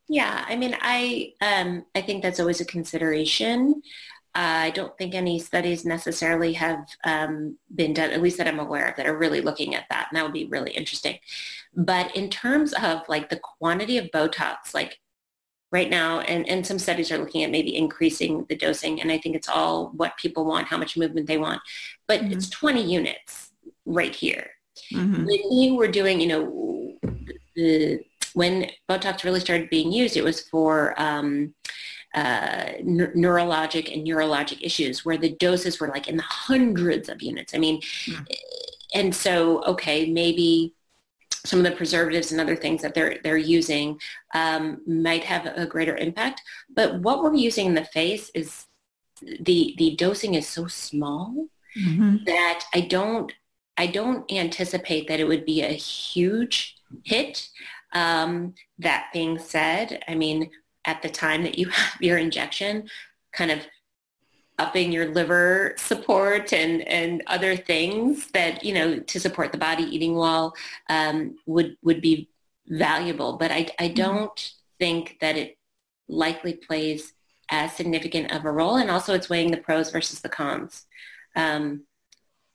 Yeah, 0.10 0.44
I 0.48 0.56
mean, 0.56 0.76
I 0.82 1.34
um, 1.42 1.86
I 1.96 2.02
think 2.02 2.24
that's 2.24 2.40
always 2.40 2.60
a 2.60 2.66
consideration. 2.66 3.82
I 4.36 4.72
don't 4.72 4.98
think 4.98 5.14
any 5.14 5.38
studies 5.40 5.86
necessarily 5.86 6.54
have 6.54 6.88
um, 7.04 7.58
been 7.74 7.94
done, 7.94 8.10
at 8.10 8.22
least 8.22 8.38
that 8.38 8.48
I'm 8.48 8.60
aware 8.60 8.90
of, 8.90 8.96
that 8.96 9.06
are 9.06 9.18
really 9.18 9.42
looking 9.42 9.76
at 9.76 9.86
that. 9.90 10.08
And 10.10 10.18
that 10.18 10.24
would 10.24 10.34
be 10.34 10.46
really 10.46 10.72
interesting. 10.72 11.20
But 11.76 12.16
in 12.16 12.30
terms 12.30 12.74
of 12.74 13.02
like 13.08 13.30
the 13.30 13.40
quantity 13.40 13.98
of 13.98 14.12
Botox, 14.12 14.74
like 14.74 15.00
right 15.72 15.90
now, 15.90 16.22
and, 16.22 16.48
and 16.48 16.66
some 16.66 16.80
studies 16.80 17.12
are 17.12 17.18
looking 17.18 17.44
at 17.44 17.52
maybe 17.52 17.76
increasing 17.76 18.46
the 18.50 18.56
dosing. 18.56 19.02
And 19.02 19.12
I 19.12 19.18
think 19.18 19.36
it's 19.36 19.50
all 19.50 19.90
what 19.90 20.18
people 20.18 20.46
want, 20.46 20.68
how 20.68 20.78
much 20.78 20.98
movement 20.98 21.28
they 21.28 21.40
want. 21.40 21.62
But 22.08 22.22
mm-hmm. 22.22 22.34
it's 22.34 22.50
20 22.50 22.84
units 22.84 23.52
right 23.86 24.16
here. 24.16 24.52
Mm-hmm. 24.94 25.26
When 25.26 25.52
you 25.52 25.76
were 25.76 25.88
doing, 25.88 26.22
you 26.22 26.28
know, 26.28 26.94
the, 27.56 28.00
when 28.34 28.70
Botox 28.90 29.24
really 29.24 29.40
started 29.40 29.70
being 29.70 29.92
used, 29.92 30.18
it 30.18 30.24
was 30.24 30.42
for 30.42 31.00
um, 31.02 31.54
uh, 32.14 32.74
neurologic 32.84 33.92
and 33.94 34.06
neurologic 34.06 34.62
issues 34.62 35.04
where 35.04 35.18
the 35.18 35.36
doses 35.36 35.80
were 35.80 35.88
like 35.88 36.08
in 36.08 36.18
the 36.18 36.24
hundreds 36.24 37.10
of 37.10 37.22
units. 37.22 37.54
I 37.54 37.58
mean, 37.58 37.82
mm. 37.82 38.28
and 38.94 39.16
so, 39.16 39.64
okay, 39.64 40.12
maybe 40.12 40.76
some 41.46 41.60
of 41.60 41.66
the 41.66 41.76
preservatives 41.76 42.32
and 42.32 42.40
other 42.40 42.56
things 42.56 42.82
that 42.82 42.94
they're 42.94 43.18
they're 43.24 43.38
using 43.38 44.00
um, 44.34 44.82
might 44.86 45.24
have 45.24 45.46
a 45.46 45.66
greater 45.66 45.98
impact. 45.98 46.42
But 46.74 47.02
what 47.02 47.22
we're 47.22 47.34
using 47.34 47.66
in 47.68 47.74
the 47.74 47.86
face 47.86 48.30
is 48.34 48.66
the 49.22 49.76
the 49.78 49.96
dosing 49.96 50.36
is 50.36 50.48
so 50.48 50.68
small 50.68 51.48
mm-hmm. 51.78 52.18
that 52.26 52.66
I 52.74 52.82
don't 52.82 53.32
I 53.78 53.88
don't 53.88 54.32
anticipate 54.32 55.08
that 55.08 55.20
it 55.20 55.28
would 55.28 55.46
be 55.46 55.62
a 55.62 55.74
huge 55.74 56.78
hit. 57.04 57.50
Um, 57.92 58.56
that 58.80 59.10
being 59.14 59.38
said, 59.38 60.04
I 60.08 60.16
mean, 60.16 60.50
at 60.86 61.02
the 61.02 61.10
time 61.10 61.44
that 61.44 61.58
you 61.58 61.70
have 61.70 62.02
your 62.02 62.18
injection, 62.18 62.90
kind 63.32 63.52
of 63.52 63.60
upping 64.60 64.92
your 64.92 65.08
liver 65.10 65.74
support 65.78 66.54
and, 66.54 66.82
and 66.88 67.24
other 67.28 67.56
things 67.56 68.28
that, 68.32 68.64
you 68.64 68.74
know, 68.74 69.00
to 69.00 69.20
support 69.20 69.52
the 69.52 69.58
body 69.58 69.84
eating 69.84 70.16
well 70.16 70.54
um, 70.90 71.36
would, 71.48 71.76
would 71.82 72.02
be 72.02 72.30
valuable. 72.68 73.34
But 73.34 73.52
I, 73.52 73.68
I 73.80 73.88
mm-hmm. 73.88 73.96
don't 73.96 74.54
think 74.80 75.18
that 75.22 75.38
it 75.38 75.58
likely 76.08 76.54
plays 76.54 77.14
as 77.50 77.74
significant 77.74 78.32
of 78.32 78.46
a 78.46 78.52
role. 78.52 78.78
And 78.78 78.92
also 78.92 79.14
it's 79.14 79.30
weighing 79.30 79.52
the 79.52 79.58
pros 79.58 79.92
versus 79.92 80.22
the 80.22 80.30
cons. 80.30 80.86
Um, 81.36 81.84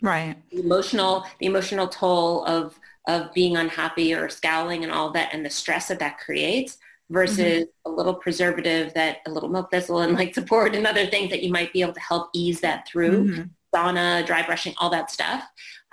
right. 0.00 0.36
The 0.50 0.60
emotional, 0.60 1.24
the 1.40 1.46
emotional 1.46 1.88
toll 1.88 2.44
of, 2.44 2.78
of 3.08 3.32
being 3.34 3.56
unhappy 3.56 4.14
or 4.14 4.28
scowling 4.28 4.84
and 4.84 4.92
all 4.92 5.10
that 5.12 5.30
and 5.32 5.44
the 5.44 5.50
stress 5.50 5.88
that 5.88 5.98
that 5.98 6.18
creates 6.18 6.78
versus 7.10 7.64
mm-hmm. 7.64 7.90
a 7.90 7.94
little 7.94 8.14
preservative 8.14 8.92
that 8.94 9.18
a 9.26 9.30
little 9.30 9.48
milk 9.48 9.70
thistle 9.70 10.00
and 10.00 10.14
like 10.14 10.34
support 10.34 10.74
and 10.74 10.86
other 10.86 11.06
things 11.06 11.30
that 11.30 11.42
you 11.42 11.50
might 11.50 11.72
be 11.72 11.80
able 11.80 11.92
to 11.92 12.00
help 12.00 12.28
ease 12.34 12.60
that 12.60 12.86
through 12.86 13.24
mm-hmm. 13.24 13.42
sauna 13.74 14.24
dry 14.26 14.42
brushing 14.42 14.74
all 14.78 14.90
that 14.90 15.10
stuff 15.10 15.42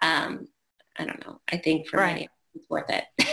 um, 0.01 0.47
i 0.97 1.05
don't 1.05 1.26
know 1.26 1.39
i 1.51 1.57
think 1.57 1.88
for 1.88 1.97
right. 1.97 2.13
many 2.13 2.30
it's 2.53 2.70
worth 2.70 2.89
it 2.89 3.05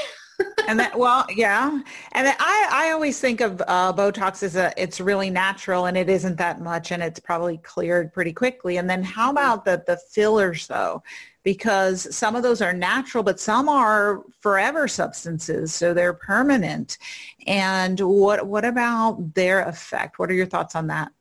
and 0.68 0.78
that 0.78 0.96
well 0.98 1.24
yeah 1.34 1.70
and 2.12 2.28
i 2.38 2.68
i 2.70 2.90
always 2.90 3.20
think 3.20 3.40
of 3.40 3.60
uh, 3.66 3.92
botox 3.92 4.42
as 4.42 4.56
a 4.56 4.72
it's 4.76 5.00
really 5.00 5.30
natural 5.30 5.86
and 5.86 5.96
it 5.96 6.08
isn't 6.08 6.36
that 6.36 6.60
much 6.60 6.90
and 6.90 7.02
it's 7.02 7.20
probably 7.20 7.58
cleared 7.58 8.12
pretty 8.12 8.32
quickly 8.32 8.76
and 8.76 8.88
then 8.88 9.02
how 9.02 9.28
mm-hmm. 9.28 9.38
about 9.38 9.64
the 9.64 9.82
the 9.86 9.96
fillers 10.10 10.66
though 10.66 11.02
because 11.42 12.14
some 12.14 12.36
of 12.36 12.42
those 12.42 12.62
are 12.62 12.72
natural, 12.72 13.22
but 13.22 13.40
some 13.40 13.68
are 13.68 14.22
forever 14.40 14.86
substances, 14.88 15.74
so 15.74 15.92
they're 15.92 16.12
permanent. 16.12 16.98
And 17.46 17.98
what 18.00 18.46
what 18.46 18.64
about 18.64 19.34
their 19.34 19.62
effect? 19.62 20.18
What 20.18 20.30
are 20.30 20.34
your 20.34 20.46
thoughts 20.46 20.74
on 20.74 20.86
that? 20.88 21.12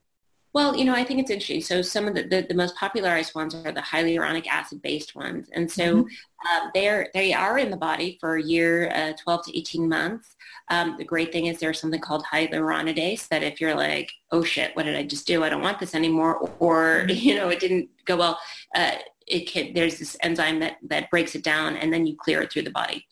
Well, 0.54 0.76
you 0.76 0.84
know, 0.84 0.94
I 0.94 1.06
think 1.06 1.22
it's 1.22 1.32
interesting. 1.32 1.62
So 1.62 1.82
some 1.82 2.08
of 2.08 2.14
the, 2.14 2.24
the, 2.24 2.46
the 2.50 2.54
most 2.54 2.76
popularized 2.76 3.34
ones 3.34 3.56
are 3.56 3.72
the 3.72 3.82
hyaluronic 3.82 4.48
acid 4.48 4.82
based 4.82 5.16
ones. 5.16 5.48
And 5.54 5.72
so 5.72 6.04
mm-hmm. 6.04 6.08
uh, 6.46 6.70
they're, 6.74 7.10
they 7.14 7.32
are 7.34 7.58
in 7.58 7.72
the 7.72 7.78
body 7.78 8.18
for 8.20 8.36
a 8.36 8.44
year, 8.44 8.92
uh, 8.94 9.14
12 9.22 9.46
to 9.46 9.58
18 9.58 9.88
months. 9.88 10.36
Um, 10.70 10.96
the 10.98 11.06
great 11.06 11.32
thing 11.32 11.46
is 11.46 11.60
there's 11.60 11.80
something 11.80 12.02
called 12.02 12.26
hyaluronidase 12.26 13.30
that 13.30 13.44
if 13.44 13.62
you're 13.62 13.76
like, 13.76 14.12
oh 14.32 14.44
shit, 14.44 14.76
what 14.76 14.84
did 14.84 14.96
I 14.96 15.04
just 15.04 15.26
do? 15.26 15.44
I 15.44 15.50
don't 15.50 15.62
want 15.62 15.80
this 15.80 15.96
anymore. 15.96 16.52
Or, 16.60 17.06
mm-hmm. 17.08 17.10
you 17.16 17.36
know, 17.36 17.48
it 17.48 17.62
didn't 17.62 17.90
go 18.04 18.18
well. 18.18 18.40
Uh, 18.76 18.96
it 19.32 19.48
can, 19.48 19.74
there's 19.74 20.00
this 20.00 20.18
enzyme 20.22 20.60
that, 20.60 20.78
that 20.84 21.10
breaks 21.10 21.36
it 21.36 21.44
down 21.44 21.78
and 21.78 21.92
then 21.92 22.06
you 22.06 22.16
clear 22.18 22.42
it 22.42 22.52
through 22.52 22.64
the 22.64 22.72
body. 22.72 23.06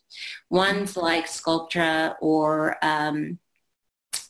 Ones 0.50 0.96
like 0.96 1.26
Sculptra 1.26 2.16
or 2.20 2.76
um, 2.82 3.38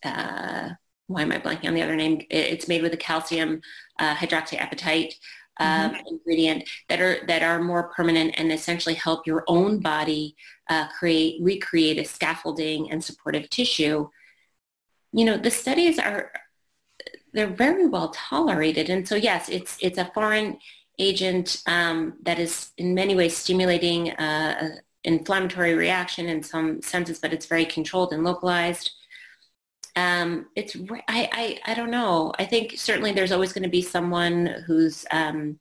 uh, 0.05 0.71
why 1.07 1.23
am 1.23 1.33
I 1.33 1.39
blanking 1.39 1.67
on 1.67 1.75
the 1.75 1.83
other 1.83 1.97
name? 1.97 2.23
It's 2.31 2.69
made 2.69 2.83
with 2.83 2.95
a 2.95 2.97
calcium 2.97 3.61
uh, 3.99 4.15
hydroxyapatite 4.15 5.15
um, 5.61 5.91
mm-hmm. 5.91 6.07
ingredient 6.07 6.69
that 6.89 7.01
are 7.01 7.25
that 7.27 7.43
are 7.43 7.61
more 7.61 7.91
permanent 7.91 8.35
and 8.39 8.51
essentially 8.51 8.95
help 8.95 9.27
your 9.27 9.45
own 9.47 9.81
body 9.81 10.35
uh, 10.69 10.89
create 10.89 11.41
recreate 11.43 11.99
a 11.99 12.05
scaffolding 12.05 12.91
and 12.91 13.05
supportive 13.05 13.49
tissue. 13.51 14.09
You 15.13 15.25
know, 15.25 15.37
the 15.37 15.51
studies 15.51 15.99
are 15.99 16.33
they're 17.33 17.47
very 17.47 17.87
well 17.87 18.09
tolerated, 18.11 18.89
and 18.89 19.07
so 19.07 19.17
yes, 19.17 19.49
it's 19.49 19.77
it's 19.83 19.99
a 19.99 20.11
foreign 20.15 20.59
agent 21.01 21.63
um, 21.67 22.15
that 22.23 22.39
is 22.39 22.71
in 22.77 22.95
many 22.95 23.15
ways 23.15 23.37
stimulating 23.37 24.11
uh, 24.13 24.77
inflammatory 25.05 25.75
reaction 25.75 26.29
in 26.29 26.43
some 26.43 26.83
senses, 26.83 27.19
but 27.19 27.33
it's 27.33 27.47
very 27.47 27.65
controlled 27.65 28.13
and 28.13 28.23
localized. 28.23 28.93
Um, 29.97 30.47
it's 30.55 30.77
I, 31.09 31.29
I 31.33 31.73
I 31.73 31.75
don't 31.75 31.91
know. 31.91 32.33
I 32.39 32.45
think 32.45 32.75
certainly 32.77 33.13
there's 33.13 33.33
always 33.33 33.53
going 33.53 33.65
to 33.65 33.69
be 33.69 33.83
someone 33.83 34.47
who's 34.67 35.05
um, 35.11 35.59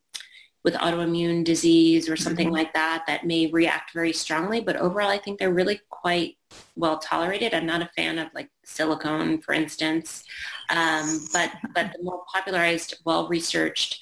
with 0.62 0.74
autoimmune 0.74 1.42
disease 1.42 2.08
or 2.08 2.16
something 2.16 2.48
mm-hmm. 2.48 2.56
like 2.56 2.72
that 2.74 3.04
that 3.06 3.26
may 3.26 3.46
react 3.46 3.92
very 3.92 4.12
strongly. 4.12 4.60
But 4.60 4.76
overall, 4.76 5.08
I 5.08 5.18
think 5.18 5.38
they're 5.38 5.52
really 5.52 5.80
quite 5.88 6.36
well 6.76 6.98
tolerated. 6.98 7.54
I'm 7.54 7.66
not 7.66 7.82
a 7.82 7.90
fan 7.96 8.18
of 8.18 8.28
like 8.34 8.50
silicone, 8.64 9.40
for 9.40 9.52
instance, 9.54 10.24
um, 10.68 11.26
but 11.32 11.50
but 11.74 11.92
the 11.92 12.02
more 12.02 12.22
popularized, 12.32 12.94
well 13.04 13.26
researched 13.26 14.00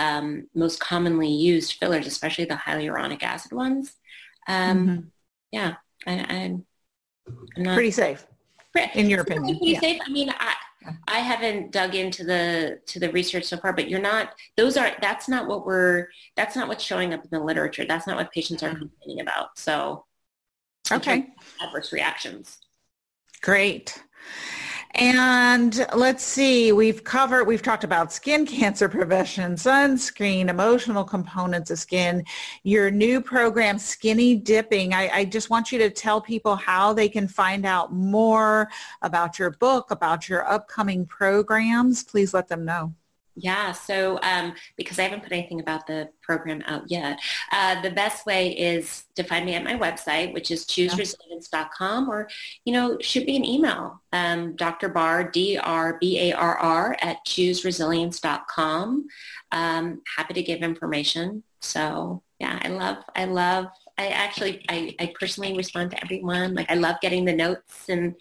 um, 0.00 0.48
most 0.54 0.80
commonly 0.80 1.28
used 1.28 1.74
fillers, 1.74 2.06
especially 2.06 2.46
the 2.46 2.54
hyaluronic 2.54 3.22
acid 3.22 3.52
ones. 3.52 3.96
Um, 4.48 4.78
mm-hmm. 4.78 5.00
Yeah, 5.52 5.74
I, 6.06 6.12
am 6.12 6.64
not 7.58 7.74
pretty 7.74 7.90
safe. 7.90 8.26
In 8.94 9.10
your 9.10 9.20
opinion, 9.20 9.58
pretty 9.58 9.72
yeah. 9.72 9.80
safe. 9.80 10.00
I 10.06 10.10
mean, 10.10 10.30
I, 10.30 10.54
I 11.06 11.18
haven't 11.18 11.72
dug 11.72 11.94
into 11.94 12.24
the 12.24 12.80
to 12.86 12.98
the 12.98 13.10
research 13.10 13.44
so 13.44 13.58
far, 13.58 13.74
but 13.74 13.90
you're 13.90 14.00
not. 14.00 14.34
Those 14.56 14.78
are 14.78 14.92
that's 15.02 15.28
not 15.28 15.48
what 15.48 15.66
we're. 15.66 16.06
That's 16.34 16.56
not 16.56 16.68
what's 16.68 16.84
showing 16.84 17.12
up 17.12 17.22
in 17.24 17.30
the 17.30 17.44
literature. 17.44 17.84
That's 17.86 18.06
not 18.06 18.16
what 18.16 18.32
patients 18.32 18.62
are 18.62 18.70
mm-hmm. 18.70 18.78
complaining 18.78 19.20
about. 19.20 19.58
So, 19.58 20.06
okay, 20.90 21.26
adverse 21.60 21.92
reactions. 21.92 22.58
Great. 23.42 24.00
And 24.94 25.86
let's 25.94 26.24
see, 26.24 26.72
we've 26.72 27.04
covered, 27.04 27.44
we've 27.44 27.62
talked 27.62 27.84
about 27.84 28.12
skin 28.12 28.44
cancer 28.44 28.88
prevention, 28.88 29.54
sunscreen, 29.54 30.48
emotional 30.48 31.04
components 31.04 31.70
of 31.70 31.78
skin, 31.78 32.24
your 32.64 32.90
new 32.90 33.20
program, 33.20 33.78
Skinny 33.78 34.34
Dipping. 34.34 34.92
I, 34.92 35.08
I, 35.08 35.24
just 35.26 35.48
want 35.48 35.70
you 35.70 35.78
to 35.78 35.90
tell 35.90 36.20
people 36.20 36.56
how 36.56 36.92
they 36.92 37.08
can 37.08 37.28
find 37.28 37.64
out 37.64 37.92
more 37.92 38.68
about 39.02 39.38
your 39.38 39.52
book, 39.52 39.92
about 39.92 40.28
your 40.28 40.44
upcoming 40.50 41.06
programs. 41.06 42.02
Please 42.02 42.34
let 42.34 42.48
them 42.48 42.64
know. 42.64 42.92
Yeah, 43.36 43.72
so 43.72 44.18
um, 44.22 44.54
because 44.76 44.98
I 44.98 45.02
haven't 45.02 45.22
put 45.22 45.32
anything 45.32 45.60
about 45.60 45.86
the 45.86 46.08
program 46.20 46.62
out 46.66 46.90
yet, 46.90 47.18
uh, 47.52 47.80
the 47.80 47.90
best 47.90 48.26
way 48.26 48.50
is 48.50 49.04
to 49.14 49.22
find 49.22 49.46
me 49.46 49.54
at 49.54 49.64
my 49.64 49.74
website, 49.74 50.34
which 50.34 50.50
is 50.50 50.66
chooseresilience.com, 50.66 52.10
or, 52.10 52.28
you 52.64 52.72
know, 52.72 52.98
shoot 53.00 53.26
me 53.26 53.36
an 53.36 53.44
email, 53.44 54.02
um, 54.12 54.56
Dr. 54.56 54.88
Barr, 54.88 55.30
D-R-B-A-R-R 55.30 56.96
at 57.00 57.24
chooseresilience.com. 57.24 59.06
Um, 59.52 60.02
happy 60.16 60.34
to 60.34 60.42
give 60.42 60.60
information. 60.60 61.42
So 61.60 62.22
yeah, 62.38 62.58
I 62.62 62.68
love, 62.68 62.96
I 63.14 63.24
love, 63.26 63.66
I 63.98 64.08
actually, 64.08 64.64
I, 64.68 64.94
I 64.98 65.12
personally 65.18 65.56
respond 65.56 65.90
to 65.92 66.02
everyone. 66.02 66.54
Like 66.54 66.70
I 66.70 66.74
love 66.74 66.96
getting 67.02 67.26
the 67.26 67.34
notes 67.34 67.88
and 67.88 68.14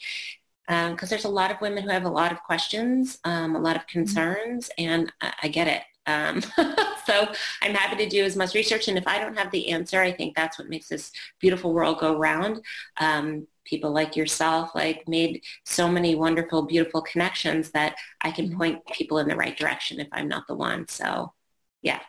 because 0.70 1.04
um, 1.04 1.08
there's 1.10 1.26
a 1.26 1.30
lot 1.30 1.50
of 1.50 1.60
women 1.62 1.82
who 1.82 1.90
have 1.90 2.06
a 2.06 2.10
lot 2.10 2.32
of 2.32 2.44
questions, 2.44 3.18
um, 3.24 3.56
a 3.56 3.60
lot 3.60 3.76
of 3.76 3.82
mm-hmm. 3.84 4.00
concerns, 4.00 4.70
and 4.78 5.12
I, 5.20 5.34
I, 5.44 5.48
get 5.48 5.68
it. 5.68 5.82
Um, 6.06 6.42
so 7.08 7.28
I'm 7.64 7.74
happy 7.74 7.96
to 8.04 8.08
do 8.08 8.24
as 8.24 8.36
much 8.36 8.54
research. 8.54 8.88
And 8.88 8.96
if 8.96 9.08
I 9.08 9.18
don't 9.18 9.36
have 9.36 9.50
the 9.50 9.72
answer, 9.72 10.00
I 10.00 10.12
think 10.12 10.36
that's 10.36 10.60
what 10.60 10.70
makes 10.70 10.88
this 10.88 11.12
beautiful 11.40 11.74
world 11.74 12.00
go 12.00 12.16
round. 12.20 12.64
Um, 13.00 13.48
people 13.66 13.92
like 13.92 14.16
yourself 14.16 14.70
like 14.76 15.08
made 15.08 15.42
so 15.66 15.90
many 15.90 16.14
wonderful, 16.14 16.62
beautiful 16.62 17.02
connections 17.02 17.72
that 17.72 17.96
I 18.22 18.30
can 18.30 18.50
mm-hmm. 18.50 18.58
point 18.58 18.86
people 18.94 19.18
in 19.18 19.28
the 19.28 19.36
right 19.36 19.58
direction 19.58 20.00
if 20.00 20.08
I'm 20.12 20.28
not 20.28 20.46
the 20.48 20.56
one. 20.56 20.88
So 20.88 21.34
yeah. 21.82 22.02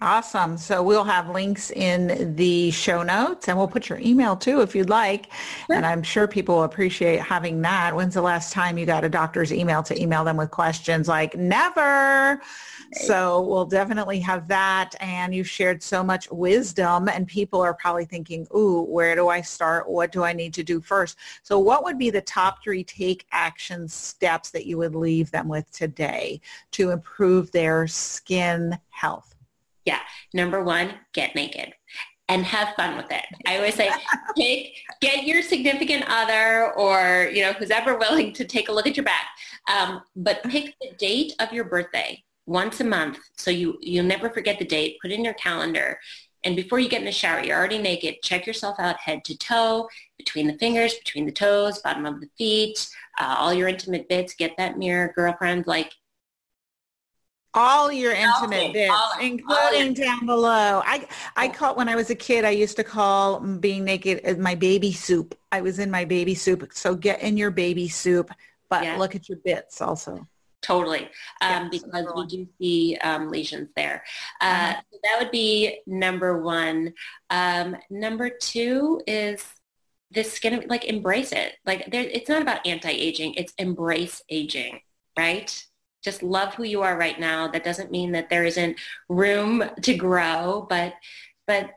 Awesome. 0.00 0.56
So 0.56 0.82
we'll 0.82 1.04
have 1.04 1.28
links 1.28 1.70
in 1.70 2.34
the 2.34 2.70
show 2.70 3.02
notes 3.02 3.46
and 3.48 3.58
we'll 3.58 3.68
put 3.68 3.90
your 3.90 3.98
email 3.98 4.36
too 4.36 4.62
if 4.62 4.74
you'd 4.74 4.88
like. 4.88 5.30
Sure. 5.66 5.76
And 5.76 5.84
I'm 5.84 6.02
sure 6.02 6.26
people 6.26 6.56
will 6.56 6.62
appreciate 6.62 7.20
having 7.20 7.60
that. 7.60 7.94
When's 7.94 8.14
the 8.14 8.22
last 8.22 8.54
time 8.54 8.78
you 8.78 8.86
got 8.86 9.04
a 9.04 9.10
doctor's 9.10 9.52
email 9.52 9.82
to 9.82 10.00
email 10.00 10.24
them 10.24 10.38
with 10.38 10.50
questions 10.50 11.08
like 11.08 11.36
never? 11.36 12.40
So 12.92 13.42
we'll 13.42 13.66
definitely 13.66 14.18
have 14.20 14.48
that. 14.48 14.94
And 14.98 15.34
you've 15.34 15.48
shared 15.48 15.82
so 15.82 16.02
much 16.02 16.30
wisdom 16.30 17.08
and 17.08 17.26
people 17.26 17.60
are 17.60 17.74
probably 17.74 18.06
thinking, 18.06 18.46
ooh, 18.56 18.86
where 18.88 19.14
do 19.14 19.28
I 19.28 19.42
start? 19.42 19.90
What 19.90 20.10
do 20.10 20.24
I 20.24 20.32
need 20.32 20.54
to 20.54 20.62
do 20.62 20.80
first? 20.80 21.18
So 21.42 21.58
what 21.58 21.84
would 21.84 21.98
be 21.98 22.08
the 22.08 22.22
top 22.22 22.64
three 22.64 22.82
take 22.82 23.26
action 23.30 23.88
steps 23.88 24.50
that 24.50 24.64
you 24.64 24.78
would 24.78 24.94
leave 24.94 25.30
them 25.30 25.48
with 25.48 25.70
today 25.70 26.40
to 26.72 26.90
improve 26.90 27.52
their 27.52 27.86
skin 27.86 28.78
health? 28.88 29.31
Yeah. 29.84 30.00
Number 30.32 30.62
one, 30.62 30.94
get 31.12 31.34
naked 31.34 31.74
and 32.28 32.44
have 32.44 32.74
fun 32.76 32.96
with 32.96 33.10
it. 33.10 33.24
I 33.46 33.56
always 33.56 33.74
say, 33.74 33.90
take, 34.36 34.76
get 35.00 35.24
your 35.24 35.42
significant 35.42 36.04
other 36.08 36.72
or, 36.74 37.30
you 37.32 37.42
know, 37.42 37.52
who's 37.52 37.70
ever 37.70 37.98
willing 37.98 38.32
to 38.34 38.44
take 38.44 38.68
a 38.68 38.72
look 38.72 38.86
at 38.86 38.96
your 38.96 39.04
back. 39.04 39.26
Um, 39.72 40.02
but 40.16 40.42
pick 40.44 40.74
the 40.80 40.92
date 40.98 41.34
of 41.40 41.52
your 41.52 41.64
birthday 41.64 42.22
once 42.46 42.80
a 42.80 42.84
month. 42.84 43.18
So 43.36 43.50
you, 43.50 43.76
you'll 43.80 44.04
never 44.04 44.30
forget 44.30 44.58
the 44.58 44.64
date. 44.64 44.98
Put 45.02 45.10
in 45.10 45.24
your 45.24 45.34
calendar. 45.34 45.98
And 46.44 46.56
before 46.56 46.80
you 46.80 46.88
get 46.88 47.00
in 47.00 47.06
the 47.06 47.12
shower, 47.12 47.42
you're 47.42 47.56
already 47.56 47.78
naked. 47.78 48.16
Check 48.22 48.46
yourself 48.46 48.80
out 48.80 48.98
head 48.98 49.24
to 49.26 49.36
toe, 49.36 49.88
between 50.18 50.48
the 50.48 50.58
fingers, 50.58 50.94
between 50.94 51.24
the 51.26 51.32
toes, 51.32 51.78
bottom 51.80 52.04
of 52.04 52.20
the 52.20 52.28
feet, 52.36 52.88
uh, 53.20 53.36
all 53.38 53.54
your 53.54 53.68
intimate 53.68 54.08
bits. 54.08 54.34
Get 54.34 54.56
that 54.56 54.78
mirror, 54.78 55.12
girlfriend. 55.14 55.66
Like 55.66 55.92
all 57.54 57.92
your 57.92 58.12
intimate 58.12 58.72
bits, 58.72 58.94
including 59.20 59.94
down 59.94 60.26
below. 60.26 60.82
I 60.84 61.06
I 61.36 61.48
called 61.48 61.76
when 61.76 61.88
I 61.88 61.96
was 61.96 62.10
a 62.10 62.14
kid. 62.14 62.44
I 62.44 62.50
used 62.50 62.76
to 62.76 62.84
call 62.84 63.40
being 63.40 63.84
naked 63.84 64.38
my 64.38 64.54
baby 64.54 64.92
soup. 64.92 65.36
I 65.50 65.60
was 65.60 65.78
in 65.78 65.90
my 65.90 66.04
baby 66.04 66.34
soup. 66.34 66.68
So 66.72 66.94
get 66.94 67.20
in 67.22 67.36
your 67.36 67.50
baby 67.50 67.88
soup, 67.88 68.30
but 68.68 68.84
yeah. 68.84 68.96
look 68.96 69.14
at 69.14 69.28
your 69.28 69.38
bits 69.38 69.80
also. 69.80 70.26
Totally, 70.62 71.10
um, 71.40 71.68
yes, 71.72 71.82
because 71.82 72.06
we 72.14 72.26
do 72.26 72.48
see 72.60 72.96
um, 73.02 73.28
lesions 73.28 73.68
there. 73.74 74.04
Uh, 74.40 74.44
uh-huh. 74.44 74.80
so 74.92 74.98
that 75.02 75.16
would 75.20 75.32
be 75.32 75.80
number 75.86 76.40
one. 76.40 76.94
Um, 77.30 77.76
number 77.90 78.30
two 78.30 79.02
is 79.08 79.44
this 80.12 80.32
skin, 80.32 80.64
like 80.68 80.84
embrace 80.84 81.32
it. 81.32 81.54
Like 81.66 81.90
there, 81.90 82.02
it's 82.04 82.28
not 82.28 82.42
about 82.42 82.64
anti-aging. 82.64 83.34
It's 83.34 83.52
embrace 83.58 84.22
aging, 84.28 84.78
right? 85.18 85.64
Just 86.02 86.22
love 86.22 86.54
who 86.54 86.64
you 86.64 86.82
are 86.82 86.96
right 86.96 87.18
now. 87.18 87.48
That 87.48 87.64
doesn't 87.64 87.90
mean 87.90 88.12
that 88.12 88.28
there 88.28 88.44
isn't 88.44 88.78
room 89.08 89.64
to 89.82 89.94
grow, 89.94 90.66
but, 90.68 90.94
but, 91.46 91.70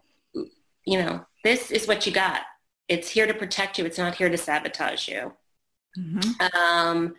you 0.85 0.99
know, 0.99 1.25
this 1.43 1.71
is 1.71 1.87
what 1.87 2.05
you 2.05 2.11
got. 2.11 2.41
It's 2.87 3.09
here 3.09 3.27
to 3.27 3.33
protect 3.33 3.77
you. 3.77 3.85
It's 3.85 3.97
not 3.97 4.15
here 4.15 4.29
to 4.29 4.37
sabotage 4.37 5.07
you. 5.07 5.33
Mm-hmm. 5.97 6.59
Um, 6.59 7.15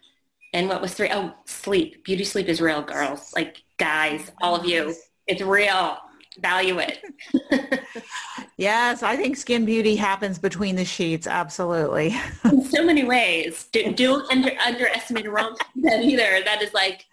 and 0.52 0.68
what 0.68 0.80
was 0.80 0.94
three? 0.94 1.11
Oh, 1.12 1.34
sleep. 1.44 2.04
Beauty 2.04 2.24
sleep 2.24 2.48
is 2.48 2.61
real, 2.61 2.82
girls. 2.82 3.32
Like 3.34 3.62
guys, 3.78 4.30
all 4.40 4.54
of 4.57 4.64
you. 4.64 4.94
It's 5.26 5.42
real 5.42 5.98
value 6.37 6.78
it. 6.78 7.03
yes, 8.57 9.03
I 9.03 9.16
think 9.16 9.37
skin 9.37 9.64
beauty 9.64 9.97
happens 9.97 10.39
between 10.39 10.76
the 10.76 10.84
sheets. 10.84 11.26
Absolutely. 11.26 12.16
In 12.45 12.64
so 12.64 12.84
many 12.84 13.05
ways. 13.05 13.68
Do, 13.72 13.93
not 13.93 14.30
under, 14.30 14.51
underestimate 14.64 15.26
around 15.26 15.59
that 15.82 16.03
either. 16.03 16.43
That 16.45 16.62
is 16.62 16.72
like 16.74 17.07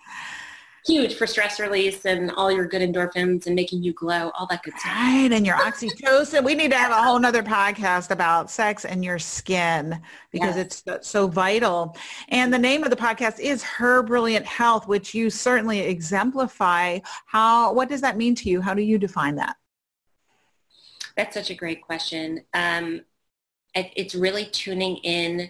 huge 0.86 1.16
for 1.16 1.26
stress 1.26 1.60
release 1.60 2.06
and 2.06 2.32
all 2.32 2.52
your 2.52 2.68
good 2.68 2.82
endorphins 2.82 3.46
and 3.46 3.56
making 3.56 3.84
you 3.84 3.94
glow, 3.94 4.32
all 4.32 4.46
that 4.48 4.64
good 4.64 4.78
stuff. 4.78 4.92
Right, 4.92 5.32
and 5.32 5.46
your 5.46 5.56
oxytocin. 5.56 6.44
we 6.44 6.56
need 6.56 6.72
to 6.72 6.78
have 6.78 6.92
a 6.92 7.02
whole 7.02 7.20
nother 7.20 7.44
podcast 7.44 8.12
about 8.12 8.52
sex 8.52 8.84
and 8.84 9.04
your 9.04 9.20
skin 9.20 10.02
because 10.32 10.58
yes. 10.58 10.84
it's 10.86 11.08
so 11.08 11.28
vital. 11.28 11.96
And 12.30 12.54
the 12.54 12.60
name 12.60 12.84
of 12.84 12.90
the 12.90 12.96
podcast 12.96 13.40
is 13.40 13.64
Her 13.64 14.04
Brilliant 14.04 14.46
Health, 14.46 14.88
which 14.88 15.14
you 15.14 15.30
certainly 15.30 15.80
exemplify. 15.80 17.00
How? 17.26 17.74
What 17.74 17.90
does 17.90 18.02
that 18.02 18.18
mean 18.18 18.36
to 18.36 18.50
you? 18.50 18.62
How 18.62 18.74
do 18.74 18.82
you 18.82 18.98
define 18.98 19.36
that? 19.36 19.56
That's 21.16 21.36
such 21.36 21.50
a 21.50 21.56
great 21.56 21.82
question. 21.82 22.42
Um, 22.54 23.02
it's 23.76 24.14
really 24.14 24.46
tuning 24.46 24.98
in 24.98 25.50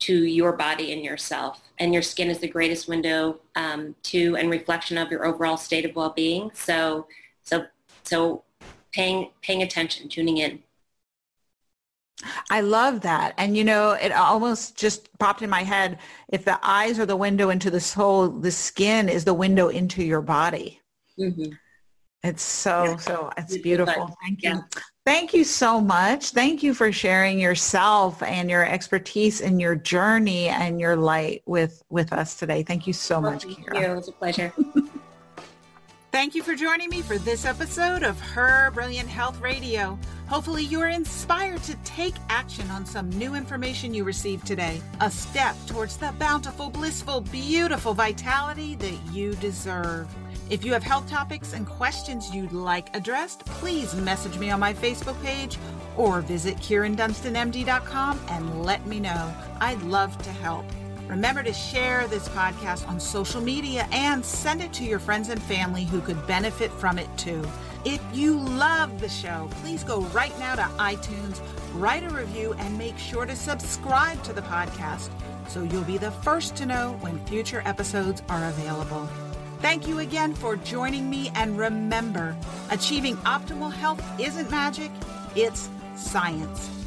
to 0.00 0.24
your 0.24 0.52
body 0.52 0.92
and 0.92 1.02
yourself. 1.04 1.62
And 1.78 1.92
your 1.92 2.02
skin 2.02 2.28
is 2.30 2.38
the 2.38 2.48
greatest 2.48 2.88
window 2.88 3.40
um, 3.56 3.94
to 4.04 4.36
and 4.36 4.50
reflection 4.50 4.98
of 4.98 5.10
your 5.10 5.24
overall 5.24 5.56
state 5.56 5.84
of 5.84 5.94
well-being. 5.94 6.50
So, 6.54 7.06
so, 7.42 7.66
so 8.04 8.44
paying, 8.92 9.30
paying 9.42 9.62
attention, 9.62 10.08
tuning 10.08 10.38
in. 10.38 10.62
I 12.50 12.62
love 12.62 13.02
that. 13.02 13.34
And 13.38 13.56
you 13.56 13.62
know, 13.62 13.92
it 13.92 14.10
almost 14.10 14.76
just 14.76 15.16
popped 15.18 15.42
in 15.42 15.50
my 15.50 15.62
head. 15.62 15.98
If 16.28 16.44
the 16.44 16.58
eyes 16.62 16.98
are 16.98 17.06
the 17.06 17.16
window 17.16 17.50
into 17.50 17.70
the 17.70 17.80
soul, 17.80 18.28
the 18.28 18.50
skin 18.50 19.08
is 19.08 19.24
the 19.24 19.34
window 19.34 19.68
into 19.68 20.02
your 20.02 20.20
body. 20.20 20.80
Mm-hmm. 21.18 21.52
It's 22.24 22.42
so, 22.42 22.84
yeah. 22.84 22.96
so 22.96 23.30
it's 23.36 23.56
beautiful. 23.58 24.16
Thank 24.24 24.42
you. 24.42 24.50
Yeah. 24.50 24.60
Thank 25.08 25.32
you 25.32 25.42
so 25.42 25.80
much. 25.80 26.32
Thank 26.32 26.62
you 26.62 26.74
for 26.74 26.92
sharing 26.92 27.40
yourself 27.40 28.22
and 28.22 28.50
your 28.50 28.66
expertise 28.66 29.40
and 29.40 29.58
your 29.58 29.74
journey 29.74 30.48
and 30.48 30.78
your 30.78 30.96
light 30.96 31.42
with, 31.46 31.82
with 31.88 32.12
us 32.12 32.34
today. 32.34 32.62
Thank 32.62 32.86
you 32.86 32.92
so 32.92 33.18
well, 33.18 33.32
much, 33.32 33.44
thank 33.44 33.58
Keira. 33.58 33.80
You. 33.80 33.92
It 33.92 33.96
was 33.96 34.08
a 34.08 34.12
pleasure. 34.12 34.52
Thank 36.12 36.34
you 36.34 36.42
for 36.42 36.54
joining 36.54 36.90
me 36.90 37.00
for 37.00 37.16
this 37.16 37.46
episode 37.46 38.02
of 38.02 38.20
Her 38.20 38.70
Brilliant 38.72 39.08
Health 39.08 39.40
Radio. 39.40 39.98
Hopefully 40.26 40.64
you're 40.64 40.88
inspired 40.88 41.62
to 41.62 41.74
take 41.84 42.14
action 42.28 42.70
on 42.70 42.84
some 42.84 43.08
new 43.10 43.34
information 43.34 43.94
you 43.94 44.04
received 44.04 44.46
today. 44.46 44.80
A 45.00 45.10
step 45.10 45.56
towards 45.66 45.96
the 45.96 46.12
bountiful, 46.18 46.68
blissful, 46.68 47.22
beautiful 47.22 47.94
vitality 47.94 48.74
that 48.76 48.98
you 49.10 49.34
deserve. 49.36 50.06
If 50.50 50.64
you 50.64 50.72
have 50.72 50.82
health 50.82 51.08
topics 51.10 51.52
and 51.52 51.66
questions 51.66 52.34
you'd 52.34 52.52
like 52.52 52.94
addressed, 52.96 53.44
please 53.44 53.94
message 53.94 54.38
me 54.38 54.50
on 54.50 54.58
my 54.58 54.72
Facebook 54.72 55.22
page 55.22 55.58
or 55.94 56.22
visit 56.22 56.56
KyrinDunstonMD.com 56.56 58.18
and 58.30 58.64
let 58.64 58.86
me 58.86 58.98
know. 58.98 59.34
I'd 59.60 59.82
love 59.82 60.16
to 60.22 60.30
help. 60.30 60.64
Remember 61.06 61.42
to 61.42 61.52
share 61.52 62.06
this 62.06 62.30
podcast 62.30 62.88
on 62.88 62.98
social 62.98 63.42
media 63.42 63.86
and 63.92 64.24
send 64.24 64.62
it 64.62 64.72
to 64.74 64.84
your 64.84 64.98
friends 64.98 65.28
and 65.28 65.42
family 65.42 65.84
who 65.84 66.00
could 66.00 66.26
benefit 66.26 66.70
from 66.72 66.98
it 66.98 67.08
too. 67.18 67.46
If 67.84 68.02
you 68.14 68.38
love 68.38 69.00
the 69.00 69.08
show, 69.08 69.50
please 69.60 69.84
go 69.84 70.00
right 70.00 70.36
now 70.38 70.54
to 70.54 70.62
iTunes, 70.62 71.42
write 71.74 72.04
a 72.04 72.10
review, 72.10 72.54
and 72.54 72.76
make 72.78 72.96
sure 72.96 73.26
to 73.26 73.36
subscribe 73.36 74.22
to 74.24 74.32
the 74.32 74.42
podcast 74.42 75.10
so 75.46 75.62
you'll 75.62 75.82
be 75.84 75.98
the 75.98 76.10
first 76.10 76.56
to 76.56 76.66
know 76.66 76.96
when 77.00 77.18
future 77.26 77.62
episodes 77.66 78.22
are 78.28 78.46
available. 78.46 79.08
Thank 79.60 79.88
you 79.88 79.98
again 79.98 80.34
for 80.34 80.56
joining 80.56 81.10
me. 81.10 81.30
And 81.34 81.58
remember, 81.58 82.36
achieving 82.70 83.16
optimal 83.18 83.72
health 83.72 84.02
isn't 84.20 84.50
magic, 84.50 84.90
it's 85.34 85.68
science. 85.96 86.77